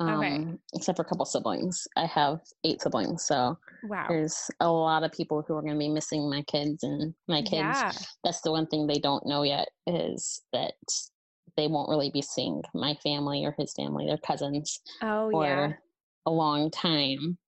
Um, 0.00 0.18
okay. 0.18 0.44
Except 0.74 0.96
for 0.96 1.02
a 1.02 1.04
couple 1.04 1.24
siblings. 1.24 1.86
I 1.96 2.06
have 2.06 2.40
eight 2.64 2.82
siblings, 2.82 3.24
so 3.26 3.56
wow. 3.84 4.06
there's 4.08 4.50
a 4.58 4.68
lot 4.68 5.04
of 5.04 5.12
people 5.12 5.44
who 5.46 5.54
are 5.54 5.62
going 5.62 5.74
to 5.74 5.78
be 5.78 5.88
missing 5.88 6.28
my 6.28 6.42
kids 6.42 6.82
and 6.82 7.14
my 7.28 7.42
kids. 7.42 7.52
Yeah. 7.52 7.92
That's 8.24 8.40
the 8.40 8.50
one 8.50 8.66
thing 8.66 8.88
they 8.88 8.98
don't 8.98 9.24
know 9.24 9.44
yet 9.44 9.68
is 9.86 10.42
that 10.52 10.74
they 11.56 11.68
won't 11.68 11.88
really 11.88 12.10
be 12.10 12.22
seeing 12.22 12.60
my 12.74 12.96
family 13.04 13.44
or 13.44 13.54
his 13.56 13.72
family, 13.74 14.06
their 14.06 14.18
cousins, 14.18 14.80
Oh 15.00 15.30
for 15.30 15.44
yeah. 15.44 15.72
a 16.26 16.30
long 16.32 16.72
time. 16.72 17.38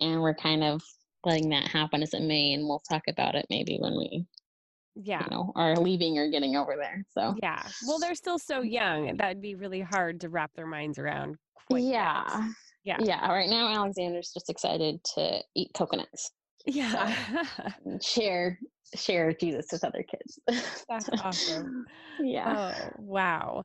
And 0.00 0.22
we're 0.22 0.34
kind 0.34 0.64
of 0.64 0.82
letting 1.26 1.50
that 1.50 1.68
happen 1.68 2.02
as 2.02 2.14
it 2.14 2.22
may, 2.22 2.54
and 2.54 2.64
we'll 2.64 2.82
talk 2.88 3.02
about 3.08 3.34
it 3.34 3.44
maybe 3.50 3.76
when 3.80 3.98
we, 3.98 4.24
Yeah. 4.96 5.24
you 5.24 5.30
know, 5.30 5.52
are 5.54 5.76
leaving 5.76 6.18
or 6.18 6.28
getting 6.30 6.56
over 6.56 6.74
there. 6.76 7.04
So 7.10 7.34
Yeah. 7.42 7.62
Well, 7.86 7.98
they're 7.98 8.14
still 8.14 8.38
so 8.38 8.62
young. 8.62 9.16
That 9.18 9.28
would 9.28 9.42
be 9.42 9.54
really 9.54 9.80
hard 9.82 10.20
to 10.22 10.28
wrap 10.30 10.52
their 10.54 10.66
minds 10.66 10.98
around. 10.98 11.36
Quite 11.68 11.82
yet. 11.82 11.92
yeah, 11.92 12.48
Yeah. 12.84 12.96
yeah. 13.00 13.32
Right 13.32 13.50
now, 13.50 13.68
Alexander's 13.68 14.32
just 14.32 14.48
excited 14.48 15.02
to 15.14 15.42
eat 15.54 15.70
coconuts, 15.74 16.30
Yeah. 16.64 17.44
and 17.84 18.02
share 18.02 18.58
share 18.94 19.32
Jesus 19.34 19.66
with 19.72 19.82
other 19.84 20.02
kids. 20.04 20.38
That's 20.88 21.08
awesome. 21.20 21.86
yeah. 22.20 22.54
Oh, 22.56 23.02
wow. 23.02 23.64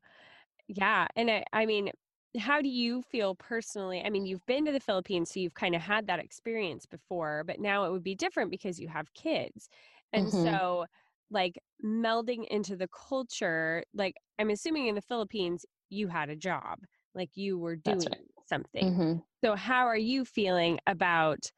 Yeah. 0.68 1.08
And 1.16 1.30
I, 1.30 1.44
I 1.54 1.66
mean, 1.66 1.92
how 2.40 2.62
do 2.62 2.70
you 2.70 3.02
feel 3.04 3.36
personally? 3.36 4.02
I 4.04 4.10
mean, 4.10 4.26
you've 4.26 4.46
been 4.46 4.66
to 4.66 4.72
the 4.72 4.80
Philippines, 4.80 5.32
so 5.32 5.40
you've 5.40 5.54
kind 5.54 5.76
of 5.76 5.82
had 5.82 6.08
that 6.08 6.20
experience 6.20 6.86
before, 6.86 7.44
but 7.46 7.60
now 7.60 7.86
it 7.86 7.92
would 7.92 8.04
be 8.04 8.16
different 8.16 8.52
because 8.52 8.80
you 8.80 8.88
have 8.88 9.14
kids. 9.14 9.70
And 10.14 10.28
Mhm. 10.28 10.32
so, 10.32 10.86
like, 11.32 11.60
melding 11.86 12.48
into 12.50 12.78
the 12.78 12.90
culture, 12.90 13.84
like, 13.96 14.16
I'm 14.40 14.52
assuming 14.52 14.88
in 14.88 14.96
the 14.96 15.02
Philippines, 15.04 15.66
you 15.90 16.10
had 16.10 16.30
a 16.30 16.38
job, 16.38 16.80
like, 17.16 17.32
you 17.36 17.60
were 17.60 17.78
doing 17.78 18.14
right. 18.14 18.32
something. 18.46 19.00
hmm 19.00 19.22
So, 19.44 19.56
how 19.56 19.86
are 19.88 19.98
you 19.98 20.26
feeling 20.26 20.80
about 20.88 21.52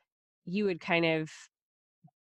you 0.45 0.65
would 0.65 0.82
kind 0.82 1.05
of 1.05 1.32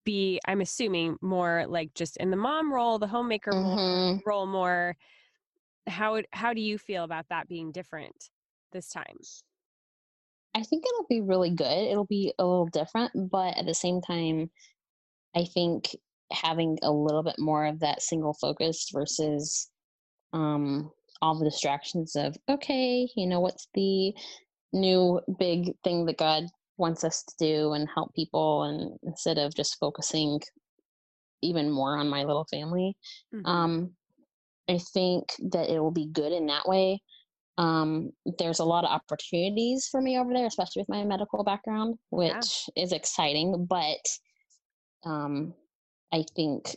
be, 0.05 0.41
I'm 0.47 0.61
assuming, 0.61 1.17
more 1.23 1.67
like 1.69 1.95
just 1.95 2.17
in 2.19 2.31
the 2.31 2.37
mom 2.37 2.73
role, 2.73 2.99
the 2.99 3.07
homemaker 3.07 3.55
more, 3.55 3.79
hmm 3.79 4.23
role 4.27 4.47
more? 4.47 4.97
How 5.89 6.23
how 6.33 6.55
do 6.55 6.61
you 6.63 6.79
feel 6.79 7.05
about 7.05 7.29
that 7.31 7.49
being 7.49 7.73
different 7.73 8.31
this 8.73 8.91
time? 8.91 9.19
I 10.55 10.63
think 10.63 10.85
it'll 10.87 11.07
be 11.09 11.21
really 11.21 11.51
good. 11.51 11.67
It'll 11.89 12.05
be 12.05 12.35
a 12.39 12.47
little 12.47 12.67
different, 12.67 13.31
but 13.31 13.57
at 13.57 13.67
the 13.67 13.75
same 13.75 14.01
time, 14.01 14.51
I 15.35 15.45
think 15.47 15.97
having 16.33 16.79
a 16.83 16.91
little 16.91 17.23
bit 17.23 17.39
more 17.39 17.67
of 17.67 17.81
that 17.81 18.03
single 18.03 18.35
focus 18.35 18.89
versus 18.93 19.71
um, 20.33 20.91
all 21.21 21.39
the 21.39 21.45
distractions 21.45 22.17
of, 22.17 22.37
okay, 22.49 23.09
you 23.17 23.27
know, 23.27 23.41
what's 23.41 23.69
the 23.75 24.15
new 24.73 25.21
big 25.39 25.73
thing 25.85 26.07
that 26.07 26.19
God 26.19 26.45
wants 26.79 27.05
us 27.05 27.23
to 27.23 27.35
do 27.39 27.73
and 27.73 27.89
help 27.95 28.15
people, 28.15 28.65
and 28.65 28.99
instead 29.03 29.39
of 29.39 29.55
just 29.55 29.79
focusing 29.79 30.41
even 31.43 31.71
more 31.71 31.97
on 31.99 32.09
my 32.09 32.25
little 32.25 32.47
family, 32.51 32.97
Mhm. 33.33 33.47
um, 33.47 33.97
I 34.69 34.79
think 34.79 35.25
that 35.51 35.69
it 35.69 35.81
will 35.81 35.91
be 35.91 36.07
good 36.07 36.33
in 36.33 36.47
that 36.47 36.67
way. 36.67 37.03
Um, 37.59 38.13
there's 38.39 38.61
a 38.61 38.65
lot 38.65 38.85
of 38.85 38.91
opportunities 38.91 39.89
for 39.91 40.01
me 40.01 40.19
over 40.19 40.33
there, 40.33 40.47
especially 40.47 40.81
with 40.83 40.89
my 40.89 41.05
medical 41.05 41.45
background, 41.45 41.99
Yeah. 42.11 42.37
which 42.39 42.71
is 42.77 42.93
exciting. 42.93 43.67
But 43.67 44.01
um, 45.05 45.55
I 46.13 46.25
think 46.37 46.77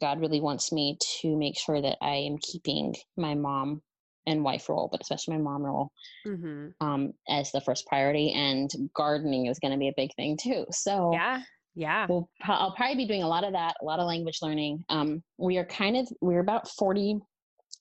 God 0.00 0.20
really 0.20 0.40
wants 0.40 0.72
me 0.72 0.98
to 1.20 1.36
make 1.36 1.58
sure 1.58 1.80
that 1.80 1.98
I 2.02 2.16
am 2.16 2.38
keeping 2.38 2.94
my 3.16 3.34
mom 3.34 3.82
and 4.26 4.44
wife 4.44 4.68
role, 4.68 4.88
but 4.90 5.00
especially 5.02 5.36
my 5.36 5.42
mom 5.42 5.62
role, 5.62 5.92
Mhm. 6.26 6.74
um, 6.80 7.12
as 7.28 7.52
the 7.52 7.60
first 7.60 7.86
priority. 7.86 8.32
And 8.32 8.70
gardening 8.94 9.46
is 9.46 9.58
going 9.58 9.72
to 9.72 9.78
be 9.78 9.88
a 9.88 9.94
big 9.96 10.10
thing 10.16 10.38
too. 10.40 10.66
So 10.70 11.12
Yeah. 11.12 11.42
Yeah. 11.74 12.06
we'll 12.08 12.30
I'll 12.42 12.74
probably 12.74 12.96
be 12.96 13.06
doing 13.06 13.22
a 13.22 13.28
lot 13.28 13.44
of 13.44 13.52
that, 13.52 13.76
a 13.80 13.84
lot 13.84 14.00
of 14.00 14.06
language 14.06 14.38
learning. 14.42 14.84
Um, 14.88 15.22
we 15.38 15.58
are 15.58 15.66
kind 15.66 15.96
of 15.96 16.08
we're 16.20 16.40
about 16.40 16.68
forty 16.68 17.20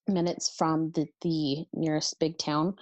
minutes 0.07 0.53
from 0.57 0.91
the 0.91 1.07
the 1.21 1.65
nearest 1.73 2.19
big 2.19 2.37
town, 2.37 2.75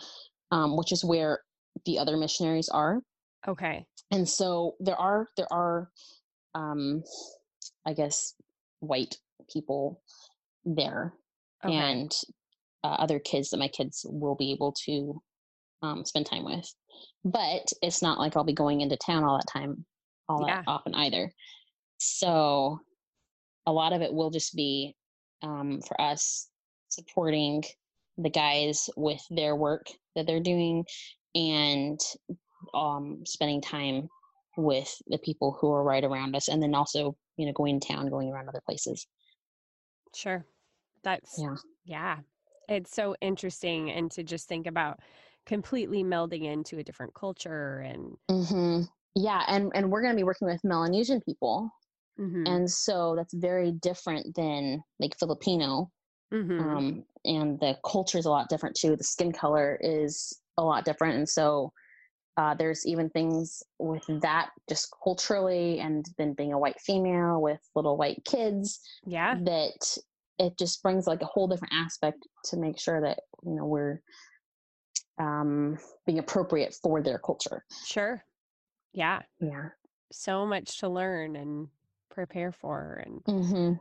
um, 0.51 0.77
which 0.77 0.91
is 0.91 1.05
where 1.05 1.41
the 1.85 1.99
other 1.99 2.17
missionaries 2.17 2.69
are, 2.69 3.01
Okay. 3.47 3.85
and 4.11 4.27
so 4.27 4.75
there 4.79 4.95
are 4.99 5.27
there 5.37 5.51
are, 5.51 5.91
um, 6.55 7.03
I 7.87 7.93
guess, 7.93 8.35
white 8.81 9.15
people 9.51 10.01
there 10.65 11.13
Okay. 11.65 11.73
and 11.73 12.11
uh, 12.83 12.97
other 12.99 13.19
kids 13.19 13.49
that 13.49 13.57
my 13.57 13.69
kids 13.69 14.05
will 14.07 14.35
be 14.35 14.51
able 14.51 14.73
to 14.85 15.21
um, 15.81 16.05
spend 16.05 16.25
time 16.25 16.43
with. 16.43 16.71
But 17.23 17.71
it's 17.81 18.01
not 18.01 18.19
like 18.19 18.35
I'll 18.35 18.43
be 18.43 18.53
going 18.53 18.81
into 18.81 18.97
town 18.97 19.23
all 19.23 19.37
that 19.37 19.51
time, 19.51 19.85
all 20.27 20.45
Yeah. 20.45 20.57
that 20.57 20.63
often 20.67 20.93
either. 20.95 21.31
So 21.97 22.79
a 23.65 23.71
lot 23.71 23.93
of 23.93 24.01
it 24.01 24.13
will 24.13 24.29
just 24.29 24.55
be 24.55 24.95
um, 25.41 25.81
for 25.87 25.99
us 25.99 26.49
supporting 26.89 27.63
the 28.17 28.29
guys 28.29 28.89
with 28.97 29.21
their 29.29 29.55
work 29.55 29.87
that 30.15 30.25
they're 30.27 30.39
doing 30.39 30.85
and 31.35 31.99
um, 32.73 33.23
spending 33.25 33.61
time 33.61 34.07
with 34.57 34.93
the 35.07 35.19
people 35.19 35.55
who 35.59 35.71
are 35.71 35.83
right 35.83 36.03
around 36.03 36.35
us 36.35 36.47
and 36.47 36.61
then 36.61 36.73
also 36.73 37.15
you 37.37 37.45
know 37.45 37.53
going 37.53 37.79
to 37.79 37.87
town 37.87 38.09
going 38.09 38.29
around 38.29 38.49
other 38.49 38.61
places 38.65 39.07
Sure. 40.13 40.45
That's 41.03 41.45
yeah 41.45 41.55
yeah. 41.85 42.21
It's 42.69 42.93
so 42.93 43.15
interesting 43.21 43.91
and 43.91 44.11
to 44.11 44.23
just 44.23 44.47
think 44.47 44.67
about 44.67 44.99
completely 45.45 46.03
melding 46.03 46.43
into 46.43 46.77
a 46.79 46.83
different 46.83 47.13
culture 47.13 47.79
and 47.79 48.17
hmm 48.29 48.81
Yeah, 49.15 49.43
and 49.47 49.71
and 49.75 49.91
we're 49.91 50.01
going 50.01 50.13
to 50.13 50.19
be 50.19 50.23
working 50.23 50.47
with 50.47 50.63
Melanesian 50.63 51.21
people, 51.21 51.69
Mhm. 52.17 52.57
and 52.57 52.71
so 52.71 53.15
that's 53.17 53.33
very 53.35 53.71
different 53.73 54.35
than 54.35 54.83
like 54.99 55.17
Filipino, 55.19 55.91
Mhm. 56.31 56.77
um, 56.77 57.05
and 57.25 57.59
the 57.61 57.77
culture 57.85 58.17
is 58.19 58.25
a 58.25 58.31
lot 58.31 58.49
different 58.49 58.75
too. 58.77 58.95
The 58.97 59.03
skin 59.05 59.31
color 59.33 59.77
is 59.81 60.41
a 60.57 60.63
lot 60.63 60.85
different, 60.85 61.17
and 61.17 61.29
so 61.29 61.73
uh, 62.37 62.53
there's 62.53 62.85
even 62.85 63.09
things 63.09 63.63
with 63.79 64.05
that 64.21 64.49
just 64.69 64.93
culturally, 65.03 65.79
and 65.79 66.05
then 66.17 66.33
being 66.33 66.53
a 66.53 66.59
white 66.59 66.79
female 66.79 67.41
with 67.41 67.59
little 67.75 67.97
white 67.97 68.23
kids 68.25 68.79
yeah. 69.05 69.35
that 69.43 69.97
it 70.39 70.57
just 70.57 70.83
brings 70.83 71.07
like 71.07 71.21
a 71.21 71.25
whole 71.25 71.47
different 71.47 71.73
aspect 71.73 72.27
to 72.45 72.57
make 72.57 72.79
sure 72.79 73.01
that 73.01 73.19
you 73.43 73.55
know 73.55 73.65
we're 73.65 74.01
um, 75.19 75.77
being 76.05 76.19
appropriate 76.19 76.75
for 76.81 77.01
their 77.01 77.17
culture. 77.17 77.65
Sure. 77.85 78.23
Yeah. 78.93 79.21
Yeah. 79.39 79.69
So 80.11 80.45
much 80.45 80.79
to 80.79 80.89
learn 80.89 81.35
and 81.35 81.67
prepare 82.09 82.51
for 82.51 83.03
and 83.05 83.21
hmm 83.25 83.73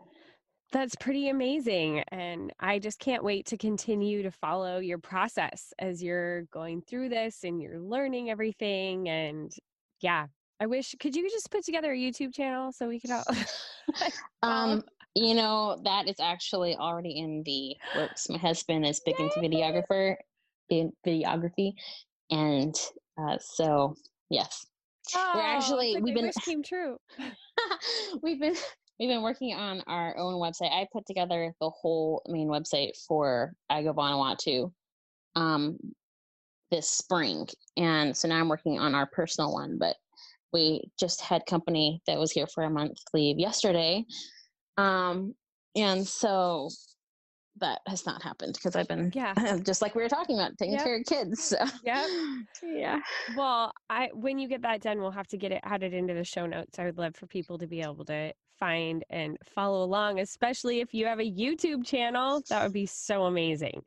That's 0.76 0.94
pretty 0.94 1.30
amazing. 1.30 2.04
And 2.08 2.52
I 2.60 2.78
just 2.78 2.98
can't 2.98 3.24
wait 3.24 3.46
to 3.46 3.56
continue 3.56 4.22
to 4.22 4.30
follow 4.30 4.78
your 4.78 4.98
process 4.98 5.72
as 5.78 6.02
you're 6.02 6.42
going 6.52 6.82
through 6.82 7.08
this 7.08 7.44
and 7.44 7.62
you're 7.62 7.80
learning 7.80 8.28
everything. 8.28 9.08
And 9.08 9.50
yeah, 10.02 10.26
I 10.60 10.66
wish, 10.66 10.94
could 11.00 11.16
you 11.16 11.30
just 11.30 11.50
put 11.50 11.64
together 11.64 11.92
a 11.92 11.96
YouTube 11.96 12.34
channel 12.34 12.72
so 12.72 12.88
we 12.88 13.00
could 13.00 13.10
all. 13.10 13.24
Um, 14.42 14.82
you 15.14 15.32
know, 15.32 15.80
that 15.84 16.08
is 16.08 16.20
actually 16.20 16.76
already 16.76 17.20
in 17.20 17.42
the 17.46 17.74
works. 17.96 18.28
My 18.28 18.36
husband 18.36 18.84
is 18.84 19.00
big 19.00 19.18
into 19.18 19.40
videographer 19.40 20.16
in 20.68 20.92
videography. 21.06 21.72
And 22.30 22.74
uh, 23.18 23.38
so 23.40 23.96
yes. 24.28 24.66
Oh, 25.14 25.32
it's 25.36 25.42
actually- 25.42 25.94
like 25.94 26.04
we've 26.04 26.14
been- 26.14 26.26
wish 26.26 26.44
came 26.44 26.62
true. 26.62 26.98
we've 28.22 28.38
been 28.38 28.56
we've 28.98 29.08
been 29.08 29.22
working 29.22 29.54
on 29.54 29.82
our 29.86 30.16
own 30.16 30.34
website. 30.34 30.72
I 30.72 30.86
put 30.92 31.06
together 31.06 31.52
the 31.60 31.70
whole 31.70 32.22
main 32.28 32.48
website 32.48 32.92
for 33.06 33.54
I 33.68 33.82
Go 33.82 34.72
um 35.34 35.78
this 36.70 36.88
spring. 36.88 37.46
And 37.76 38.16
so 38.16 38.26
now 38.26 38.40
I'm 38.40 38.48
working 38.48 38.78
on 38.78 38.94
our 38.94 39.06
personal 39.06 39.52
one, 39.52 39.78
but 39.78 39.96
we 40.52 40.90
just 40.98 41.20
had 41.20 41.46
company 41.46 42.00
that 42.06 42.18
was 42.18 42.32
here 42.32 42.46
for 42.46 42.64
a 42.64 42.70
month 42.70 42.98
leave 43.12 43.38
yesterday. 43.38 44.04
Um 44.76 45.34
and 45.74 46.06
so 46.06 46.70
that 47.58 47.80
has 47.86 48.06
not 48.06 48.22
happened 48.22 48.54
because 48.54 48.76
I've 48.76 48.88
been 48.88 49.12
Yeah. 49.12 49.34
just 49.64 49.82
like 49.82 49.94
we 49.94 50.02
were 50.02 50.08
talking 50.08 50.38
about 50.38 50.58
taking 50.58 50.74
Yep. 50.74 50.84
care 50.84 50.96
of 50.98 51.04
kids. 51.06 51.42
So 51.44 51.58
Yep. 51.82 52.10
yeah. 52.62 53.00
Well, 53.28 53.72
I 53.90 54.10
when 54.12 54.38
you 54.38 54.48
get 54.48 54.62
that 54.62 54.80
done, 54.82 55.00
we'll 55.00 55.10
have 55.10 55.28
to 55.28 55.36
get 55.36 55.52
it 55.52 55.60
added 55.62 55.92
into 55.92 56.14
the 56.14 56.24
show 56.24 56.46
notes. 56.46 56.78
I 56.78 56.84
would 56.86 56.98
love 56.98 57.16
for 57.16 57.26
people 57.26 57.58
to 57.58 57.66
be 57.66 57.80
able 57.80 58.04
to 58.06 58.32
find 58.58 59.04
and 59.10 59.38
follow 59.44 59.82
along, 59.84 60.20
especially 60.20 60.80
if 60.80 60.94
you 60.94 61.06
have 61.06 61.20
a 61.20 61.30
YouTube 61.30 61.84
channel. 61.86 62.42
That 62.48 62.62
would 62.62 62.72
be 62.72 62.86
so 62.86 63.24
amazing. 63.24 63.84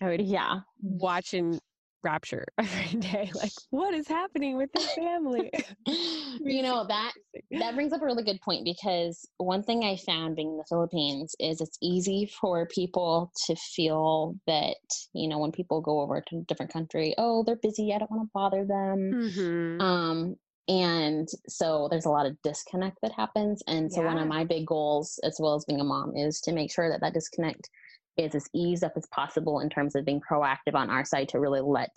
I 0.00 0.06
would 0.06 0.26
Yeah. 0.26 0.60
watch 0.82 1.34
in 1.34 1.60
rapture 2.02 2.46
every 2.58 3.00
day. 3.00 3.30
Like, 3.34 3.52
what 3.70 3.94
is 3.94 4.08
happening 4.08 4.56
with 4.56 4.70
this 4.72 4.92
family? 4.94 5.50
you 5.86 6.62
know 6.62 6.86
that 6.86 7.12
that 7.50 7.74
brings 7.74 7.92
up 7.92 8.02
a 8.02 8.04
really 8.04 8.22
good 8.22 8.40
point 8.40 8.64
because 8.64 9.28
one 9.38 9.62
thing 9.62 9.84
I 9.84 9.96
found 9.96 10.36
being 10.36 10.50
in 10.50 10.56
the 10.56 10.64
Philippines 10.68 11.34
is 11.38 11.60
it's 11.60 11.78
easy 11.82 12.30
for 12.40 12.66
people 12.66 13.32
to 13.46 13.56
feel 13.56 14.36
that, 14.46 14.76
you 15.12 15.28
know, 15.28 15.38
when 15.38 15.52
people 15.52 15.80
go 15.80 16.00
over 16.00 16.20
to 16.20 16.36
a 16.36 16.42
different 16.42 16.72
country, 16.72 17.14
oh, 17.18 17.44
they're 17.44 17.56
busy, 17.56 17.92
I 17.92 17.98
don't 17.98 18.10
want 18.10 18.22
to 18.24 18.30
bother 18.32 18.64
them. 18.64 19.12
Mhm. 19.12 19.80
Um, 19.80 20.36
and 20.68 21.28
so 21.48 21.88
there's 21.90 22.04
a 22.04 22.10
lot 22.10 22.26
of 22.26 22.40
disconnect 22.42 22.98
that 23.02 23.12
happens. 23.12 23.60
And 23.66 23.92
so 23.92 24.02
one 24.02 24.18
of 24.18 24.28
my 24.28 24.44
big 24.44 24.66
goals, 24.66 25.18
as 25.24 25.36
well 25.40 25.56
as 25.56 25.64
being 25.64 25.80
a 25.80 25.84
mom, 25.84 26.16
is 26.16 26.40
to 26.42 26.52
make 26.52 26.72
sure 26.72 26.88
that 26.88 27.00
that 27.00 27.14
disconnect 27.14 27.68
is 28.16 28.34
as 28.34 28.46
eased 28.54 28.84
up 28.84 28.92
as 28.96 29.06
possible 29.06 29.60
in 29.60 29.68
terms 29.68 29.94
of 29.94 30.04
being 30.04 30.20
proactive 30.20 30.74
on 30.74 30.90
our 30.90 31.04
side 31.04 31.28
to 31.30 31.40
really 31.40 31.60
let 31.60 31.90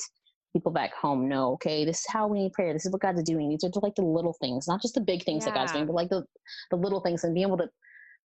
people 0.54 0.72
back 0.72 0.94
home 0.94 1.28
know, 1.28 1.54
okay, 1.54 1.84
this 1.84 2.00
is 2.00 2.06
how 2.08 2.28
we 2.28 2.44
need 2.44 2.54
prayer. 2.54 2.74
This 2.74 2.86
is 2.86 2.92
what 2.92 3.02
God's 3.02 3.24
doing. 3.24 3.50
These 3.50 3.64
are 3.64 3.72
like 3.82 3.96
the 3.96 4.04
little 4.04 4.36
things, 4.40 4.68
not 4.68 4.82
just 4.82 4.94
the 4.94 5.02
big 5.02 5.24
things 5.24 5.44
yeah. 5.44 5.52
that 5.52 5.58
God's 5.58 5.72
doing, 5.72 5.88
but 5.88 5.94
like 5.94 6.10
the, 6.10 6.24
the 6.70 6.78
little 6.78 7.02
things 7.02 7.24
and 7.24 7.34
being 7.34 7.48
able 7.48 7.58
to 7.58 7.70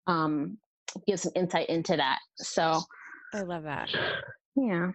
um, 0.07 0.57
give 1.07 1.19
some 1.19 1.31
insight 1.35 1.69
into 1.69 1.95
that. 1.95 2.19
So 2.35 2.81
I 3.33 3.41
love 3.41 3.63
that. 3.63 3.89
Yeah. 4.55 4.91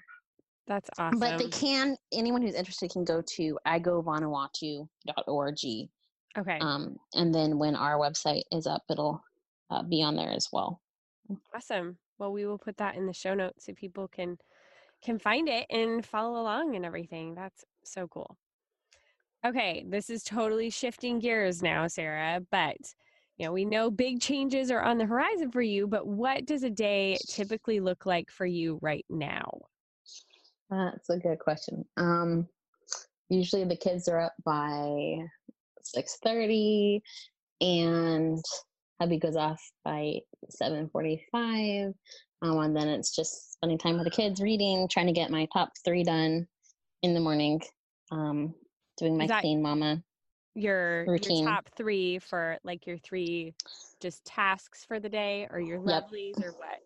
That's 0.68 0.90
awesome. 0.98 1.18
But 1.18 1.38
they 1.38 1.48
can, 1.48 1.96
anyone 2.12 2.42
who's 2.42 2.54
interested 2.54 2.90
can 2.90 3.04
go 3.04 3.22
to 3.36 3.58
igovanuatu.org. 3.66 5.58
Okay. 6.38 6.58
Um, 6.60 6.96
and 7.14 7.34
then 7.34 7.58
when 7.58 7.76
our 7.76 7.98
website 7.98 8.42
is 8.52 8.66
up, 8.66 8.82
it'll 8.90 9.22
uh, 9.70 9.82
be 9.82 10.02
on 10.02 10.16
there 10.16 10.30
as 10.30 10.48
well. 10.52 10.80
Awesome. 11.54 11.98
Well, 12.22 12.32
we 12.32 12.46
will 12.46 12.56
put 12.56 12.76
that 12.76 12.94
in 12.94 13.06
the 13.06 13.12
show 13.12 13.34
notes 13.34 13.66
so 13.66 13.72
people 13.74 14.06
can 14.06 14.38
can 15.02 15.18
find 15.18 15.48
it 15.48 15.66
and 15.70 16.06
follow 16.06 16.40
along 16.40 16.76
and 16.76 16.86
everything. 16.86 17.34
That's 17.34 17.64
so 17.84 18.06
cool. 18.06 18.36
Okay, 19.44 19.84
this 19.88 20.08
is 20.08 20.22
totally 20.22 20.70
shifting 20.70 21.18
gears 21.18 21.62
now, 21.62 21.88
Sarah, 21.88 22.40
but 22.52 22.76
you 23.38 23.44
know, 23.44 23.52
we 23.52 23.64
know 23.64 23.90
big 23.90 24.20
changes 24.20 24.70
are 24.70 24.82
on 24.82 24.98
the 24.98 25.04
horizon 25.04 25.50
for 25.50 25.62
you, 25.62 25.88
but 25.88 26.06
what 26.06 26.46
does 26.46 26.62
a 26.62 26.70
day 26.70 27.18
typically 27.28 27.80
look 27.80 28.06
like 28.06 28.30
for 28.30 28.46
you 28.46 28.78
right 28.80 29.04
now? 29.10 29.50
That's 30.70 31.10
a 31.10 31.18
good 31.18 31.40
question. 31.40 31.84
Um, 31.96 32.46
usually 33.30 33.64
the 33.64 33.74
kids 33.74 34.06
are 34.06 34.20
up 34.20 34.34
by 34.44 35.18
6.30 35.96 37.00
and 37.60 38.44
hubby 39.00 39.18
goes 39.18 39.36
off 39.36 39.60
by 39.84 40.18
7.45 40.60 41.94
um, 42.42 42.58
and 42.58 42.76
then 42.76 42.88
it's 42.88 43.14
just 43.14 43.54
spending 43.54 43.78
time 43.78 43.94
with 43.94 44.04
the 44.04 44.10
kids 44.10 44.40
reading 44.40 44.88
trying 44.88 45.06
to 45.06 45.12
get 45.12 45.30
my 45.30 45.46
top 45.52 45.70
three 45.84 46.04
done 46.04 46.46
in 47.02 47.14
the 47.14 47.20
morning 47.20 47.60
um, 48.10 48.54
doing 48.98 49.16
my 49.16 49.26
clean 49.40 49.62
mama 49.62 50.02
your, 50.54 51.04
routine. 51.06 51.44
your 51.44 51.50
top 51.50 51.68
three 51.76 52.18
for 52.18 52.58
like 52.62 52.86
your 52.86 52.98
three 52.98 53.54
just 54.00 54.24
tasks 54.24 54.84
for 54.86 55.00
the 55.00 55.08
day 55.08 55.48
or 55.50 55.58
your 55.60 55.78
lovelies 55.78 56.34
yep. 56.36 56.46
or 56.46 56.52
what 56.52 56.78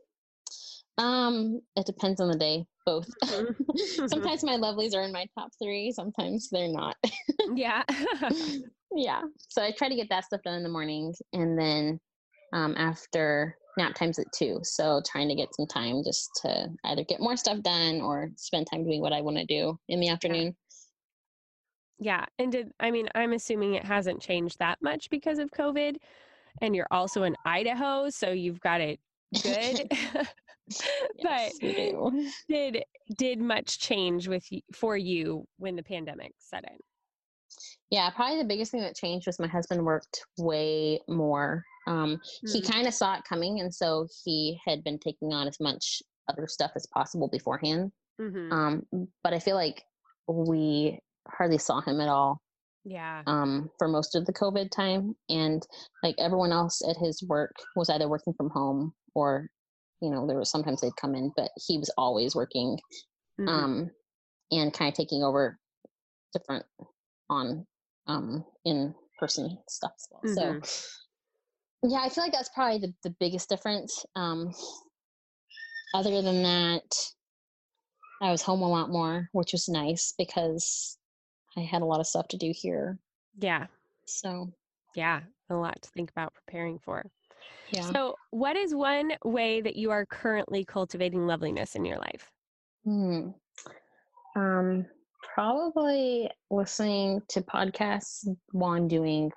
um, 0.98 1.60
it 1.76 1.86
depends 1.86 2.20
on 2.20 2.28
the 2.28 2.38
day. 2.38 2.66
Both. 2.84 3.08
Sometimes 4.06 4.44
my 4.44 4.56
lovelies 4.56 4.94
are 4.94 5.02
in 5.02 5.12
my 5.12 5.26
top 5.38 5.50
three. 5.62 5.92
Sometimes 5.92 6.48
they're 6.50 6.72
not. 6.72 6.96
yeah. 7.54 7.82
yeah. 8.96 9.22
So 9.48 9.62
I 9.62 9.72
try 9.72 9.88
to 9.88 9.96
get 9.96 10.08
that 10.10 10.24
stuff 10.24 10.42
done 10.42 10.54
in 10.54 10.62
the 10.62 10.68
morning, 10.68 11.14
and 11.32 11.58
then 11.58 12.00
um, 12.52 12.74
after 12.76 13.56
nap 13.76 13.94
times 13.94 14.18
at 14.18 14.26
two. 14.32 14.58
So 14.62 15.02
trying 15.10 15.28
to 15.28 15.34
get 15.34 15.54
some 15.54 15.66
time 15.66 16.02
just 16.04 16.30
to 16.42 16.68
either 16.84 17.04
get 17.04 17.20
more 17.20 17.36
stuff 17.36 17.62
done 17.62 18.00
or 18.00 18.30
spend 18.36 18.66
time 18.70 18.84
doing 18.84 19.00
what 19.00 19.12
I 19.12 19.20
want 19.20 19.36
to 19.36 19.44
do 19.44 19.78
in 19.88 20.00
the 20.00 20.08
afternoon. 20.08 20.56
Yeah. 21.98 22.24
And 22.38 22.52
did 22.52 22.72
I 22.80 22.90
mean 22.90 23.08
I'm 23.14 23.32
assuming 23.32 23.74
it 23.74 23.84
hasn't 23.84 24.20
changed 24.20 24.58
that 24.58 24.78
much 24.82 25.10
because 25.10 25.38
of 25.38 25.50
COVID. 25.50 25.96
And 26.62 26.74
you're 26.74 26.88
also 26.90 27.24
in 27.24 27.36
Idaho, 27.44 28.08
so 28.08 28.30
you've 28.30 28.60
got 28.60 28.80
it 28.80 28.98
good. 29.42 29.92
but 31.22 31.52
did 32.48 32.84
did 33.16 33.38
much 33.40 33.78
change 33.78 34.26
with 34.26 34.48
for 34.72 34.96
you 34.96 35.46
when 35.58 35.76
the 35.76 35.82
pandemic 35.82 36.32
set 36.38 36.64
in? 36.64 36.78
Yeah, 37.90 38.10
probably 38.10 38.38
the 38.38 38.48
biggest 38.48 38.72
thing 38.72 38.80
that 38.80 38.96
changed 38.96 39.26
was 39.26 39.38
my 39.38 39.48
husband 39.48 39.84
worked 39.84 40.20
way 40.38 41.00
more. 41.08 41.64
Um, 41.86 42.20
mm. 42.44 42.52
He 42.52 42.60
kind 42.60 42.86
of 42.86 42.94
saw 42.94 43.16
it 43.16 43.24
coming, 43.28 43.60
and 43.60 43.72
so 43.72 44.08
he 44.24 44.58
had 44.66 44.82
been 44.82 44.98
taking 44.98 45.32
on 45.32 45.46
as 45.46 45.58
much 45.60 46.02
other 46.28 46.46
stuff 46.48 46.72
as 46.74 46.86
possible 46.92 47.28
beforehand. 47.28 47.92
Mm-hmm. 48.20 48.52
Um, 48.52 48.82
but 49.22 49.32
I 49.32 49.38
feel 49.38 49.54
like 49.56 49.82
we 50.28 50.98
hardly 51.28 51.58
saw 51.58 51.80
him 51.80 52.00
at 52.00 52.08
all. 52.08 52.40
Yeah. 52.84 53.22
Um, 53.26 53.68
for 53.78 53.88
most 53.88 54.14
of 54.14 54.26
the 54.26 54.32
COVID 54.32 54.70
time, 54.70 55.14
and 55.28 55.62
like 56.02 56.14
everyone 56.18 56.52
else 56.52 56.82
at 56.88 56.96
his 56.96 57.22
work 57.28 57.54
was 57.74 57.90
either 57.90 58.08
working 58.08 58.34
from 58.36 58.50
home 58.50 58.92
or 59.14 59.48
you 60.00 60.10
know 60.10 60.26
there 60.26 60.38
was 60.38 60.50
sometimes 60.50 60.80
they'd 60.80 60.96
come 61.00 61.14
in 61.14 61.32
but 61.36 61.50
he 61.66 61.78
was 61.78 61.90
always 61.96 62.34
working 62.34 62.78
mm-hmm. 63.40 63.48
um 63.48 63.90
and 64.52 64.72
kind 64.72 64.90
of 64.90 64.94
taking 64.94 65.22
over 65.22 65.58
different 66.32 66.64
on 67.28 67.66
um 68.06 68.44
in 68.64 68.94
person 69.18 69.58
stuff 69.68 69.92
as 69.96 70.08
well. 70.10 70.22
mm-hmm. 70.24 70.64
so 70.64 71.88
yeah 71.88 72.00
i 72.02 72.08
feel 72.08 72.24
like 72.24 72.32
that's 72.32 72.50
probably 72.54 72.78
the, 72.78 72.92
the 73.02 73.14
biggest 73.18 73.48
difference 73.48 74.04
um 74.14 74.52
other 75.94 76.22
than 76.22 76.42
that 76.42 76.94
i 78.22 78.30
was 78.30 78.42
home 78.42 78.62
a 78.62 78.68
lot 78.68 78.90
more 78.90 79.28
which 79.32 79.52
was 79.52 79.68
nice 79.68 80.14
because 80.18 80.98
i 81.56 81.60
had 81.60 81.82
a 81.82 81.86
lot 81.86 82.00
of 82.00 82.06
stuff 82.06 82.28
to 82.28 82.36
do 82.36 82.52
here 82.54 82.98
yeah 83.38 83.66
so 84.06 84.52
yeah 84.94 85.20
a 85.50 85.54
lot 85.54 85.80
to 85.80 85.88
think 85.90 86.10
about 86.10 86.34
preparing 86.34 86.78
for 86.78 87.04
yeah. 87.70 87.90
So, 87.90 88.14
what 88.30 88.56
is 88.56 88.74
one 88.74 89.12
way 89.24 89.60
that 89.60 89.76
you 89.76 89.90
are 89.90 90.06
currently 90.06 90.64
cultivating 90.64 91.26
loveliness 91.26 91.74
in 91.74 91.84
your 91.84 91.98
life? 91.98 92.30
Hmm. 92.84 93.28
Um, 94.36 94.86
probably 95.34 96.30
listening 96.50 97.20
to 97.28 97.40
podcasts 97.42 98.26
while 98.52 98.72
I'm 98.72 98.88
doing 98.88 99.30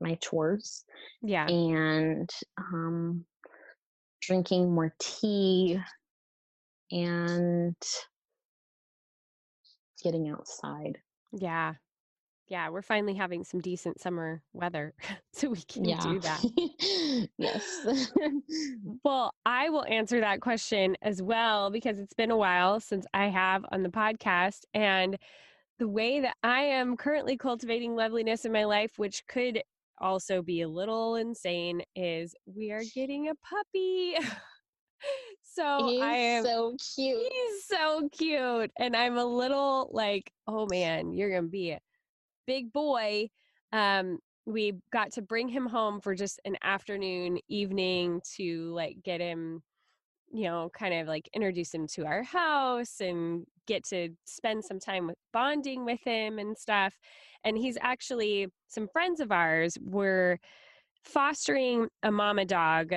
my 0.00 0.16
chores. 0.16 0.84
Yeah. 1.22 1.46
And 1.46 2.28
um, 2.58 3.24
drinking 4.22 4.74
more 4.74 4.94
tea 4.98 5.80
and 6.90 7.76
getting 10.02 10.28
outside. 10.28 10.98
Yeah 11.32 11.74
yeah, 12.48 12.68
we're 12.68 12.82
finally 12.82 13.14
having 13.14 13.42
some 13.42 13.60
decent 13.60 14.00
summer 14.00 14.42
weather, 14.52 14.94
so 15.32 15.50
we 15.50 15.62
can 15.62 15.84
yeah. 15.84 16.00
do 16.00 16.20
that. 16.20 17.28
yes. 17.38 17.86
well, 19.04 19.34
I 19.44 19.68
will 19.68 19.84
answer 19.86 20.20
that 20.20 20.40
question 20.40 20.96
as 21.02 21.22
well 21.22 21.70
because 21.70 21.98
it's 21.98 22.14
been 22.14 22.30
a 22.30 22.36
while 22.36 22.80
since 22.80 23.06
I 23.12 23.28
have 23.28 23.64
on 23.72 23.82
the 23.82 23.88
podcast. 23.88 24.60
And 24.74 25.18
the 25.78 25.88
way 25.88 26.20
that 26.20 26.36
I 26.42 26.62
am 26.62 26.96
currently 26.96 27.36
cultivating 27.36 27.96
loveliness 27.96 28.44
in 28.44 28.52
my 28.52 28.64
life, 28.64 28.92
which 28.96 29.26
could 29.26 29.62
also 29.98 30.42
be 30.42 30.62
a 30.62 30.68
little 30.68 31.16
insane, 31.16 31.82
is 31.96 32.34
we 32.46 32.70
are 32.70 32.82
getting 32.94 33.28
a 33.28 33.34
puppy. 33.34 34.14
so 35.42 35.86
he's 35.88 36.00
I 36.00 36.14
am 36.14 36.44
so 36.44 36.76
cute. 36.94 37.32
He's 37.32 37.66
so 37.66 38.08
cute. 38.12 38.70
And 38.78 38.96
I'm 38.96 39.16
a 39.16 39.24
little 39.24 39.90
like, 39.92 40.30
oh 40.46 40.66
man, 40.70 41.12
you're 41.12 41.30
gonna 41.30 41.48
be 41.48 41.72
a 41.72 41.80
big 42.46 42.72
boy, 42.72 43.28
um, 43.72 44.18
we 44.46 44.74
got 44.92 45.12
to 45.12 45.22
bring 45.22 45.48
him 45.48 45.66
home 45.66 46.00
for 46.00 46.14
just 46.14 46.40
an 46.44 46.56
afternoon, 46.62 47.38
evening 47.48 48.20
to 48.36 48.72
like 48.74 48.96
get 49.02 49.20
him, 49.20 49.62
you 50.32 50.44
know, 50.44 50.70
kind 50.72 50.94
of 50.94 51.08
like 51.08 51.28
introduce 51.34 51.74
him 51.74 51.86
to 51.88 52.06
our 52.06 52.22
house 52.22 53.00
and 53.00 53.44
get 53.66 53.84
to 53.86 54.10
spend 54.24 54.64
some 54.64 54.78
time 54.78 55.06
with 55.06 55.16
bonding 55.32 55.84
with 55.84 56.00
him 56.04 56.38
and 56.38 56.56
stuff. 56.56 56.94
And 57.44 57.58
he's 57.58 57.76
actually 57.80 58.46
some 58.68 58.88
friends 58.92 59.20
of 59.20 59.32
ours 59.32 59.76
were 59.82 60.38
fostering 61.04 61.88
a 62.02 62.10
mama 62.10 62.44
dog 62.44 62.92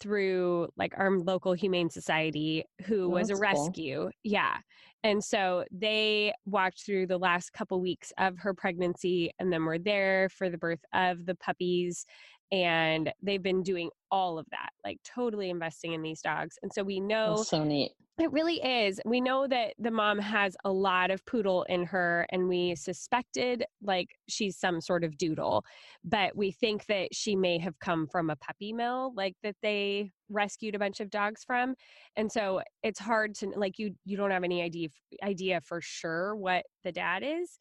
through 0.00 0.68
like 0.76 0.94
our 0.96 1.10
local 1.18 1.52
humane 1.52 1.90
society 1.90 2.64
who 2.86 3.04
oh, 3.04 3.08
was 3.08 3.30
a 3.30 3.36
rescue 3.36 4.02
cool. 4.02 4.10
yeah 4.24 4.56
and 5.02 5.22
so 5.24 5.64
they 5.70 6.32
walked 6.44 6.84
through 6.84 7.06
the 7.06 7.18
last 7.18 7.52
couple 7.52 7.80
weeks 7.80 8.12
of 8.18 8.36
her 8.38 8.54
pregnancy 8.54 9.32
and 9.38 9.52
then 9.52 9.64
were 9.64 9.78
there 9.78 10.28
for 10.28 10.50
the 10.50 10.58
birth 10.58 10.84
of 10.92 11.24
the 11.26 11.34
puppies 11.34 12.06
and 12.52 13.12
they've 13.22 13.42
been 13.42 13.62
doing 13.62 13.90
all 14.10 14.38
of 14.38 14.46
that 14.50 14.70
like 14.84 14.98
totally 15.04 15.50
investing 15.50 15.92
in 15.92 16.02
these 16.02 16.20
dogs 16.20 16.58
and 16.62 16.72
so 16.72 16.82
we 16.82 16.98
know 16.98 17.36
That's 17.36 17.50
so 17.50 17.62
neat. 17.62 17.92
it 18.18 18.32
really 18.32 18.56
is. 18.56 19.00
We 19.04 19.20
know 19.20 19.46
that 19.46 19.74
the 19.78 19.90
mom 19.90 20.18
has 20.18 20.56
a 20.64 20.70
lot 20.72 21.10
of 21.10 21.24
poodle 21.26 21.62
in 21.68 21.84
her 21.86 22.26
and 22.30 22.48
we 22.48 22.74
suspected 22.74 23.64
like 23.82 24.08
she's 24.28 24.58
some 24.58 24.80
sort 24.80 25.04
of 25.04 25.16
doodle 25.16 25.64
but 26.04 26.36
we 26.36 26.50
think 26.50 26.86
that 26.86 27.14
she 27.14 27.36
may 27.36 27.58
have 27.58 27.78
come 27.78 28.08
from 28.08 28.30
a 28.30 28.36
puppy 28.36 28.72
mill 28.72 29.12
like 29.16 29.36
that 29.42 29.56
they 29.62 30.10
rescued 30.28 30.74
a 30.74 30.78
bunch 30.78 31.00
of 31.00 31.10
dogs 31.10 31.44
from 31.44 31.74
and 32.16 32.30
so 32.30 32.60
it's 32.82 33.00
hard 33.00 33.34
to 33.36 33.46
like 33.56 33.78
you 33.78 33.94
you 34.04 34.16
don't 34.16 34.30
have 34.30 34.44
any 34.44 34.62
idea 34.62 34.88
idea 35.22 35.60
for 35.60 35.80
sure 35.80 36.34
what 36.34 36.64
the 36.84 36.92
dad 36.92 37.22
is 37.24 37.58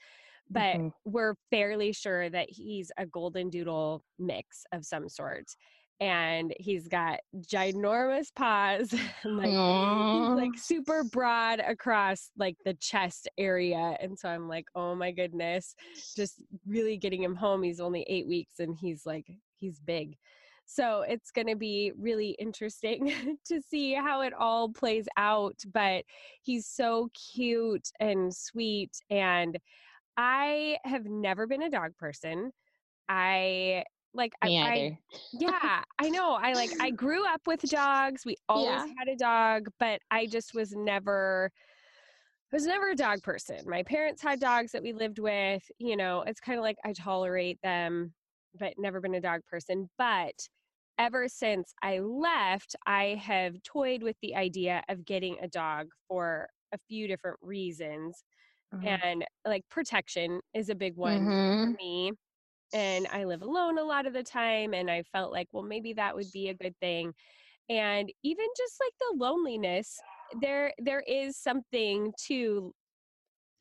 but 0.49 0.75
mm-hmm. 0.75 0.89
we're 1.05 1.35
fairly 1.51 1.91
sure 1.93 2.29
that 2.29 2.49
he's 2.49 2.91
a 2.97 3.05
golden 3.05 3.49
doodle 3.49 4.03
mix 4.17 4.63
of 4.71 4.85
some 4.85 5.07
sort 5.09 5.45
and 6.01 6.53
he's 6.59 6.87
got 6.87 7.19
ginormous 7.41 8.27
paws 8.33 8.93
like 9.25 9.51
like 10.35 10.57
super 10.57 11.03
broad 11.03 11.59
across 11.59 12.31
like 12.37 12.55
the 12.65 12.73
chest 12.75 13.27
area 13.37 13.97
and 13.99 14.17
so 14.17 14.29
i'm 14.29 14.47
like 14.47 14.65
oh 14.75 14.95
my 14.95 15.11
goodness 15.11 15.75
just 16.15 16.41
really 16.65 16.97
getting 16.97 17.21
him 17.21 17.35
home 17.35 17.63
he's 17.63 17.81
only 17.81 18.03
eight 18.07 18.27
weeks 18.27 18.59
and 18.59 18.77
he's 18.79 19.05
like 19.05 19.25
he's 19.55 19.79
big 19.79 20.15
So 20.71 21.01
it's 21.01 21.31
going 21.31 21.47
to 21.47 21.55
be 21.55 21.91
really 21.97 22.35
interesting 22.37 23.11
to 23.47 23.59
see 23.59 23.93
how 23.95 24.21
it 24.21 24.33
all 24.33 24.69
plays 24.69 25.07
out. 25.17 25.55
But 25.73 26.03
he's 26.43 26.67
so 26.67 27.09
cute 27.33 27.89
and 27.99 28.31
sweet. 28.31 28.91
And 29.09 29.57
I 30.19 30.79
have 30.83 31.05
never 31.05 31.47
been 31.47 31.61
a 31.63 31.69
dog 31.69 31.95
person. 31.97 32.51
I 33.09 33.85
like 34.13 34.33
Me 34.41 34.55
I, 34.61 34.61
I 34.61 34.91
yeah, 35.33 35.83
I 35.99 36.09
know. 36.09 36.33
I 36.33 36.55
like 36.55 36.73
I 36.79 36.91
grew 36.91 37.25
up 37.27 37.47
with 37.47 37.61
dogs. 37.61 38.25
We 38.25 38.37
always 38.49 38.83
Yeah. 38.83 38.89
had 38.97 39.07
a 39.09 39.15
dog, 39.17 39.69
but 39.79 40.01
I 40.11 40.27
just 40.27 40.53
was 40.53 40.73
never 40.73 41.51
I 42.51 42.55
was 42.55 42.65
never 42.65 42.89
a 42.89 42.95
dog 42.95 43.21
person. 43.21 43.69
My 43.69 43.83
parents 43.83 44.21
had 44.23 44.39
dogs 44.39 44.71
that 44.71 44.81
we 44.81 44.91
lived 44.93 45.19
with, 45.19 45.69
you 45.77 45.95
know, 45.95 46.21
it's 46.23 46.39
kind 46.39 46.57
of 46.57 46.63
like 46.63 46.77
I 46.83 46.93
tolerate 46.93 47.59
them, 47.61 48.15
but 48.55 48.73
never 48.77 48.99
been 49.01 49.13
a 49.13 49.21
dog 49.21 49.41
person. 49.45 49.89
But 49.97 50.47
ever 50.97 51.27
since 51.27 51.73
I 51.83 51.99
left, 51.99 52.75
I 52.87 53.15
have 53.15 53.61
toyed 53.63 54.01
with 54.03 54.17
the 54.21 54.35
idea 54.35 54.83
of 54.89 55.05
getting 55.05 55.37
a 55.39 55.47
dog 55.47 55.89
for 56.07 56.49
a 56.71 56.79
few 56.87 57.07
different 57.07 57.37
reasons. 57.41 58.23
And 58.85 59.25
like 59.45 59.67
protection 59.69 60.41
is 60.53 60.69
a 60.69 60.75
big 60.75 60.95
one 60.95 61.31
for 61.61 61.69
Mhm. 61.69 61.77
me 61.77 62.13
and 62.73 63.07
I 63.07 63.25
live 63.25 63.41
alone 63.43 63.77
a 63.79 63.83
lot 63.83 64.07
of 64.07 64.13
the 64.13 64.23
time 64.23 64.73
and 64.73 64.91
I 64.91 65.03
felt 65.03 65.31
like 65.31 65.47
well 65.53 65.63
maybe 65.63 65.93
that 65.93 66.15
would 66.15 66.31
be 66.31 66.49
a 66.49 66.55
good 66.55 66.75
thing 66.79 67.13
and 67.69 68.11
even 68.23 68.47
just 68.57 68.79
like 68.81 68.93
the 68.99 69.15
loneliness 69.17 69.99
there 70.31 70.73
there 70.79 71.01
is 71.01 71.37
something 71.37 72.13
to 72.27 72.73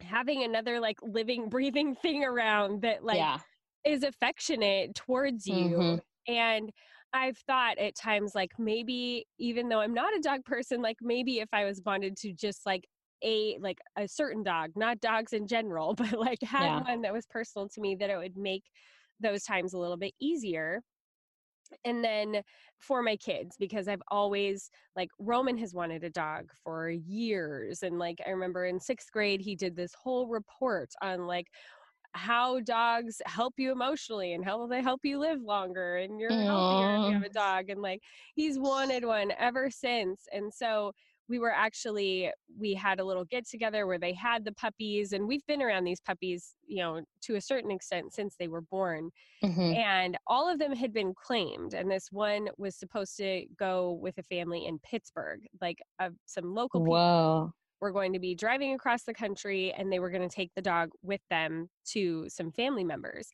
having 0.00 0.42
another 0.42 0.80
like 0.80 0.98
living 1.02 1.48
breathing 1.48 1.94
thing 2.02 2.24
around 2.24 2.82
that 2.82 3.04
like 3.04 3.28
yeah. 3.28 3.42
is 3.84 4.02
affectionate 4.02 4.94
towards 4.94 5.46
you 5.46 5.84
Mhm. 5.86 6.00
and 6.26 6.70
I've 7.12 7.38
thought 7.38 7.78
at 7.78 7.94
times 7.96 8.34
like 8.34 8.52
maybe 8.58 9.26
even 9.38 9.68
though 9.70 9.80
I'm 9.80 9.94
not 9.94 10.14
a 10.16 10.20
dog 10.20 10.44
person 10.44 10.82
like 10.82 10.98
maybe 11.00 11.40
if 11.40 11.48
I 11.52 11.64
was 11.64 11.80
bonded 11.80 12.16
to 12.18 12.32
just 12.32 12.66
like 12.66 12.86
a 13.22 13.58
like 13.58 13.80
a 13.96 14.06
certain 14.08 14.42
dog 14.42 14.72
not 14.76 15.00
dogs 15.00 15.32
in 15.32 15.46
general 15.46 15.94
but 15.96 16.12
like 16.12 16.42
had 16.42 16.74
Yeah. 16.74 16.84
one 16.86 17.02
that 17.02 17.12
was 17.12 17.26
personal 17.26 17.68
to 17.68 17.80
me 17.80 17.94
that 17.96 18.10
it 18.10 18.16
would 18.16 18.36
make 18.36 18.70
those 19.20 19.42
times 19.44 19.72
a 19.72 19.78
little 19.78 19.96
bit 19.96 20.14
easier. 20.20 20.82
And 21.84 22.02
then 22.02 22.42
for 22.78 23.02
my 23.02 23.16
kids 23.16 23.56
because 23.58 23.88
i've 23.88 24.02
always 24.08 24.70
like 24.96 25.10
roman 25.18 25.58
has 25.58 25.74
wanted 25.74 26.02
a 26.04 26.10
dog 26.10 26.50
for 26.54 26.88
years 26.88 27.82
and 27.82 27.98
like 27.98 28.20
i 28.26 28.30
remember 28.30 28.64
in 28.64 28.80
sixth 28.80 29.10
grade 29.12 29.40
he 29.40 29.54
did 29.56 29.76
this 29.76 29.92
whole 29.94 30.28
report 30.28 30.90
on 31.02 31.26
like 31.26 31.48
how 32.14 32.60
dogs 32.60 33.22
help 33.26 33.54
you 33.58 33.72
emotionally 33.72 34.32
and 34.34 34.44
how 34.44 34.66
they 34.66 34.82
help 34.82 35.04
you 35.04 35.18
live 35.18 35.42
longer 35.42 35.96
and 35.96 36.20
you're 36.20 36.36
healthier 36.44 36.94
if 36.96 37.02
you 37.06 37.14
have 37.14 37.24
a 37.24 37.30
dog 37.30 37.70
and 37.70 37.82
like 37.82 38.02
he's 38.34 38.58
wanted 38.58 39.04
one 39.04 39.32
ever 39.38 39.70
since. 39.70 40.26
And 40.32 40.52
so 40.54 40.92
we 41.28 41.38
were 41.38 41.52
actually 41.52 42.32
we 42.58 42.74
had 42.74 43.00
a 43.00 43.04
little 43.04 43.24
get 43.24 43.46
together 43.46 43.86
where 43.86 43.98
they 43.98 44.12
had 44.14 44.44
the 44.44 44.52
puppies 44.52 45.12
and 45.12 45.28
we've 45.28 45.44
been 45.46 45.62
around 45.62 45.84
these 45.84 46.00
puppies 46.00 46.56
you 46.66 46.78
know 46.78 47.02
to 47.22 47.36
a 47.36 47.40
certain 47.40 47.70
extent 47.70 48.12
since 48.12 48.36
they 48.36 48.48
were 48.48 48.62
born 48.62 49.10
Mhm. 49.42 49.78
and 49.78 50.16
all 50.26 50.48
of 50.50 50.58
them 50.58 50.72
had 50.74 50.92
been 50.92 51.14
claimed 51.14 51.74
and 51.74 51.90
this 51.90 52.08
one 52.10 52.48
was 52.58 52.76
supposed 52.76 53.16
to 53.18 53.46
go 53.58 53.92
with 53.92 54.18
a 54.18 54.22
family 54.22 54.66
in 54.66 54.78
pittsburgh 54.80 55.40
like 55.60 55.80
uh, 56.00 56.10
some 56.26 56.54
local 56.54 56.80
people 56.82 56.94
Whoa. 56.94 57.52
were 57.80 57.92
going 57.92 58.12
to 58.12 58.18
be 58.18 58.34
driving 58.34 58.74
across 58.74 59.04
the 59.04 59.14
country 59.14 59.72
and 59.72 59.92
they 59.92 60.00
were 60.00 60.10
going 60.10 60.28
to 60.28 60.34
take 60.34 60.52
the 60.54 60.62
dog 60.62 60.90
with 61.02 61.20
them 61.30 61.68
to 61.84 62.28
some 62.28 62.52
family 62.52 62.84
members 62.84 63.30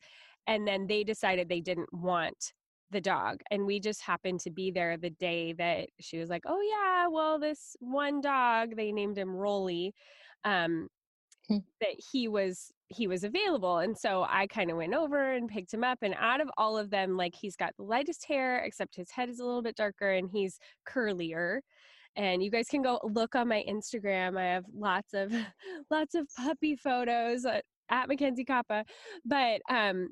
and 0.47 0.67
then 0.67 0.87
they 0.87 1.03
decided 1.03 1.49
they 1.49 1.61
didn't 1.61 1.91
want 1.93 2.53
the 2.91 3.01
dog 3.01 3.41
and 3.51 3.65
we 3.65 3.79
just 3.79 4.01
happened 4.01 4.39
to 4.39 4.51
be 4.51 4.71
there 4.71 4.97
the 4.97 5.09
day 5.09 5.53
that 5.53 5.87
she 5.99 6.17
was 6.17 6.29
like 6.29 6.43
oh 6.45 6.61
yeah 6.61 7.07
well 7.07 7.39
this 7.39 7.75
one 7.79 8.21
dog 8.21 8.75
they 8.75 8.91
named 8.91 9.17
him 9.17 9.35
rolly 9.35 9.93
um 10.43 10.87
Hmm. 11.47 11.57
that 11.79 11.95
he 12.11 12.27
was 12.27 12.71
he 12.87 13.05
was 13.05 13.23
available 13.23 13.77
and 13.77 13.95
so 13.95 14.25
i 14.27 14.47
kind 14.47 14.71
of 14.71 14.77
went 14.77 14.95
over 14.95 15.33
and 15.33 15.47
picked 15.47 15.71
him 15.71 15.83
up 15.83 15.99
and 16.01 16.15
out 16.17 16.41
of 16.41 16.49
all 16.57 16.75
of 16.75 16.89
them 16.89 17.17
like 17.17 17.35
he's 17.39 17.55
got 17.55 17.71
the 17.77 17.83
lightest 17.83 18.25
hair 18.27 18.63
except 18.63 18.95
his 18.95 19.11
head 19.11 19.29
is 19.29 19.39
a 19.39 19.45
little 19.45 19.61
bit 19.61 19.75
darker 19.75 20.13
and 20.13 20.29
he's 20.31 20.57
curlier 20.89 21.59
and 22.15 22.41
you 22.41 22.49
guys 22.49 22.67
can 22.67 22.81
go 22.81 22.99
look 23.03 23.35
on 23.35 23.47
my 23.47 23.63
instagram 23.69 24.39
i 24.39 24.45
have 24.45 24.65
lots 24.73 25.13
of 25.13 25.31
lots 25.91 26.15
of 26.15 26.27
puppy 26.35 26.75
photos 26.75 27.45
at, 27.45 27.63
at 27.89 28.07
mackenzie 28.07 28.45
kappa 28.45 28.83
but 29.23 29.61
um 29.69 30.09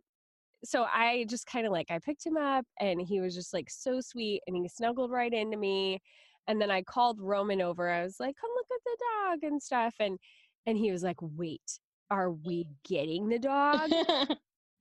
so 0.64 0.84
i 0.84 1.26
just 1.30 1.46
kind 1.46 1.66
of 1.66 1.72
like 1.72 1.88
i 1.90 2.00
picked 2.00 2.26
him 2.26 2.38
up 2.38 2.66
and 2.80 3.02
he 3.02 3.22
was 3.22 3.36
just 3.36 3.54
like 3.54 3.70
so 3.70 4.00
sweet 4.00 4.42
and 4.48 4.56
he 4.56 4.68
snuggled 4.68 5.12
right 5.12 5.34
into 5.34 5.58
me 5.58 6.00
and 6.48 6.62
then 6.62 6.72
i 6.72 6.82
called 6.82 7.20
roman 7.20 7.62
over 7.62 7.90
i 7.90 8.04
was 8.04 8.20
like 8.20 8.36
come 8.40 8.50
look 8.56 8.68
at 8.72 8.84
the 8.84 8.98
dog 9.00 9.52
and 9.52 9.62
stuff 9.62 9.94
and 10.00 10.18
and 10.66 10.78
he 10.78 10.92
was 10.92 11.04
like 11.04 11.18
wait 11.20 11.80
are 12.10 12.32
we 12.32 12.66
getting 12.84 13.30
the 13.30 13.40
dog 13.40 13.92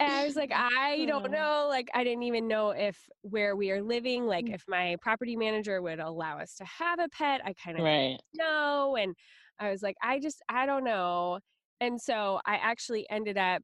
and 0.03 0.13
I 0.13 0.25
was 0.25 0.35
like, 0.35 0.51
I 0.53 1.05
don't 1.07 1.31
know. 1.31 1.67
Like, 1.69 1.89
I 1.95 2.03
didn't 2.03 2.25
even 2.25 2.49
know 2.49 2.71
if 2.71 2.99
where 3.23 3.55
we 3.55 3.71
are 3.71 3.83
living, 3.83 4.27
like, 4.27 4.47
Mm. 4.47 4.55
if 4.55 4.65
my 4.67 4.97
property 5.01 5.37
manager 5.37 5.81
would 5.81 6.01
allow 6.01 6.39
us 6.39 6.55
to 6.57 6.65
have 6.65 6.99
a 6.99 7.09
pet. 7.09 7.41
I 7.45 7.53
kind 7.53 7.79
of 7.79 7.85
right. 7.85 8.19
know. 8.35 8.97
And 8.97 9.15
I 9.61 9.71
was 9.71 9.81
like, 9.83 9.97
I 10.03 10.19
just, 10.19 10.43
I 10.49 10.67
don't 10.67 10.83
know. 10.83 11.39
And 11.81 12.01
so 12.01 12.41
I 12.45 12.57
actually 12.57 13.09
ended 13.11 13.39
up, 13.39 13.63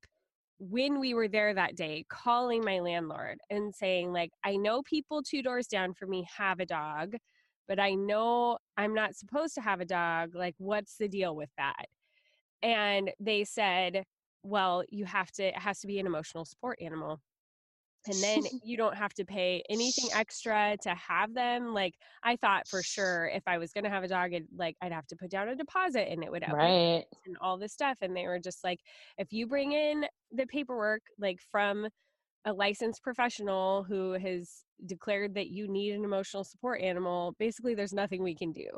when 0.59 0.99
we 0.99 1.15
were 1.15 1.29
there 1.29 1.55
that 1.55 1.77
day, 1.77 2.05
calling 2.09 2.65
my 2.65 2.81
landlord 2.81 3.39
and 3.51 3.75
saying, 3.75 4.13
like, 4.13 4.31
I 4.45 4.57
know 4.57 4.83
people 4.83 5.23
two 5.23 5.43
doors 5.43 5.67
down 5.69 5.95
from 5.95 6.11
me 6.11 6.27
have 6.37 6.61
a 6.61 6.67
dog, 6.67 7.15
but 7.69 7.79
I 7.79 7.95
know 7.95 8.59
I'm 8.77 8.95
not 8.95 9.15
supposed 9.15 9.55
to 9.55 9.61
have 9.61 9.81
a 9.81 9.85
dog. 9.85 10.35
Like, 10.35 10.55
what's 10.59 10.97
the 10.97 11.09
deal 11.09 11.37
with 11.37 11.51
that? 11.59 11.87
And 12.63 13.13
they 13.21 13.45
said, 13.45 14.05
well, 14.43 14.83
you 14.89 15.05
have 15.05 15.31
to, 15.33 15.45
it 15.45 15.59
has 15.59 15.81
to 15.81 15.87
be 15.87 15.99
an 16.01 16.07
emotional 16.07 16.45
support 16.45 16.79
animal. 16.81 17.21
And 18.09 18.23
then 18.23 18.47
you 18.63 18.77
don't 18.77 18.97
have 18.97 19.15
to 19.15 19.25
pay 19.25 19.63
anything 19.69 20.11
extra 20.13 20.77
to 20.83 20.95
have 20.95 21.35
them. 21.35 21.75
Like 21.75 21.95
I 22.23 22.37
thought 22.37 22.69
for 22.69 22.83
sure 22.83 23.29
if 23.29 23.43
I 23.47 23.59
was 23.59 23.73
gonna 23.73 23.91
have 23.91 24.05
a 24.05 24.09
dog, 24.09 24.33
it, 24.33 24.47
like 24.55 24.77
I'd 24.81 24.93
have 24.93 25.07
to 25.09 25.17
put 25.17 25.31
down 25.31 25.49
a 25.49 25.57
deposit 25.57 26.11
and 26.11 26.25
it 26.25 26.31
would 26.31 26.45
Right. 26.47 27.07
and 27.27 27.37
all 27.41 27.59
this 27.59 27.73
stuff. 27.73 27.99
And 28.03 28.17
they 28.17 28.27
were 28.27 28.39
just 28.41 28.65
like, 28.65 28.81
if 29.19 29.33
you 29.33 29.47
bring 29.47 29.73
in 29.73 30.07
the 30.31 30.47
paperwork, 30.47 31.03
like 31.19 31.41
from 31.41 31.89
a 32.45 32.53
licensed 32.53 33.03
professional 33.03 33.85
who 33.85 34.13
has 34.13 34.65
declared 34.87 35.35
that 35.35 35.49
you 35.51 35.69
need 35.69 35.95
an 35.95 36.05
emotional 36.05 36.45
support 36.45 36.83
animal, 36.83 37.35
basically 37.39 37.75
there's 37.75 37.95
nothing 37.95 38.23
we 38.23 38.37
can 38.37 38.53
do. 38.53 38.71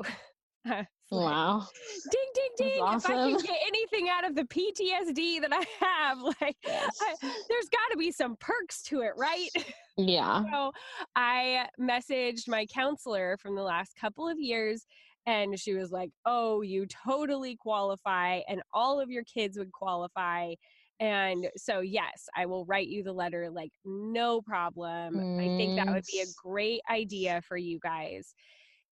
I 1.13 1.17
was 1.17 1.25
like, 1.25 1.37
Wow. 1.37 1.67
ding 2.09 2.29
ding 2.33 2.49
ding 2.57 2.85
if 2.91 3.05
i 3.05 3.17
can 3.19 3.39
get 3.41 3.59
anything 3.67 4.09
out 4.09 4.25
of 4.25 4.35
the 4.35 4.43
ptsd 4.43 5.41
that 5.41 5.51
i 5.53 5.65
have 5.85 6.19
like 6.41 6.57
Yes. 6.65 6.95
I, 7.01 7.15
there's 7.49 7.69
got 7.69 7.91
to 7.91 7.97
be 7.97 8.11
some 8.11 8.37
perks 8.37 8.81
to 8.83 9.01
it 9.01 9.13
right 9.17 9.49
Yeah. 9.97 10.45
so 10.51 10.71
i 11.15 11.67
messaged 11.79 12.47
my 12.47 12.65
counselor 12.65 13.37
from 13.37 13.55
the 13.55 13.63
last 13.63 13.95
couple 13.95 14.27
of 14.27 14.39
years 14.39 14.85
and 15.25 15.59
she 15.59 15.73
was 15.73 15.91
like 15.91 16.11
oh 16.25 16.61
you 16.61 16.85
totally 16.87 17.55
qualify 17.57 18.41
and 18.47 18.61
all 18.73 18.99
of 18.99 19.09
your 19.09 19.23
kids 19.23 19.57
would 19.57 19.71
qualify 19.71 20.53
and 20.99 21.49
so 21.57 21.79
yes 21.81 22.27
i 22.35 22.45
will 22.45 22.65
write 22.65 22.87
you 22.87 23.03
the 23.03 23.13
letter 23.13 23.49
like 23.51 23.71
no 23.85 24.41
problem 24.41 25.21
i 25.39 25.49
think 25.57 25.75
that 25.75 25.87
would 25.93 26.05
be 26.05 26.21
a 26.21 26.27
Mm. 26.27 26.35
great 26.35 26.81
idea 26.89 27.41
for 27.41 27.57
you 27.57 27.79
guys 27.79 28.35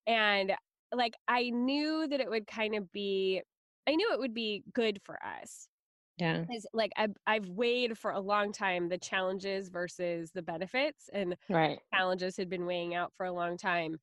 and 0.06 0.52
like 0.92 1.14
i 1.28 1.50
knew 1.50 2.06
that 2.08 2.20
it 2.20 2.28
would 2.30 2.46
kind 2.46 2.74
of 2.74 2.90
be 2.92 3.42
i 3.86 3.94
knew 3.94 4.12
it 4.12 4.18
would 4.18 4.34
be 4.34 4.64
good 4.72 5.00
for 5.04 5.18
us 5.24 5.68
Yeah. 6.16 6.46
is 6.50 6.66
like 6.72 6.92
I've, 6.96 7.14
I've 7.26 7.48
weighed 7.48 7.96
for 7.98 8.10
a 8.12 8.20
long 8.20 8.52
time 8.52 8.88
the 8.88 8.98
challenges 8.98 9.68
versus 9.68 10.32
the 10.32 10.42
benefits 10.42 11.08
and 11.12 11.36
Right. 11.48 11.80
challenges 11.94 12.36
had 12.36 12.50
been 12.50 12.66
weighing 12.66 12.94
out 12.94 13.12
for 13.16 13.26
a 13.26 13.32
long 13.32 13.56
time 13.56 13.98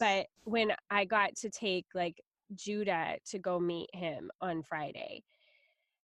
but 0.00 0.26
when 0.44 0.72
i 0.90 1.04
got 1.04 1.36
to 1.36 1.50
take 1.50 1.86
like 1.94 2.20
judah 2.54 3.18
to 3.26 3.38
go 3.38 3.60
meet 3.60 3.90
him 3.94 4.30
on 4.40 4.62
friday 4.62 5.22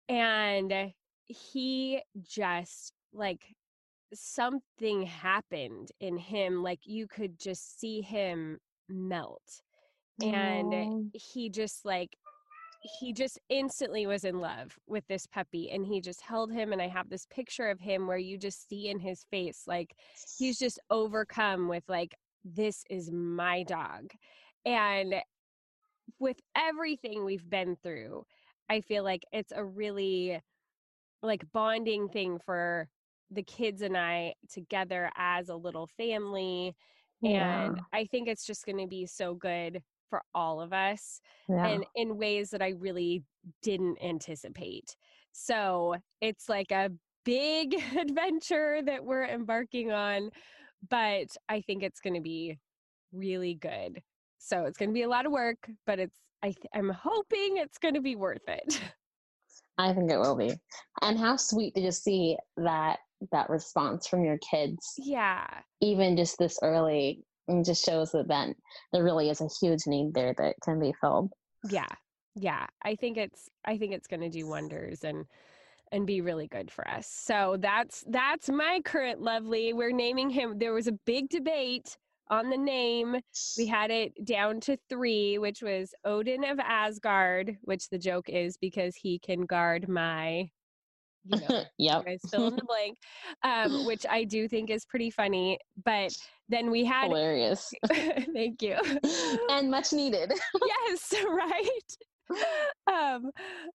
and 0.09 0.93
he 1.27 2.01
just 2.21 2.93
like 3.13 3.55
something 4.13 5.03
happened 5.03 5.91
in 5.99 6.17
him 6.17 6.63
like 6.63 6.81
you 6.85 7.07
could 7.07 7.39
just 7.39 7.79
see 7.79 8.01
him 8.01 8.59
melt 8.89 9.61
and 10.23 10.73
Aw. 10.73 11.09
he 11.13 11.49
just 11.49 11.85
like 11.85 12.15
he 12.99 13.13
just 13.13 13.39
instantly 13.49 14.07
was 14.07 14.23
in 14.23 14.39
love 14.39 14.75
with 14.87 15.03
this 15.07 15.27
puppy 15.27 15.69
and 15.69 15.85
he 15.85 16.01
just 16.01 16.21
held 16.21 16.51
him 16.51 16.73
and 16.73 16.81
i 16.81 16.87
have 16.87 17.09
this 17.09 17.27
picture 17.29 17.69
of 17.69 17.79
him 17.79 18.07
where 18.07 18.17
you 18.17 18.37
just 18.37 18.67
see 18.67 18.89
in 18.89 18.99
his 18.99 19.23
face 19.29 19.63
like 19.67 19.95
he's 20.37 20.57
just 20.57 20.79
overcome 20.89 21.67
with 21.67 21.83
like 21.87 22.15
this 22.43 22.83
is 22.89 23.11
my 23.11 23.63
dog 23.63 24.09
and 24.65 25.15
with 26.19 26.37
everything 26.57 27.23
we've 27.23 27.49
been 27.49 27.75
through 27.83 28.23
i 28.69 28.81
feel 28.81 29.03
like 29.03 29.23
it's 29.31 29.53
a 29.55 29.63
really 29.63 30.41
like 31.21 31.43
bonding 31.53 32.09
thing 32.09 32.39
for 32.43 32.87
the 33.31 33.43
kids 33.43 33.81
and 33.81 33.97
I 33.97 34.33
together 34.51 35.09
as 35.15 35.49
a 35.49 35.55
little 35.55 35.87
family. 35.97 36.75
Yeah. 37.21 37.65
And 37.65 37.81
I 37.93 38.05
think 38.05 38.27
it's 38.27 38.45
just 38.45 38.65
going 38.65 38.79
to 38.79 38.87
be 38.87 39.05
so 39.05 39.33
good 39.33 39.81
for 40.11 40.21
all 40.35 40.61
of 40.61 40.73
us 40.73 41.21
Yeah. 41.49 41.65
and 41.65 41.85
in 41.95 42.17
ways 42.17 42.51
that 42.51 42.61
I 42.61 42.73
really 42.77 43.23
didn't 43.63 43.97
anticipate. 44.03 44.95
So 45.31 45.95
it's 46.19 46.47
like 46.49 46.71
a 46.71 46.91
big 47.25 47.73
adventure 47.97 48.81
that 48.85 49.03
we're 49.03 49.25
embarking 49.25 49.91
on, 49.91 50.29
but 50.89 51.27
I 51.49 51.61
think 51.61 51.81
it's 51.81 52.01
going 52.01 52.13
to 52.15 52.21
be 52.21 52.59
really 53.11 53.55
good. 53.55 54.03
So 54.37 54.65
it's 54.65 54.77
going 54.77 54.89
to 54.89 54.93
be 54.93 55.03
a 55.03 55.09
lot 55.09 55.25
of 55.25 55.31
work, 55.31 55.69
but 55.87 55.97
it's 55.97 56.17
I 56.43 56.47
th- 56.47 56.65
I'm 56.75 56.89
hoping 56.89 57.57
it's 57.57 57.77
going 57.77 57.93
to 57.93 58.01
be 58.01 58.15
worth 58.15 58.47
it. 58.47 58.79
I 59.77 59.93
think 59.93 60.11
it 60.11 60.17
will 60.17 60.35
be. 60.35 60.51
And 61.01 61.17
how 61.17 61.37
sweet 61.37 61.73
to 61.75 61.81
just 61.81 62.03
see 62.03 62.35
that 62.57 62.99
that 63.31 63.49
response 63.49 64.07
from 64.07 64.25
your 64.25 64.39
kids, 64.39 64.93
yeah. 64.97 65.45
even 65.79 66.17
just 66.17 66.37
this 66.39 66.57
early, 66.63 67.23
and 67.47 67.65
just 67.65 67.85
shows 67.85 68.11
that 68.11 68.27
then 68.27 68.55
there 68.93 69.03
really 69.03 69.29
is 69.29 69.41
a 69.41 69.49
huge 69.59 69.87
need 69.87 70.13
there 70.13 70.33
that 70.37 70.55
can 70.63 70.79
be 70.79 70.93
filled. 70.99 71.31
Yeah. 71.69 71.87
Yeah. 72.35 72.65
I 72.83 72.95
think 72.95 73.17
it's 73.17 73.49
I 73.65 73.77
think 73.77 73.93
it's 73.93 74.07
going 74.07 74.21
to 74.21 74.29
do 74.29 74.47
wonders 74.47 75.03
and 75.03 75.25
and 75.91 76.07
be 76.07 76.21
really 76.21 76.47
good 76.47 76.71
for 76.71 76.87
us. 76.87 77.07
So 77.07 77.57
that's 77.59 78.03
that's 78.07 78.49
my 78.49 78.79
current 78.85 79.21
lovely. 79.21 79.73
We're 79.73 79.91
naming 79.91 80.29
him. 80.29 80.57
There 80.57 80.73
was 80.73 80.87
a 80.87 80.93
big 81.05 81.29
debate 81.29 81.97
on 82.29 82.49
the 82.49 82.57
name. 82.57 83.17
We 83.57 83.67
had 83.67 83.91
it 83.91 84.13
down 84.25 84.61
to 84.61 84.77
3, 84.89 85.37
which 85.39 85.61
was 85.61 85.93
Odin 86.05 86.45
of 86.45 86.59
Asgard, 86.59 87.57
which 87.63 87.89
the 87.89 87.97
joke 87.97 88.29
is 88.29 88.55
because 88.57 88.95
he 88.95 89.19
can 89.19 89.41
guard 89.41 89.89
my 89.89 90.49
you 91.25 91.39
know, 91.39 91.47
you 91.77 91.89
yep. 91.89 92.05
guys 92.05 92.21
fill 92.29 92.47
in 92.47 92.55
the 92.55 92.63
blank, 92.63 92.97
um, 93.43 93.85
which 93.85 94.05
I 94.09 94.23
do 94.23 94.47
think 94.47 94.69
is 94.69 94.85
pretty 94.85 95.09
funny. 95.09 95.59
But 95.83 96.13
then 96.51 96.69
we 96.69 96.85
had, 96.85 97.05
Hilarious. 97.05 97.73
thank 97.87 98.61
you. 98.61 98.77
and 99.49 99.71
much 99.71 99.93
needed. 99.93 100.33
yes, 100.65 101.13
right. 101.27 101.69
Um, 102.91 103.31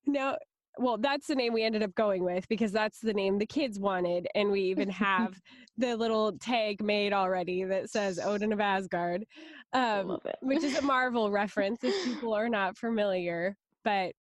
no, 0.06 0.36
well, 0.78 0.98
that's 0.98 1.26
the 1.26 1.34
name 1.34 1.54
we 1.54 1.62
ended 1.62 1.82
up 1.82 1.94
going 1.94 2.22
with 2.22 2.46
because 2.48 2.70
that's 2.72 3.00
the 3.00 3.14
name 3.14 3.38
the 3.38 3.46
kids 3.46 3.78
wanted, 3.78 4.28
and 4.34 4.50
we 4.50 4.60
even 4.62 4.90
have 4.90 5.40
the 5.78 5.96
little 5.96 6.36
tag 6.38 6.82
made 6.82 7.12
already 7.12 7.64
that 7.64 7.90
says 7.90 8.18
Odin 8.18 8.52
of 8.52 8.60
Asgard, 8.60 9.24
um, 9.72 10.18
which 10.42 10.62
is 10.62 10.76
a 10.76 10.82
Marvel 10.82 11.30
reference 11.30 11.82
if 11.82 12.04
people 12.04 12.34
are 12.34 12.48
not 12.48 12.76
familiar. 12.76 13.56
But 13.84 14.12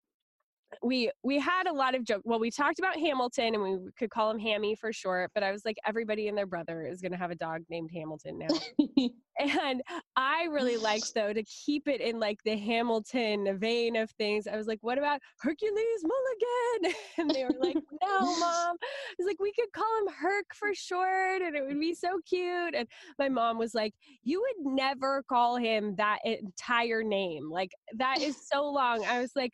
we 0.83 1.11
we 1.23 1.39
had 1.39 1.67
a 1.67 1.73
lot 1.73 1.95
of 1.95 2.03
joke. 2.03 2.21
Well, 2.25 2.39
we 2.39 2.51
talked 2.51 2.79
about 2.79 2.97
Hamilton, 2.97 3.55
and 3.55 3.63
we 3.63 3.77
could 3.97 4.09
call 4.09 4.31
him 4.31 4.39
Hammy 4.39 4.75
for 4.75 4.91
short. 4.93 5.31
But 5.33 5.43
I 5.43 5.51
was 5.51 5.65
like, 5.65 5.77
everybody 5.85 6.27
and 6.27 6.37
their 6.37 6.45
brother 6.45 6.85
is 6.85 7.01
going 7.01 7.11
to 7.11 7.17
have 7.17 7.31
a 7.31 7.35
dog 7.35 7.61
named 7.69 7.89
Hamilton 7.93 8.39
now. 8.39 9.07
And 9.37 9.81
I 10.15 10.45
really 10.45 10.77
liked 10.77 11.13
though 11.13 11.33
to 11.33 11.43
keep 11.43 11.87
it 11.87 11.99
in 11.99 12.19
like 12.19 12.39
the 12.45 12.55
Hamilton 12.55 13.57
vein 13.59 13.95
of 13.97 14.09
things. 14.11 14.47
I 14.47 14.55
was 14.55 14.67
like, 14.67 14.79
what 14.81 14.97
about 14.97 15.19
Hercules 15.39 16.03
Mulligan? 16.03 16.95
And 17.17 17.29
they 17.29 17.43
were 17.43 17.55
like, 17.59 17.75
no, 17.75 18.19
mom. 18.39 18.75
I 18.81 19.15
was 19.17 19.25
like, 19.25 19.39
we 19.39 19.53
could 19.53 19.71
call 19.73 19.85
him 19.99 20.13
Herc 20.13 20.45
for 20.53 20.73
short 20.73 21.41
and 21.41 21.55
it 21.55 21.65
would 21.65 21.79
be 21.79 21.93
so 21.93 22.19
cute. 22.27 22.75
And 22.75 22.87
my 23.17 23.29
mom 23.29 23.57
was 23.57 23.73
like, 23.73 23.93
you 24.23 24.41
would 24.41 24.73
never 24.73 25.23
call 25.27 25.57
him 25.57 25.95
that 25.97 26.19
entire 26.25 27.03
name. 27.03 27.49
Like 27.49 27.71
that 27.95 28.21
is 28.21 28.47
so 28.47 28.69
long. 28.69 29.05
I 29.05 29.21
was 29.21 29.31
like, 29.35 29.53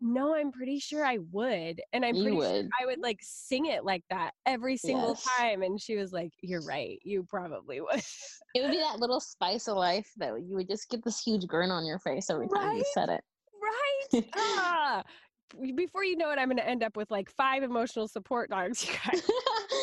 no, 0.00 0.34
I'm 0.34 0.52
pretty 0.52 0.78
sure 0.78 1.04
I 1.04 1.18
would. 1.32 1.80
And 1.92 2.04
I'm 2.04 2.14
You 2.16 2.22
pretty 2.22 2.36
sure 2.36 2.52
would. 2.54 2.70
I 2.80 2.86
would 2.86 3.00
like 3.00 3.18
sing 3.22 3.66
it 3.66 3.84
like 3.84 4.04
that 4.10 4.32
every 4.46 4.76
single 4.76 5.10
Yes. 5.10 5.24
time. 5.24 5.62
And 5.62 5.80
she 5.80 5.96
was 5.96 6.12
like, 6.12 6.32
you're 6.40 6.62
right. 6.62 6.98
You 7.02 7.24
probably 7.24 7.80
would. 7.80 8.02
it 8.54 8.62
would 8.62 8.70
be 8.70 8.78
that 8.80 9.00
little 9.00 9.20
spice 9.20 9.68
of 9.68 9.76
life 9.76 10.10
that 10.18 10.32
you 10.42 10.54
would 10.56 10.68
just 10.68 10.88
get 10.88 11.04
this 11.04 11.22
huge 11.22 11.46
grin 11.46 11.70
on 11.70 11.84
your 11.84 11.98
face 11.98 12.30
every 12.30 12.48
time 12.48 12.76
you 12.76 12.84
said 12.94 13.08
it. 13.08 13.24
Right? 13.60 14.24
ah, 14.36 15.02
before 15.74 16.04
you 16.04 16.16
know 16.16 16.30
it, 16.30 16.38
I'm 16.38 16.48
going 16.48 16.58
to 16.58 16.68
end 16.68 16.82
up 16.82 16.96
with 16.96 17.10
like 17.10 17.30
five 17.30 17.62
emotional 17.62 18.06
support 18.06 18.50
dogs, 18.50 18.86
you 18.86 18.94
guys, 19.04 19.22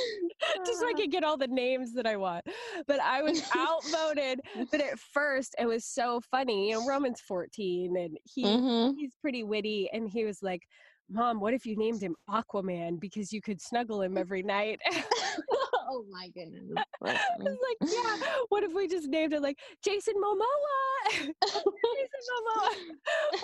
just 0.65 0.79
so 0.79 0.87
I 0.87 0.93
could 0.93 1.11
get 1.11 1.23
all 1.23 1.37
the 1.37 1.47
names 1.47 1.93
that 1.93 2.05
I 2.07 2.17
want. 2.17 2.45
But 2.87 2.99
I 3.01 3.21
was 3.21 3.41
outvoted. 3.55 4.41
But 4.71 4.81
at 4.81 4.99
first, 4.99 5.55
it 5.59 5.65
was 5.65 5.85
so 5.85 6.21
funny. 6.31 6.69
You 6.69 6.75
know, 6.75 6.85
Roman's 6.85 7.21
14 7.21 7.95
and 7.97 8.17
he 8.23 8.57
hmm 8.57 8.91
he's 8.95 9.15
pretty 9.21 9.43
witty, 9.43 9.89
and 9.93 10.09
he 10.09 10.25
was 10.25 10.41
like. 10.41 10.63
Mom, 11.09 11.39
what 11.39 11.53
if 11.53 11.67
you 11.67 11.75
named 11.75 12.01
him 12.01 12.15
Aquaman 12.27 12.99
because 12.99 13.31
you 13.31 13.39
could 13.39 13.61
snuggle 13.61 14.01
him 14.01 14.17
every 14.17 14.41
night? 14.41 14.79
oh 15.87 16.05
my 16.11 16.29
goodness. 16.29 16.63
I 17.03 17.17
was 17.39 17.57
like, 17.81 17.91
yeah. 17.91 18.27
What 18.49 18.63
if 18.63 18.73
we 18.73 18.87
just 18.87 19.07
named 19.07 19.33
it 19.33 19.41
like 19.41 19.59
Jason 19.83 20.15
Momoa? 20.15 21.11
Jason 21.11 22.23
Momoa. 22.31 22.69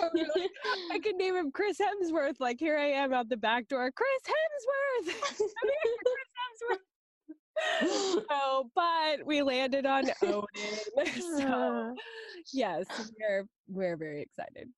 Or 0.00 0.10
like, 0.14 0.50
I 0.92 0.98
could 0.98 1.16
name 1.16 1.36
him 1.36 1.52
Chris 1.52 1.78
Hemsworth. 1.78 2.40
Like 2.40 2.58
here 2.58 2.78
I 2.78 2.86
am 2.86 3.12
out 3.12 3.28
the 3.28 3.36
back 3.36 3.68
door, 3.68 3.90
Chris 3.92 4.08
Hemsworth. 4.26 5.14
I'm 5.62 5.68
here 5.68 5.96
Chris 6.06 6.30
Hemsworth. 6.40 6.78
So, 8.28 8.70
but 8.74 9.26
we 9.26 9.42
landed 9.42 9.86
on 9.86 10.04
Odin. 10.22 10.46
so 11.38 11.94
yes, 12.52 12.86
we're 13.20 13.46
we're 13.68 13.96
very 13.96 14.22
excited. 14.22 14.68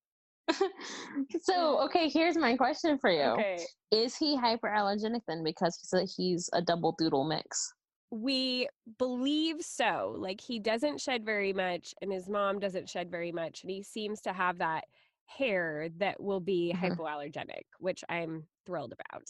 so 1.40 1.80
okay, 1.84 2.08
here's 2.08 2.36
my 2.36 2.56
question 2.56 2.98
for 2.98 3.10
you. 3.10 3.44
Okay. 3.44 3.68
Is 3.90 4.16
he 4.16 4.36
hyperallergenic 4.36 5.22
then 5.26 5.42
because 5.44 5.78
he's 5.80 5.92
a, 5.92 6.04
he's 6.04 6.50
a 6.52 6.62
double 6.62 6.94
doodle 6.98 7.24
mix? 7.24 7.72
We 8.10 8.68
believe 8.98 9.62
so. 9.62 10.14
Like 10.16 10.40
he 10.40 10.60
doesn't 10.60 11.00
shed 11.00 11.24
very 11.24 11.52
much, 11.52 11.94
and 12.00 12.12
his 12.12 12.28
mom 12.28 12.58
doesn't 12.60 12.88
shed 12.88 13.10
very 13.10 13.32
much, 13.32 13.62
and 13.62 13.70
he 13.70 13.82
seems 13.82 14.20
to 14.22 14.32
have 14.32 14.58
that 14.58 14.84
hair 15.26 15.88
that 15.96 16.20
will 16.22 16.40
be 16.40 16.72
Mhm. 16.72 16.98
hypoallergenic, 16.98 17.64
which 17.78 18.04
I'm 18.08 18.48
thrilled 18.66 18.92
about. 18.92 19.28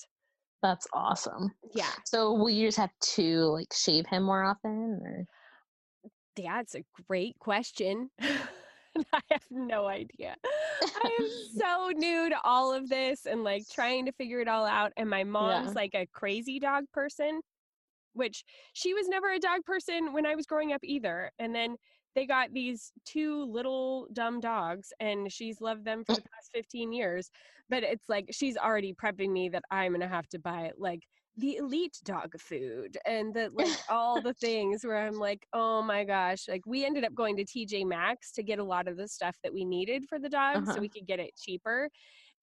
That's 0.63 0.87
awesome. 0.93 1.55
Yeah, 1.75 1.95
So 2.05 2.33
will 2.33 2.51
you 2.51 2.67
just 2.69 2.79
have 2.79 2.97
to 3.15 3.45
like 3.47 3.73
shave 3.73 4.07
him 4.07 4.23
more 4.25 4.43
often 4.43 5.01
or 5.05 5.27
yeah, 6.37 6.61
it's 6.61 6.75
a 6.75 6.85
great 7.07 7.39
question. 7.39 8.11
I 9.13 9.21
have 9.31 9.43
no 9.51 9.87
idea. 9.87 10.37
I 10.83 11.11
am 11.21 11.29
so 11.59 11.91
new 11.95 12.29
to 12.29 12.37
all 12.45 12.73
of 12.73 12.89
this 12.89 13.27
and 13.27 13.45
like 13.45 13.65
trying 13.71 14.07
to 14.07 14.13
figure 14.13 14.41
it 14.41 14.49
all 14.49 14.67
out. 14.67 14.93
And 14.97 15.09
my 15.09 15.25
mom's 15.25 15.75
like 15.75 15.95
a 15.95 16.07
crazy 16.13 16.59
dog 16.59 16.85
person, 16.93 17.41
which 18.13 18.45
she 18.73 18.95
was 18.95 19.09
never 19.09 19.33
a 19.33 19.39
dog 19.39 19.65
person 19.65 20.13
when 20.13 20.27
I 20.27 20.35
was 20.35 20.47
growing 20.47 20.73
up 20.73 20.81
either. 20.85 21.31
And 21.39 21.55
then 21.55 21.77
they 22.15 22.27
got 22.27 22.53
these 22.53 22.93
two 23.05 23.45
little 23.45 24.07
dumb 24.13 24.41
dogs 24.41 24.93
and 25.01 25.33
she's 25.33 25.61
loved 25.61 25.85
them 25.85 26.05
for 26.05 26.15
the 26.15 26.23
past 26.35 26.51
15 26.55 26.93
years. 26.93 27.31
But 27.69 27.83
it's 27.83 28.09
like 28.09 28.27
she's 28.31 28.57
already 28.57 28.95
prepping 28.95 29.33
me 29.33 29.49
that 29.49 29.65
I'm 29.71 29.93
going 29.93 30.01
to 30.03 30.09
have 30.09 30.29
to 30.29 30.39
buy 30.39 30.71
like 30.77 31.01
the 31.37 31.57
elite 31.57 31.99
dog 32.05 32.39
food 32.41 32.97
and 33.07 33.35
the 33.35 33.51
like 33.55 33.77
all 33.89 34.21
the 34.21 34.35
things 34.35 34.85
where 34.85 34.99
I'm 35.07 35.15
like, 35.19 35.47
oh 35.53 35.83
my 35.83 36.05
gosh. 36.05 36.47
Like 36.49 36.63
we 36.67 36.85
ended 36.85 37.05
up 37.05 37.15
going 37.15 37.37
to 37.37 37.45
TJ 37.45 37.87
Maxx 37.87 38.33
to 38.33 38.43
get 38.43 38.59
a 38.59 38.65
lot 38.65 38.89
of 38.89 38.97
the 38.97 39.09
stuff 39.09 39.37
that 39.43 39.53
we 39.53 39.65
needed 39.65 40.05
for 40.09 40.19
the 40.19 40.29
dog 40.29 40.67
so 40.67 40.73
Uh-huh. 40.73 40.81
we 40.81 40.89
could 40.89 41.07
get 41.07 41.19
it 41.21 41.31
cheaper. 41.37 41.91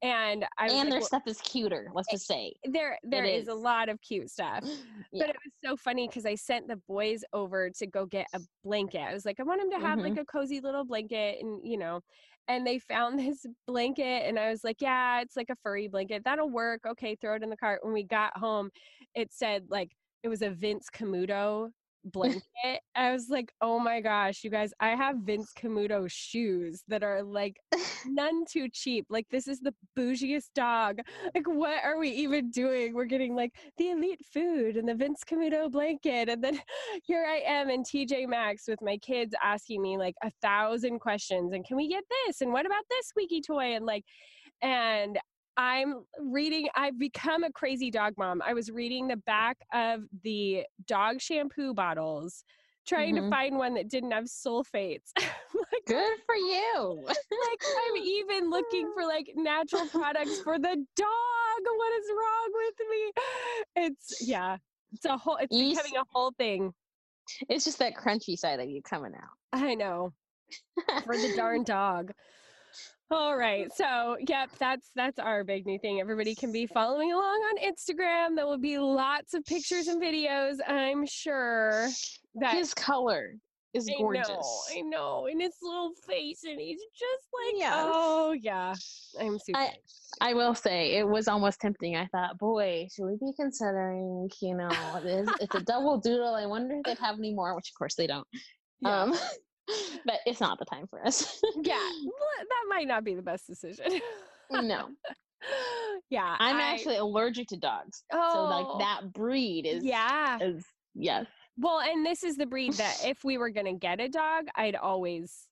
And 0.04 0.46
I 0.58 0.64
was 0.64 0.74
and 0.74 0.80
like, 0.86 0.89
their 0.89 1.00
well, 1.02 1.08
stuff 1.08 1.24
is 1.28 1.39
cuter, 1.42 1.88
let's 1.94 2.10
just 2.10 2.26
say. 2.26 2.54
there 2.64 2.98
there 3.04 3.24
is. 3.24 3.48
a 3.48 3.54
lot 3.54 3.88
of 3.88 4.02
cute 4.02 4.30
stuff. 4.32 4.64
Yeah. 5.14 5.26
But 5.26 5.30
it 5.32 5.36
was 5.44 5.54
so 5.64 5.76
funny 5.78 6.08
because 6.08 6.26
I 6.26 6.36
sent 6.36 6.68
the 6.70 6.78
boys 6.88 7.24
over 7.34 7.70
to 7.70 7.86
go 7.88 8.06
get 8.06 8.28
a 8.34 8.39
blanket. 8.64 9.02
I 9.02 9.14
was 9.14 9.26
like, 9.26 9.39
I 9.42 9.44
want 9.44 9.60
them 9.62 9.70
to 9.72 9.86
have 9.86 10.00
like 10.00 10.18
a 10.18 10.24
cozy 10.26 10.62
little 10.62 10.86
blanket, 10.86 11.39
and 11.42 11.60
you 11.64 11.78
know, 11.78 12.00
and 12.48 12.66
they 12.66 12.80
found 12.80 13.20
this 13.20 13.46
blanket, 13.68 14.28
and 14.28 14.38
I 14.39 14.50
was 14.50 14.64
like, 14.64 14.82
yeah, 14.82 15.22
it's 15.22 15.36
like 15.36 15.50
a 15.50 15.58
furry 15.64 15.88
blanket. 15.88 16.24
That'll 16.24 16.50
work. 16.50 16.82
Okay, 16.88 17.16
throw 17.16 17.36
it 17.36 17.44
in 17.44 17.50
the 17.50 17.58
cart. 17.58 17.84
When 17.84 17.94
we 17.94 18.04
got 18.04 18.38
home, 18.38 18.70
it 19.16 19.34
said 19.34 19.66
like 19.70 19.92
it 20.24 20.30
was 20.30 20.42
a 20.42 20.50
Vince 20.52 20.88
Camuto 20.94 21.70
blanket. 22.06 22.82
I 22.95 23.12
was 23.12 23.28
like, 23.30 23.52
oh 23.62 23.80
my 23.80 24.02
gosh, 24.02 24.43
you 24.43 24.49
guys, 24.49 24.74
I 24.80 24.89
have 24.89 25.18
Vince 25.18 25.52
Camuto 25.58 26.10
shoes 26.10 26.84
that 26.88 27.04
are 27.04 27.24
like 27.24 27.58
none 28.06 28.45
too 28.45 28.68
cheap. 28.70 29.06
Like 29.10 29.28
this 29.30 29.47
is 29.47 29.60
the 29.60 29.74
bougiest 29.97 30.49
dog. 30.56 30.99
Like 31.34 31.47
what 31.47 31.84
are 31.84 31.97
we 31.97 32.10
even 32.10 32.49
doing? 32.52 32.93
We're 32.93 33.06
getting 33.06 33.36
like 33.36 33.54
the 33.78 33.91
elite 33.91 34.26
food 34.34 34.78
and 34.78 34.88
the 34.88 34.95
Vince 34.95 35.24
Camuto 35.24 35.72
blanket, 35.72 36.30
and 36.30 36.43
then 36.43 36.60
here 37.04 37.26
I 37.28 37.41
am 37.45 37.70
in 37.70 37.84
TJ 37.84 38.28
Maxx 38.28 38.68
with 38.68 38.82
my 38.82 38.97
kids 38.97 39.34
asking 39.43 39.82
me 39.82 39.97
like 39.97 40.16
a 40.24 40.32
thousand 40.41 40.99
questions. 40.99 41.54
And 41.54 41.66
can 41.66 41.78
we 41.78 41.88
get 41.88 42.04
this? 42.26 42.41
And 42.41 42.52
what 42.52 42.66
about 42.66 42.84
this 42.89 43.08
squeaky 43.08 43.41
toy? 43.41 43.76
And 43.76 43.86
like, 43.86 44.06
and 44.62 45.18
I'm 45.58 46.06
reading, 46.20 46.70
I've 46.76 46.97
become 46.97 47.43
a 47.43 47.52
crazy 47.52 47.91
dog 47.91 48.14
mom. 48.18 48.41
I 48.45 48.54
was 48.54 48.72
reading 48.72 49.08
the 49.08 49.18
back 49.18 49.58
of 49.74 50.04
the 50.24 50.66
dog 50.86 51.22
shampoo 51.22 51.74
bottles, 51.74 52.43
trying 52.86 53.16
to 53.16 53.22
Mhm. 53.22 53.30
find 53.30 53.58
one 53.58 53.74
that 53.76 53.88
didn't 53.89 54.12
have 54.12 54.26
sulfates. 54.26 55.12
like, 55.54 55.86
Good 55.86 56.20
for 56.26 56.36
you. 56.36 57.04
like 57.06 57.64
I'm 57.64 57.97
even 57.97 58.49
looking 58.49 58.91
for 58.95 59.06
like 59.06 59.32
natural 59.36 59.88
products 59.88 60.39
for 60.41 60.58
the 60.58 60.86
dog. 60.95 61.08
What 61.64 61.93
is 61.93 62.10
wrong 62.10 62.52
with 62.54 62.76
me? 62.89 63.12
It's 63.88 64.28
yeah. 64.28 64.58
It's 64.93 65.06
a 65.06 65.18
whole. 65.18 65.38
It's 65.38 65.56
You 65.56 65.70
becoming 65.72 65.97
a 65.97 66.06
whole 66.12 66.32
thing. 66.38 66.74
It's 67.47 67.64
just 67.64 67.80
that 67.80 67.95
crunchy 67.95 68.38
side 68.38 68.60
of 68.60 68.70
you 68.70 68.82
coming 68.82 69.14
out. 69.16 69.38
I 69.54 69.76
know 69.76 70.14
for 71.04 71.16
the 71.16 71.34
darn 71.36 71.64
dog. 71.64 72.12
All 73.12 73.36
right. 73.36 73.72
So, 73.74 74.18
yep, 74.28 74.49
that's 74.57 74.89
that's 74.95 75.20
our 75.20 75.43
big 75.43 75.66
new 75.66 75.78
thing. 75.80 75.99
Everybody 75.99 76.34
can 76.34 76.51
be 76.51 76.66
following 76.66 77.12
along 77.12 77.41
on 77.51 77.57
Instagram. 77.57 78.36
There 78.38 78.45
will 78.45 78.57
be 78.57 78.78
lots 78.78 79.34
of 79.34 79.45
pictures 79.45 79.88
and 79.88 80.01
videos. 80.01 80.57
I'm 80.66 81.05
sure 81.05 81.89
that 82.36 82.53
His 82.53 82.74
color 82.74 83.36
is 83.74 83.89
gorgeous. 83.97 84.30
I 84.30 84.34
know, 84.34 84.78
I 84.78 84.82
know, 84.82 85.28
and 85.28 85.41
his 85.41 85.55
little 85.62 85.91
face, 86.07 86.43
and 86.43 86.59
he's 86.59 86.80
just 86.97 87.28
like, 87.34 87.55
Yes. 87.57 87.74
oh 87.78 88.32
yeah, 88.34 88.74
I'm 89.20 89.39
super. 89.39 89.59
I, 89.59 89.74
I 90.22 90.34
will 90.34 90.55
say 90.55 90.93
it 90.97 91.07
was 91.07 91.28
almost 91.28 91.59
tempting. 91.62 91.95
I 91.95 92.05
thought, 92.07 92.38
boy, 92.38 92.88
should 92.93 93.05
we 93.05 93.16
be 93.20 93.32
considering, 93.38 94.30
you 94.41 94.55
know, 94.55 94.70
this, 95.03 95.30
it's 95.39 95.55
a 95.55 95.62
double 95.62 95.99
doodle. 95.99 96.34
I 96.36 96.45
wonder 96.45 96.76
if 96.76 96.84
they 96.84 97.01
have 97.05 97.18
any 97.18 97.34
more, 97.34 97.55
which 97.55 97.70
of 97.70 97.78
course 97.78 97.95
they 97.95 98.07
don't. 98.07 98.28
yeah. 98.82 99.03
Um, 99.03 99.16
but 100.05 100.16
it's 100.26 100.39
not 100.41 100.59
the 100.59 100.66
time 100.66 100.88
for 100.88 101.05
us. 101.05 101.41
yeah, 101.62 101.74
that 101.74 102.66
might 102.70 102.88
not 102.88 103.03
be 103.03 103.16
the 103.16 103.22
best 103.22 103.47
decision. 103.47 104.01
no, 104.51 104.89
yeah, 106.09 106.36
I'm 106.39 106.57
I- 106.57 106.74
actually 106.74 106.97
allergic 106.97 107.47
to 107.49 107.57
dogs. 107.57 108.03
oh, 108.12 108.34
So 108.34 108.43
like 108.45 108.66
oh. 108.68 108.78
that 108.80 109.14
breed 109.14 109.66
is 109.66 109.84
Yeah. 109.84 110.38
is 110.41 110.66
yes. 110.95 111.26
Well, 111.57 111.80
and 111.82 112.05
this 112.05 112.24
is 112.24 112.38
the 112.38 112.45
breed 112.45 112.74
that 112.74 113.05
if 113.05 113.24
we 113.24 113.38
were 113.38 113.49
gonna 113.49 113.76
get 113.76 113.99
a 113.99 114.07
dog, 114.09 114.45
I'd 114.55 114.76
always 114.76 115.47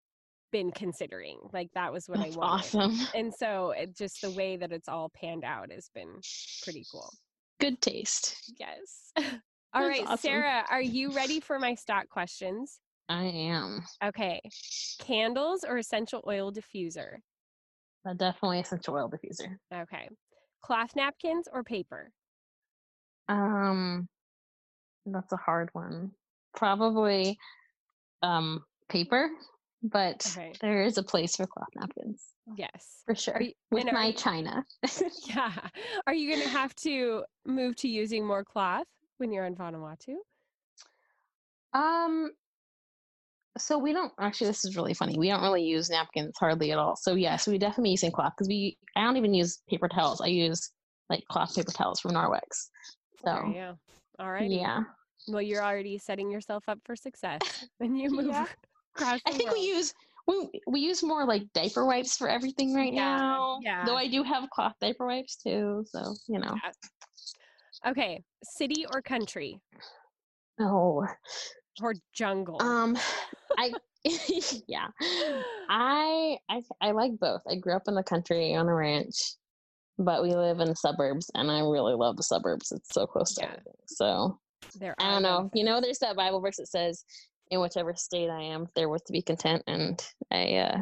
been 0.52 0.72
considering. 0.72 1.38
Like 1.54 1.70
that 1.76 1.94
was 1.94 2.08
what 2.08 2.20
That's 2.20 2.36
I 2.36 2.40
wanted. 2.40 2.54
awesome. 2.78 3.08
And 3.14 3.34
so 3.34 3.72
it 3.72 3.96
just 3.96 4.22
the 4.22 4.32
way 4.32 4.58
that 4.58 4.72
it's 4.72 4.88
all 4.90 5.10
panned 5.14 5.44
out 5.44 5.72
has 5.72 5.90
been 5.94 6.20
pretty 6.64 6.86
cool. 6.92 7.12
Good 7.60 7.82
taste. 7.82 8.54
Yes. 8.60 9.12
All 9.18 9.84
That's 9.84 10.00
right, 10.00 10.04
awesome. 10.08 10.18
Sarah, 10.18 10.66
are 10.72 10.82
you 10.82 11.12
ready 11.12 11.40
for 11.40 11.60
my 11.60 11.76
stock 11.76 12.10
questions? 12.10 12.80
I 13.10 13.24
am. 13.26 13.84
Okay. 14.04 14.40
Candles 15.00 15.64
or 15.68 15.78
essential 15.78 16.24
oil 16.28 16.52
diffuser? 16.52 17.18
Uh, 18.08 18.14
definitely 18.14 18.60
essential 18.60 18.96
oil 18.96 19.10
diffuser. 19.10 19.56
Okay. 19.74 20.08
Cloth 20.62 20.96
napkins 20.96 21.48
or 21.52 21.64
paper? 21.64 22.12
Um, 23.28 24.08
that's 25.06 25.32
a 25.34 25.38
hard 25.38 25.70
one. 25.74 26.12
Probably 26.56 27.38
um 28.22 28.64
paper, 28.90 29.30
but 29.82 30.26
Okay. 30.38 30.54
there 30.62 30.84
is 30.84 30.98
a 30.98 31.04
place 31.04 31.36
for 31.38 31.48
cloth 31.48 31.70
napkins 31.76 32.24
Yes. 32.58 33.02
for 33.06 33.16
sure. 33.16 33.42
you- 33.42 33.54
With 33.72 33.86
my 33.92 34.08
you- 34.08 34.14
china. 34.14 34.66
Yeah. 35.28 35.70
Are 36.06 36.14
you 36.14 36.30
going 36.34 36.44
to 36.44 36.50
have 36.50 36.76
to 36.78 37.24
move 37.46 37.76
to 37.78 37.88
using 37.88 38.26
more 38.26 38.44
cloth 38.44 38.88
when 39.18 39.32
you're 39.32 39.46
in 39.46 39.56
Vanuatu? 39.56 40.16
um, 41.74 42.32
so 43.58 43.78
we 43.78 43.94
don't 43.94 44.14
actually. 44.20 44.48
This 44.48 44.66
is 44.66 44.76
really 44.76 44.94
funny. 44.94 45.18
We 45.18 45.28
don't 45.28 45.42
really 45.42 45.64
use 45.64 45.90
napkins 45.90 46.36
hardly 46.40 46.72
at 46.72 46.78
all. 46.78 46.96
So 46.96 47.16
yes, 47.16 47.48
we 47.48 47.58
definitely 47.58 47.92
using 47.92 48.12
cloth 48.12 48.34
because 48.38 48.48
we. 48.48 48.78
I 48.96 49.04
don't 49.04 49.18
even 49.18 49.34
use 49.34 49.62
paper 49.70 49.88
towels. 49.88 50.22
I 50.22 50.28
use 50.28 50.72
like 51.10 51.24
cloth 51.30 51.56
paper 51.56 51.72
towels 51.72 52.00
from 52.00 52.12
Norwex. 52.12 52.70
So 53.26 53.54
go. 53.54 53.78
All 54.20 54.32
right. 54.32 54.50
yeah, 54.50 54.82
Well, 55.28 55.42
you're 55.42 55.64
already 55.64 55.98
setting 55.98 56.32
yourself 56.32 56.64
up 56.68 56.80
for 56.86 56.96
success 56.96 57.66
when 57.78 57.96
you 57.96 58.10
move 58.10 58.28
Yeah. 58.28 58.46
across 58.96 59.22
I 59.26 59.32
think 59.32 59.52
we 59.52 59.62
use 59.62 59.94
we 60.28 60.50
we 60.68 60.80
use 60.82 61.02
more 61.04 61.26
like 61.26 61.44
diaper 61.54 61.86
wipes 61.86 62.18
for 62.18 62.28
everything 62.30 62.74
right 62.74 62.94
Yeah, 62.94 63.18
now. 63.18 63.60
yeah. 63.62 63.86
Though 63.86 63.96
I 63.96 64.08
do 64.08 64.24
have 64.24 64.50
cloth 64.50 64.74
diaper 64.80 65.06
wipes 65.08 65.38
too, 65.38 65.86
so 65.88 66.14
you 66.28 66.40
know. 66.40 66.56
Okay. 67.88 68.24
City 68.44 68.86
or 68.92 69.02
country 69.02 69.60
Oh, 70.60 71.06
or 71.82 71.94
jungle? 72.14 72.60
um, 72.62 72.98
I 73.58 73.74
yeah, 74.68 74.88
I 75.70 76.38
I 76.50 76.62
I 76.82 76.92
like 76.92 77.20
both. 77.20 77.42
I 77.50 77.56
grew 77.56 77.76
up 77.76 77.84
in 77.88 77.96
the 77.96 78.04
country 78.04 78.56
on 78.56 78.68
a 78.70 78.74
ranch, 78.74 79.36
but 79.98 80.24
we 80.24 80.34
live 80.34 80.60
in 80.60 80.70
the 80.70 80.76
suburbs, 80.76 81.30
and 81.36 81.52
I 81.52 81.60
really 81.60 81.94
love 81.96 82.18
the 82.18 82.24
suburbs. 82.24 82.72
It's 82.72 82.94
so 82.94 83.06
close 83.06 83.34
to 83.36 83.42
Yeah. 83.42 83.48
everything. 83.52 83.74
So 83.88 84.40
there 84.76 84.96
I 85.00 85.12
don't 85.12 85.24
know. 85.24 85.50
You 85.54 85.64
know, 85.64 85.82
there's 85.82 86.00
that 86.00 86.16
Bible 86.16 86.40
verse 86.40 86.58
that 86.58 86.68
says, 86.68 87.04
"In 87.52 87.60
whichever 87.60 87.94
state 87.96 88.30
I 88.30 88.42
am, 88.42 88.68
there 88.76 88.90
with 88.90 89.04
to 89.06 89.14
be 89.14 89.22
content," 89.22 89.64
and 89.68 90.02
I 90.32 90.56
uh 90.56 90.78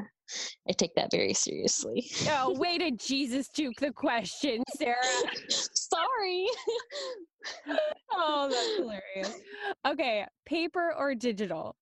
I 0.70 0.74
take 0.74 0.94
that 0.96 1.10
very 1.12 1.34
seriously. 1.34 2.06
Oh, 2.30 2.54
way 2.60 2.78
to 2.78 2.92
Jesus 2.92 3.48
juke 3.50 3.80
the 3.80 3.92
question, 3.92 4.64
Sarah. 4.76 4.96
Sorry. 5.50 6.48
Oh, 8.20 8.50
that's 8.50 8.76
hilarious. 8.78 9.42
Okay. 9.86 10.26
Paper 10.46 10.94
or 10.98 11.14
digital? 11.14 11.76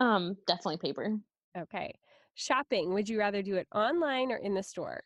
Um, 0.00 0.36
definitely 0.46 0.78
paper. 0.78 1.16
Okay. 1.56 1.94
Shopping. 2.34 2.92
Would 2.94 3.08
you 3.08 3.18
rather 3.18 3.42
do 3.42 3.56
it 3.56 3.66
online 3.74 4.30
or 4.30 4.36
in 4.36 4.54
the 4.54 4.62
store? 4.62 5.02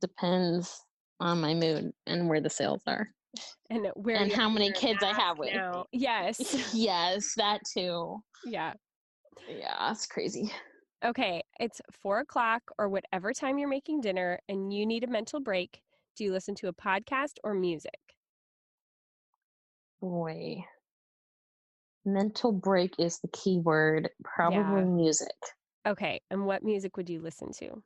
Depends 0.00 0.84
on 1.20 1.40
my 1.40 1.52
mood 1.54 1.92
and 2.06 2.28
where 2.28 2.40
the 2.40 2.50
sales 2.50 2.82
are. 2.86 3.08
And 3.70 3.86
where 3.94 4.16
And 4.16 4.32
how 4.32 4.48
many 4.48 4.72
kids 4.72 5.04
I 5.04 5.12
have 5.12 5.38
with 5.38 5.54
now. 5.54 5.84
Yes. 5.92 6.74
yes, 6.74 7.34
that 7.36 7.60
too. 7.72 8.20
yeah. 8.44 8.72
Yeah, 9.48 9.76
that's 9.78 10.06
crazy. 10.06 10.50
Okay. 11.04 11.42
It's 11.60 11.80
four 11.92 12.18
o'clock 12.18 12.62
or 12.76 12.88
whatever 12.88 13.32
time 13.32 13.58
you're 13.58 13.68
making 13.68 14.00
dinner 14.00 14.40
and 14.48 14.72
you 14.72 14.84
need 14.84 15.04
a 15.04 15.06
mental 15.06 15.38
break. 15.38 15.82
Do 16.16 16.24
you 16.24 16.32
listen 16.32 16.56
to 16.56 16.68
a 16.68 16.72
podcast 16.72 17.34
or 17.44 17.54
music? 17.54 17.94
Boy. 20.00 20.64
Mental 22.04 22.52
break 22.52 22.94
is 22.98 23.18
the 23.20 23.28
key 23.28 23.58
word. 23.60 24.08
Probably 24.24 24.80
Yeah. 24.80 24.84
music. 24.86 25.34
Okay. 25.86 26.20
And 26.30 26.46
what 26.46 26.62
music 26.62 26.96
would 26.96 27.10
you 27.10 27.20
listen 27.20 27.52
to? 27.58 27.82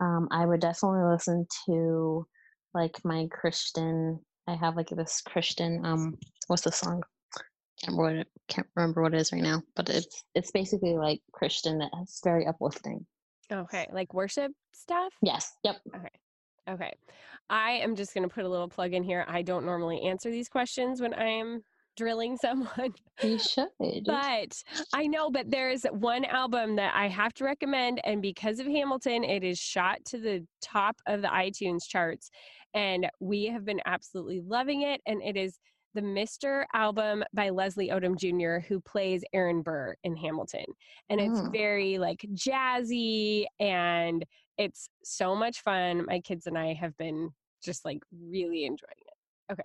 Um, 0.00 0.28
I 0.30 0.44
would 0.44 0.60
definitely 0.60 1.04
listen 1.04 1.46
to 1.66 2.26
like 2.74 3.02
my 3.04 3.26
Christian. 3.30 4.20
I 4.46 4.54
have 4.54 4.76
like 4.76 4.88
this 4.90 5.20
Christian. 5.22 5.84
Um, 5.84 6.18
what's 6.48 6.62
the 6.62 6.72
song? 6.72 7.02
Can't 7.82 7.96
remember 7.96 8.02
what 8.02 8.20
it, 8.20 8.28
can't 8.48 8.66
remember 8.74 9.02
what 9.02 9.14
it 9.14 9.20
is 9.20 9.32
right 9.32 9.42
now. 9.42 9.62
But 9.74 9.88
it's 9.88 10.24
it's 10.34 10.50
basically 10.50 10.96
like 10.96 11.20
Christian 11.32 11.78
that's 11.78 12.20
very 12.22 12.46
uplifting. 12.46 13.06
Okay. 13.52 13.86
Like 13.92 14.12
worship 14.12 14.52
stuff? 14.72 15.12
Yes. 15.22 15.52
Yep. 15.64 15.76
Okay. 15.96 16.08
Okay. 16.68 16.92
I 17.48 17.72
am 17.72 17.94
just 17.94 18.12
going 18.12 18.28
to 18.28 18.34
put 18.34 18.44
a 18.44 18.48
little 18.48 18.68
plug 18.68 18.92
in 18.92 19.04
here. 19.04 19.24
I 19.28 19.42
don't 19.42 19.64
normally 19.64 20.02
answer 20.02 20.30
these 20.30 20.48
questions 20.48 21.00
when 21.00 21.14
I 21.14 21.28
am 21.28 21.62
drilling 21.96 22.36
someone, 22.36 22.94
You 23.22 23.38
should. 23.38 23.68
but 24.04 24.62
I 24.94 25.06
know, 25.06 25.30
but 25.30 25.50
there's 25.50 25.84
one 25.84 26.24
album 26.24 26.76
that 26.76 26.94
I 26.94 27.08
have 27.08 27.34
to 27.34 27.44
recommend. 27.44 28.00
And 28.04 28.22
because 28.22 28.58
of 28.60 28.66
Hamilton, 28.66 29.24
it 29.24 29.42
is 29.42 29.58
shot 29.58 29.98
to 30.06 30.18
the 30.18 30.46
top 30.62 30.96
of 31.06 31.22
the 31.22 31.28
iTunes 31.28 31.80
charts. 31.88 32.30
And 32.74 33.08
we 33.20 33.46
have 33.46 33.64
been 33.64 33.80
absolutely 33.86 34.40
loving 34.40 34.82
it. 34.82 35.00
And 35.06 35.22
it 35.22 35.36
is 35.36 35.58
the 35.94 36.02
Mr. 36.02 36.64
album 36.74 37.24
by 37.32 37.48
Leslie 37.48 37.88
Odom 37.88 38.18
Jr., 38.18 38.64
who 38.66 38.80
plays 38.80 39.24
Aaron 39.32 39.62
Burr 39.62 39.96
in 40.04 40.14
Hamilton. 40.14 40.66
And 41.08 41.20
it's 41.20 41.40
Mm. 41.40 41.52
very 41.52 41.98
like 41.98 42.20
jazzy 42.34 43.46
and 43.58 44.24
it's 44.58 44.88
so 45.02 45.34
much 45.34 45.62
fun. 45.62 46.04
My 46.06 46.20
kids 46.20 46.46
and 46.46 46.58
I 46.58 46.74
have 46.74 46.94
been 46.98 47.30
just 47.64 47.84
like 47.86 48.00
really 48.12 48.64
enjoying 48.66 48.90
it. 49.06 49.52
Okay. 49.52 49.62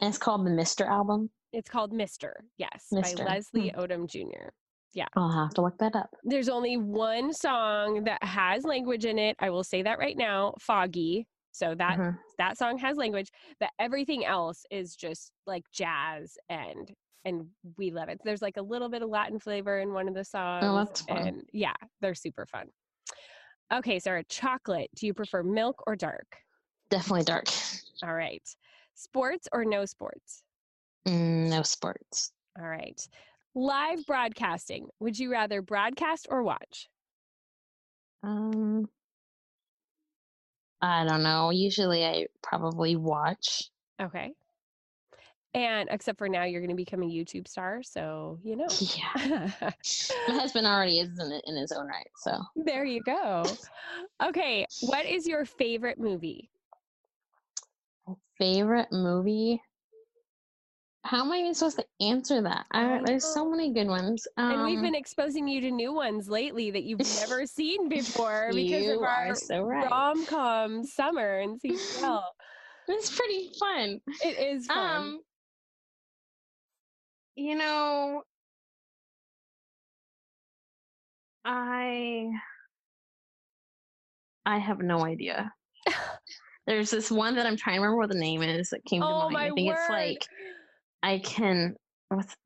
And 0.00 0.08
it's 0.08 0.18
called 0.18 0.46
the 0.46 0.50
Mister 0.50 0.84
album. 0.86 1.28
It's 1.54 1.70
called 1.70 1.92
Mr. 1.92 2.32
Yes, 2.58 2.88
Mr.. 2.92 3.18
by 3.18 3.24
Leslie 3.24 3.72
Odom 3.76 4.08
Jr. 4.08 4.48
Yeah. 4.92 5.06
I'll 5.16 5.30
have 5.30 5.54
to 5.54 5.62
look 5.62 5.78
that 5.78 5.94
up. 5.96 6.10
There's 6.24 6.48
only 6.48 6.76
one 6.76 7.32
song 7.32 8.04
that 8.04 8.22
has 8.22 8.64
language 8.64 9.04
in 9.04 9.18
it. 9.18 9.36
I 9.40 9.50
will 9.50 9.64
say 9.64 9.82
that 9.82 9.98
right 9.98 10.16
now, 10.16 10.54
Foggy. 10.60 11.26
So 11.52 11.74
that 11.76 11.98
Mhm. 11.98 12.18
that 12.38 12.58
song 12.58 12.78
has 12.78 12.96
language, 12.96 13.30
but 13.60 13.70
everything 13.78 14.24
else 14.24 14.66
is 14.70 14.96
just 14.96 15.32
like 15.46 15.64
jazz 15.72 16.36
and 16.48 16.92
and 17.26 17.48
we 17.78 17.90
love 17.90 18.08
it. 18.10 18.20
There's 18.22 18.42
like 18.42 18.58
a 18.58 18.62
little 18.62 18.88
bit 18.90 19.00
of 19.02 19.08
Latin 19.08 19.38
flavor 19.38 19.78
in 19.80 19.94
one 19.94 20.08
of 20.08 20.14
the 20.14 20.24
songs. 20.24 20.64
Oh, 20.66 20.76
that's 20.84 21.00
fun. 21.02 21.26
And 21.26 21.48
yeah, 21.52 21.72
they're 22.00 22.14
super 22.14 22.44
fun. 22.44 22.68
Okay, 23.72 23.98
Sarah, 23.98 24.24
chocolate. 24.24 24.90
Do 24.94 25.06
you 25.06 25.14
prefer 25.14 25.42
milk 25.42 25.82
or 25.86 25.96
dark? 25.96 26.36
Definitely 26.90 27.24
dark. 27.24 27.46
All 28.02 28.14
right. 28.14 28.42
Sports 28.94 29.48
or 29.52 29.64
no 29.64 29.86
sports? 29.86 30.43
Mm, 31.06 31.48
no 31.48 31.62
sports. 31.62 32.32
All 32.58 32.66
right. 32.66 33.00
Live 33.54 34.04
broadcasting. 34.06 34.88
Would 35.00 35.18
you 35.18 35.30
rather 35.30 35.62
broadcast 35.62 36.26
or 36.30 36.42
watch? 36.42 36.88
Um, 38.22 38.88
I 40.80 41.04
don't 41.04 41.22
know. 41.22 41.50
Usually, 41.50 42.04
I 42.04 42.26
probably 42.42 42.96
watch. 42.96 43.70
Okay. 44.00 44.32
And 45.54 45.88
except 45.92 46.18
for 46.18 46.28
now, 46.28 46.44
you're 46.44 46.60
going 46.60 46.70
to 46.70 46.76
become 46.76 47.02
a 47.02 47.06
YouTube 47.06 47.46
star. 47.46 47.80
So, 47.84 48.40
you 48.42 48.56
know. 48.56 48.66
Yeah, 48.80 49.50
my 50.28 50.34
husband 50.34 50.66
already 50.66 50.98
is 50.98 51.16
in 51.18 51.40
in 51.46 51.56
his 51.56 51.70
own 51.70 51.86
right. 51.86 52.10
So 52.16 52.38
there 52.56 52.84
you 52.84 53.02
go. 53.02 53.44
Okay. 54.22 54.66
What 54.80 55.06
is 55.06 55.28
your 55.28 55.44
favorite 55.44 55.98
movie? 55.98 56.50
favorite 58.38 58.88
movie. 58.90 59.62
How 61.04 61.22
am 61.22 61.32
I 61.32 61.36
even 61.36 61.54
supposed 61.54 61.76
to 61.78 61.86
answer 62.00 62.40
that? 62.42 62.64
I, 62.72 63.00
there's 63.04 63.24
so 63.24 63.48
many 63.48 63.72
good 63.72 63.88
ones. 63.88 64.26
Um, 64.38 64.50
and 64.52 64.64
we've 64.64 64.78
Um, 64.78 64.82
been 64.82 64.94
exposing 64.94 65.46
you 65.46 65.60
to 65.60 65.70
new 65.70 65.92
ones 65.92 66.28
lately 66.28 66.70
that 66.70 66.84
you've 66.84 67.00
never 67.20 67.46
seen 67.46 67.88
before 67.88 68.50
because 68.54 68.84
You 68.84 68.96
of 68.96 69.02
our 69.02 69.34
so 69.34 69.62
right. 69.62 69.90
rom 69.90 70.24
com 70.26 70.82
summer 70.84 71.40
and 71.40 71.60
CCL. 71.64 72.22
It's 72.88 73.14
pretty 73.14 73.50
fun. 73.58 74.00
It 74.24 74.38
is 74.38 74.66
fun. 74.66 74.96
Um, 74.96 75.20
you 77.36 77.54
know, 77.56 78.22
I 81.44 82.30
I 84.46 84.58
have 84.58 84.78
no 84.80 85.04
idea. 85.04 85.52
There's 86.66 86.90
this 86.90 87.10
one 87.10 87.34
that 87.36 87.46
I'm 87.46 87.56
trying 87.56 87.76
to 87.76 87.82
remember 87.82 87.98
what 87.98 88.08
the 88.10 88.18
name 88.18 88.42
is 88.42 88.70
that 88.70 88.84
came 88.86 89.02
to 89.02 89.06
oh 89.06 89.30
mind. 89.30 89.32
my 89.34 89.46
I 89.46 89.50
think 89.50 89.68
word! 89.68 89.76
it's 89.78 89.90
like 89.90 90.26
I 91.04 91.18
can. 91.18 91.76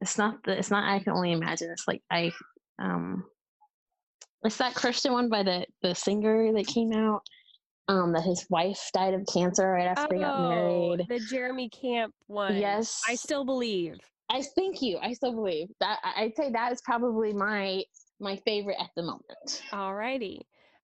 It's 0.01 0.19
not 0.19 0.43
the. 0.45 0.59
It's 0.59 0.71
not. 0.71 0.85
I 0.85 0.99
can 0.99 1.13
only 1.13 1.33
imagine. 1.33 1.71
It's 1.71 1.87
like 1.87 2.03
I. 2.11 2.33
Um. 2.79 3.25
It's 4.45 4.57
that 4.59 4.75
Christian 4.75 5.13
one 5.13 5.29
by 5.29 5.43
the 5.43 5.67
the 5.83 5.95
singer 5.95 6.53
that 6.53 6.67
came 6.67 6.93
out. 6.93 7.23
Um, 7.91 8.13
that 8.13 8.23
his 8.23 8.45
wife 8.51 8.91
died 8.93 9.15
of 9.15 9.23
cancer 9.33 9.67
right 9.67 9.87
after 9.87 10.09
they 10.11 10.19
got 10.23 10.39
Oh, 10.39 10.49
married. 10.51 11.07
the 11.09 11.21
Jeremy 11.21 11.71
Camp 11.71 12.13
one. 12.27 12.55
Yes, 12.57 13.01
I 13.09 13.15
still 13.15 13.47
believe. 13.47 13.95
I 14.29 14.43
thank 14.55 14.83
you. 14.83 14.99
I 15.01 15.15
still 15.15 15.33
believe 15.33 15.69
that. 15.81 15.99
I'd 16.05 16.37
say 16.37 16.51
that 16.53 16.73
is 16.73 16.83
probably 16.83 17.33
my 17.33 17.83
my 18.21 18.37
favorite 18.45 18.77
at 18.79 18.91
the 18.97 19.03
moment. 19.03 19.63
Alrighty. 19.73 20.41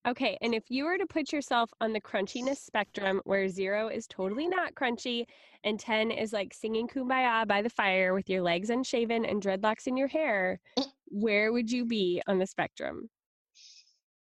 Okay, 0.06 0.36
and 0.42 0.54
if 0.54 0.64
you 0.70 0.84
were 0.84 0.98
to 0.98 1.06
put 1.06 1.32
yourself 1.32 1.70
on 1.80 1.94
the 1.94 2.00
crunchiness 2.00 2.58
spectrum 2.58 3.22
where 3.24 3.48
zero 3.48 3.88
is 3.88 4.06
totally 4.06 4.46
not 4.46 4.74
crunchy 4.74 5.24
and 5.64 5.80
10 5.80 6.10
is 6.10 6.32
like 6.32 6.52
singing 6.52 6.86
kumbaya 6.86 7.48
by 7.48 7.62
the 7.62 7.70
fire 7.70 8.12
with 8.12 8.28
your 8.28 8.42
legs 8.42 8.68
unshaven 8.68 9.24
and 9.24 9.42
dreadlocks 9.42 9.86
in 9.86 9.96
your 9.96 10.08
hair, 10.08 10.60
mm. 10.78 10.86
where 11.06 11.52
would 11.52 11.72
you 11.72 11.86
be 11.86 12.20
on 12.26 12.38
the 12.38 12.46
spectrum? 12.46 13.08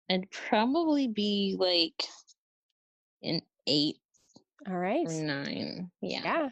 I'd 0.08 0.30
probably 0.30 1.08
be 1.08 1.56
like 1.58 2.04
an 3.22 3.40
eight 3.66 3.96
All 4.68 4.78
right. 4.78 5.06
or 5.06 5.22
nine. 5.22 5.90
Yeah. 6.00 6.20
Yeah. 6.24 6.48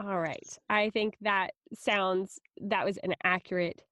All 0.00 0.18
right. 0.18 0.58
I 0.68 0.90
think 0.90 1.16
that 1.20 1.50
sounds 1.74 2.40
that 2.62 2.84
was 2.84 2.96
an 2.98 3.14
accurate 3.22 3.82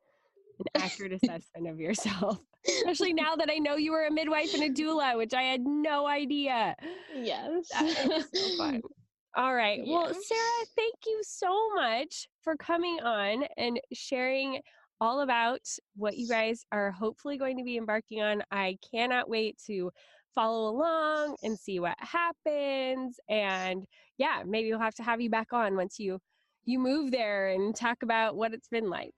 an 0.59 0.82
accurate 0.82 1.12
assessment 1.22 1.68
of 1.68 1.78
yourself. 1.78 2.38
Especially 2.69 3.12
now 3.12 3.37
that 3.37 3.51
I 3.51 3.59
know 3.59 3.77
you 3.77 3.93
were 3.93 4.07
a 4.07 4.11
midwife 4.11 4.55
and 4.55 4.62
a 4.62 4.71
doula, 4.71 5.16
which 5.16 5.35
I 5.35 5.43
had 5.43 5.62
no 5.62 6.07
idea. 6.07 6.75
Yes. 7.14 7.69
So. 7.69 8.81
All 9.37 9.55
right. 9.55 9.81
Well, 9.87 10.07
Sarah, 10.07 10.66
thank 10.77 10.95
you 11.07 11.21
so 11.23 11.75
much 11.75 12.27
for 12.43 12.57
coming 12.57 12.99
on 13.01 13.45
and 13.57 13.79
sharing 13.93 14.61
all 15.01 15.21
about 15.21 15.61
what 15.95 16.16
you 16.16 16.27
guys 16.29 16.64
are 16.73 16.91
hopefully 16.91 17.39
going 17.39 17.57
to 17.59 17.62
be 17.62 17.77
embarking 17.77 18.21
on. 18.21 18.43
I 18.51 18.79
cannot 18.91 19.29
wait 19.29 19.57
to 19.66 19.93
follow 20.35 20.71
along 20.71 21.37
and 21.43 21.59
see 21.59 21.79
what 21.79 21.97
happens. 21.99 23.21
And 23.29 23.85
yeah, 24.16 24.43
maybe 24.47 24.71
we'll 24.71 24.81
have 24.81 24.95
to 24.97 25.03
have 25.03 25.21
you 25.21 25.31
back 25.31 25.53
on 25.53 25.77
once 25.77 25.99
you 25.99 26.19
you 26.64 26.79
move 26.79 27.11
there 27.11 27.49
and 27.49 27.75
talk 27.75 28.03
about 28.03 28.37
what 28.37 28.53
it's 28.53 28.69
been 28.69 28.91
like. 28.91 29.14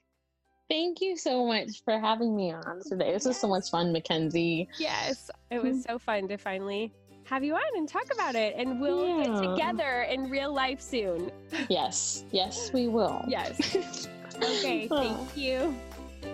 Thank 0.70 1.00
you 1.00 1.16
so 1.16 1.44
much 1.44 1.82
for 1.84 1.98
having 1.98 2.36
me 2.36 2.52
on 2.52 2.80
today. 2.86 3.12
This 3.12 3.24
was 3.24 3.36
so 3.36 3.48
much 3.48 3.70
fun, 3.70 3.92
Mackenzie. 3.92 4.68
Yes, 4.78 5.28
it 5.50 5.60
was 5.60 5.82
so 5.82 5.98
fun 5.98 6.28
to 6.28 6.36
finally 6.38 6.92
have 7.24 7.42
you 7.42 7.54
on 7.54 7.60
and 7.76 7.88
talk 7.88 8.06
about 8.14 8.36
it. 8.36 8.54
And 8.56 8.80
we'll 8.80 9.06
Yeah. 9.06 9.24
get 9.24 9.50
together 9.50 10.02
in 10.02 10.30
real 10.30 10.52
life 10.54 10.80
soon. 10.80 11.32
Yes. 11.68 12.24
Yes, 12.30 12.72
we 12.72 12.86
will. 12.88 13.24
Yes. 13.28 14.08
Okay, 14.42 14.88
Oh, 14.90 15.02
thank 15.02 15.36
you. 15.36 15.76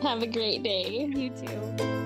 Have 0.00 0.22
a 0.22 0.28
great 0.28 0.62
day. 0.62 1.06
You 1.12 1.28
too. 1.30 2.05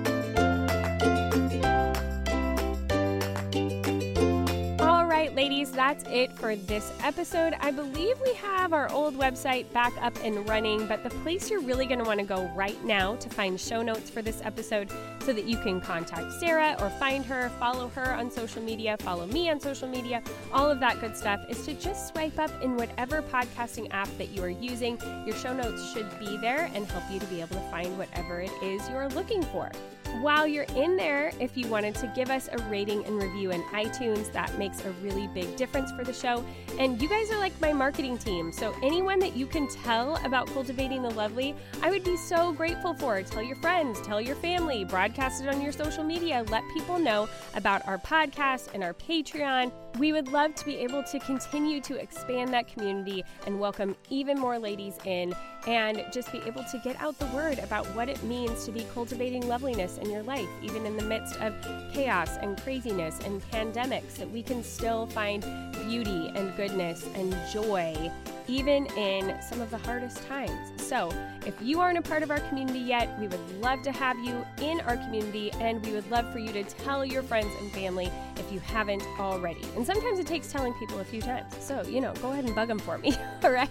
Right, 5.31 5.43
ladies, 5.43 5.71
that's 5.71 6.03
it 6.09 6.31
for 6.33 6.55
this 6.55 6.91
episode. 7.03 7.53
I 7.59 7.71
believe 7.71 8.19
we 8.21 8.33
have 8.35 8.73
our 8.73 8.91
old 8.91 9.15
website 9.15 9.71
back 9.71 9.93
up 10.01 10.13
and 10.23 10.47
running, 10.47 10.87
but 10.87 11.03
the 11.03 11.09
place 11.09 11.49
you're 11.49 11.61
really 11.61 11.85
going 11.85 11.99
to 11.99 12.05
want 12.05 12.19
to 12.19 12.25
go 12.25 12.51
right 12.55 12.83
now 12.83 13.15
to 13.15 13.29
find 13.29 13.59
show 13.59 13.81
notes 13.81 14.09
for 14.09 14.21
this 14.21 14.41
episode 14.43 14.89
so 15.19 15.31
that 15.33 15.45
you 15.45 15.57
can 15.57 15.79
contact 15.79 16.33
Sarah 16.33 16.75
or 16.79 16.89
find 16.91 17.25
her, 17.25 17.49
follow 17.59 17.87
her 17.89 18.13
on 18.13 18.29
social 18.29 18.61
media, 18.61 18.97
follow 18.99 19.25
me 19.27 19.49
on 19.49 19.59
social 19.59 19.87
media, 19.87 20.21
all 20.51 20.69
of 20.69 20.79
that 20.79 20.99
good 20.99 21.15
stuff 21.15 21.39
is 21.49 21.63
to 21.65 21.73
just 21.75 22.09
swipe 22.09 22.37
up 22.37 22.51
in 22.61 22.75
whatever 22.75 23.21
podcasting 23.21 23.87
app 23.91 24.09
that 24.17 24.29
you 24.29 24.43
are 24.43 24.49
using. 24.49 24.97
Your 25.25 25.35
show 25.35 25.53
notes 25.53 25.93
should 25.93 26.07
be 26.19 26.37
there 26.37 26.69
and 26.73 26.85
help 26.87 27.03
you 27.11 27.19
to 27.19 27.25
be 27.27 27.41
able 27.41 27.55
to 27.55 27.71
find 27.71 27.97
whatever 27.97 28.41
it 28.41 28.51
is 28.63 28.87
you're 28.89 29.09
looking 29.09 29.43
for. 29.43 29.71
While 30.19 30.45
you're 30.45 30.65
in 30.75 30.97
there, 30.97 31.31
if 31.39 31.55
you 31.55 31.67
wanted 31.67 31.95
to 31.95 32.11
give 32.13 32.29
us 32.29 32.49
a 32.51 32.57
rating 32.69 33.05
and 33.05 33.15
review 33.15 33.51
in 33.51 33.61
iTunes, 33.63 34.31
that 34.33 34.57
makes 34.57 34.83
a 34.83 34.91
really 35.01 35.27
big 35.27 35.55
difference 35.55 35.91
for 35.93 36.03
the 36.03 36.13
show. 36.13 36.45
And 36.77 37.01
you 37.01 37.07
guys 37.07 37.31
are 37.31 37.39
like 37.39 37.59
my 37.61 37.71
marketing 37.71 38.17
team. 38.17 38.51
So, 38.51 38.75
anyone 38.83 39.19
that 39.19 39.35
you 39.35 39.47
can 39.47 39.67
tell 39.69 40.17
about 40.25 40.47
cultivating 40.47 41.01
the 41.01 41.11
lovely, 41.11 41.55
I 41.81 41.89
would 41.89 42.03
be 42.03 42.17
so 42.17 42.51
grateful 42.51 42.93
for. 42.93 43.21
Tell 43.23 43.41
your 43.41 43.55
friends, 43.57 44.01
tell 44.01 44.19
your 44.19 44.35
family, 44.35 44.83
broadcast 44.83 45.41
it 45.43 45.47
on 45.47 45.61
your 45.61 45.71
social 45.71 46.03
media, 46.03 46.43
let 46.49 46.63
people 46.73 46.99
know 46.99 47.29
about 47.55 47.87
our 47.87 47.97
podcast 47.97 48.73
and 48.73 48.83
our 48.83 48.93
Patreon. 48.93 49.71
We 49.97 50.13
would 50.13 50.29
love 50.29 50.55
to 50.55 50.65
be 50.65 50.77
able 50.77 51.03
to 51.03 51.19
continue 51.19 51.81
to 51.81 51.95
expand 51.95 52.53
that 52.53 52.67
community 52.67 53.23
and 53.45 53.59
welcome 53.59 53.95
even 54.09 54.39
more 54.39 54.57
ladies 54.57 54.97
in 55.05 55.35
and 55.67 56.03
just 56.11 56.31
be 56.31 56.39
able 56.39 56.63
to 56.63 56.77
get 56.83 56.99
out 57.01 57.19
the 57.19 57.25
word 57.27 57.59
about 57.59 57.85
what 57.87 58.09
it 58.09 58.21
means 58.23 58.65
to 58.65 58.71
be 58.71 58.85
cultivating 58.93 59.47
loveliness 59.47 59.97
in 59.97 60.09
your 60.09 60.23
life, 60.23 60.47
even 60.63 60.85
in 60.85 60.97
the 60.97 61.03
midst 61.03 61.35
of 61.37 61.53
chaos 61.93 62.37
and 62.41 62.59
craziness 62.61 63.19
and 63.25 63.41
pandemics, 63.51 64.15
that 64.15 64.29
we 64.31 64.41
can 64.41 64.63
still 64.63 65.07
find 65.07 65.43
beauty 65.87 66.31
and 66.35 66.55
goodness 66.55 67.05
and 67.13 67.35
joy 67.51 68.11
even 68.51 68.85
in 68.97 69.41
some 69.41 69.61
of 69.61 69.71
the 69.71 69.77
hardest 69.77 70.27
times. 70.27 70.51
So, 70.75 71.09
if 71.45 71.55
you 71.61 71.79
aren't 71.79 71.97
a 71.97 72.01
part 72.01 72.21
of 72.21 72.29
our 72.29 72.39
community 72.41 72.79
yet, 72.79 73.17
we 73.17 73.27
would 73.27 73.61
love 73.61 73.81
to 73.83 73.93
have 73.93 74.19
you 74.19 74.45
in 74.61 74.81
our 74.81 74.97
community 74.97 75.51
and 75.53 75.83
we 75.85 75.93
would 75.93 76.09
love 76.11 76.31
for 76.33 76.39
you 76.39 76.51
to 76.51 76.63
tell 76.63 77.05
your 77.05 77.23
friends 77.23 77.49
and 77.61 77.71
family 77.71 78.11
if 78.35 78.51
you 78.51 78.59
haven't 78.59 79.03
already. 79.17 79.63
And 79.77 79.85
sometimes 79.85 80.19
it 80.19 80.27
takes 80.27 80.51
telling 80.51 80.73
people 80.73 80.99
a 80.99 81.05
few 81.05 81.21
times. 81.21 81.53
So, 81.61 81.81
you 81.83 82.01
know, 82.01 82.13
go 82.21 82.33
ahead 82.33 82.43
and 82.43 82.53
bug 82.53 82.67
them 82.67 82.79
for 82.79 82.97
me. 82.97 83.15
All 83.43 83.51
right. 83.51 83.69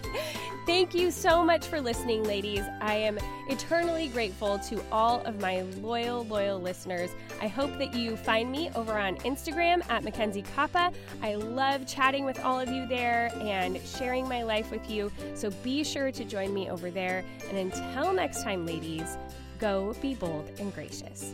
Thank 0.65 0.93
you 0.93 1.11
so 1.11 1.43
much 1.43 1.65
for 1.65 1.79
listening, 1.79 2.23
ladies. 2.23 2.63
I 2.81 2.95
am 2.95 3.19
eternally 3.49 4.07
grateful 4.07 4.59
to 4.59 4.81
all 4.91 5.21
of 5.25 5.41
my 5.41 5.61
loyal, 5.81 6.23
loyal 6.25 6.61
listeners. 6.61 7.09
I 7.41 7.47
hope 7.47 7.77
that 7.79 7.93
you 7.93 8.15
find 8.15 8.51
me 8.51 8.69
over 8.75 8.97
on 8.97 9.17
Instagram 9.17 9.81
at 9.89 10.03
Mackenzie 10.03 10.43
Koppa. 10.55 10.93
I 11.23 11.35
love 11.35 11.87
chatting 11.87 12.25
with 12.25 12.39
all 12.41 12.59
of 12.59 12.69
you 12.69 12.85
there 12.87 13.31
and 13.41 13.81
sharing 13.81 14.29
my 14.29 14.43
life 14.43 14.70
with 14.71 14.89
you. 14.89 15.11
So 15.35 15.51
be 15.63 15.83
sure 15.83 16.11
to 16.11 16.23
join 16.23 16.53
me 16.53 16.69
over 16.69 16.89
there. 16.89 17.23
And 17.49 17.57
until 17.57 18.13
next 18.13 18.43
time, 18.43 18.65
ladies, 18.65 19.17
go 19.59 19.93
be 20.01 20.15
bold 20.15 20.49
and 20.59 20.73
gracious. 20.73 21.33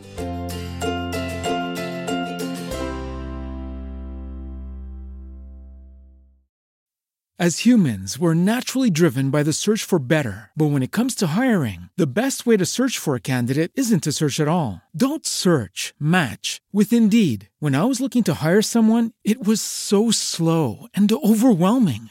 As 7.40 7.64
humans, 7.64 8.18
we're 8.18 8.34
naturally 8.34 8.90
driven 8.90 9.30
by 9.30 9.44
the 9.44 9.52
search 9.52 9.84
for 9.84 10.00
better. 10.00 10.50
But 10.56 10.72
when 10.72 10.82
it 10.82 10.90
comes 10.90 11.14
to 11.14 11.38
hiring, 11.38 11.88
the 11.96 12.12
best 12.12 12.46
way 12.46 12.56
to 12.56 12.66
search 12.66 12.98
for 12.98 13.14
a 13.14 13.20
candidate 13.20 13.70
isn't 13.76 14.02
to 14.02 14.12
search 14.12 14.40
at 14.40 14.48
all. 14.48 14.82
Don't 14.90 15.24
search, 15.24 15.94
match 16.00 16.60
with 16.72 16.92
Indeed. 16.92 17.48
When 17.60 17.76
I 17.76 17.84
was 17.84 18.00
looking 18.00 18.24
to 18.24 18.42
hire 18.42 18.60
someone, 18.60 19.12
it 19.22 19.46
was 19.46 19.62
so 19.62 20.10
slow 20.10 20.88
and 20.94 21.08
overwhelming. 21.12 22.10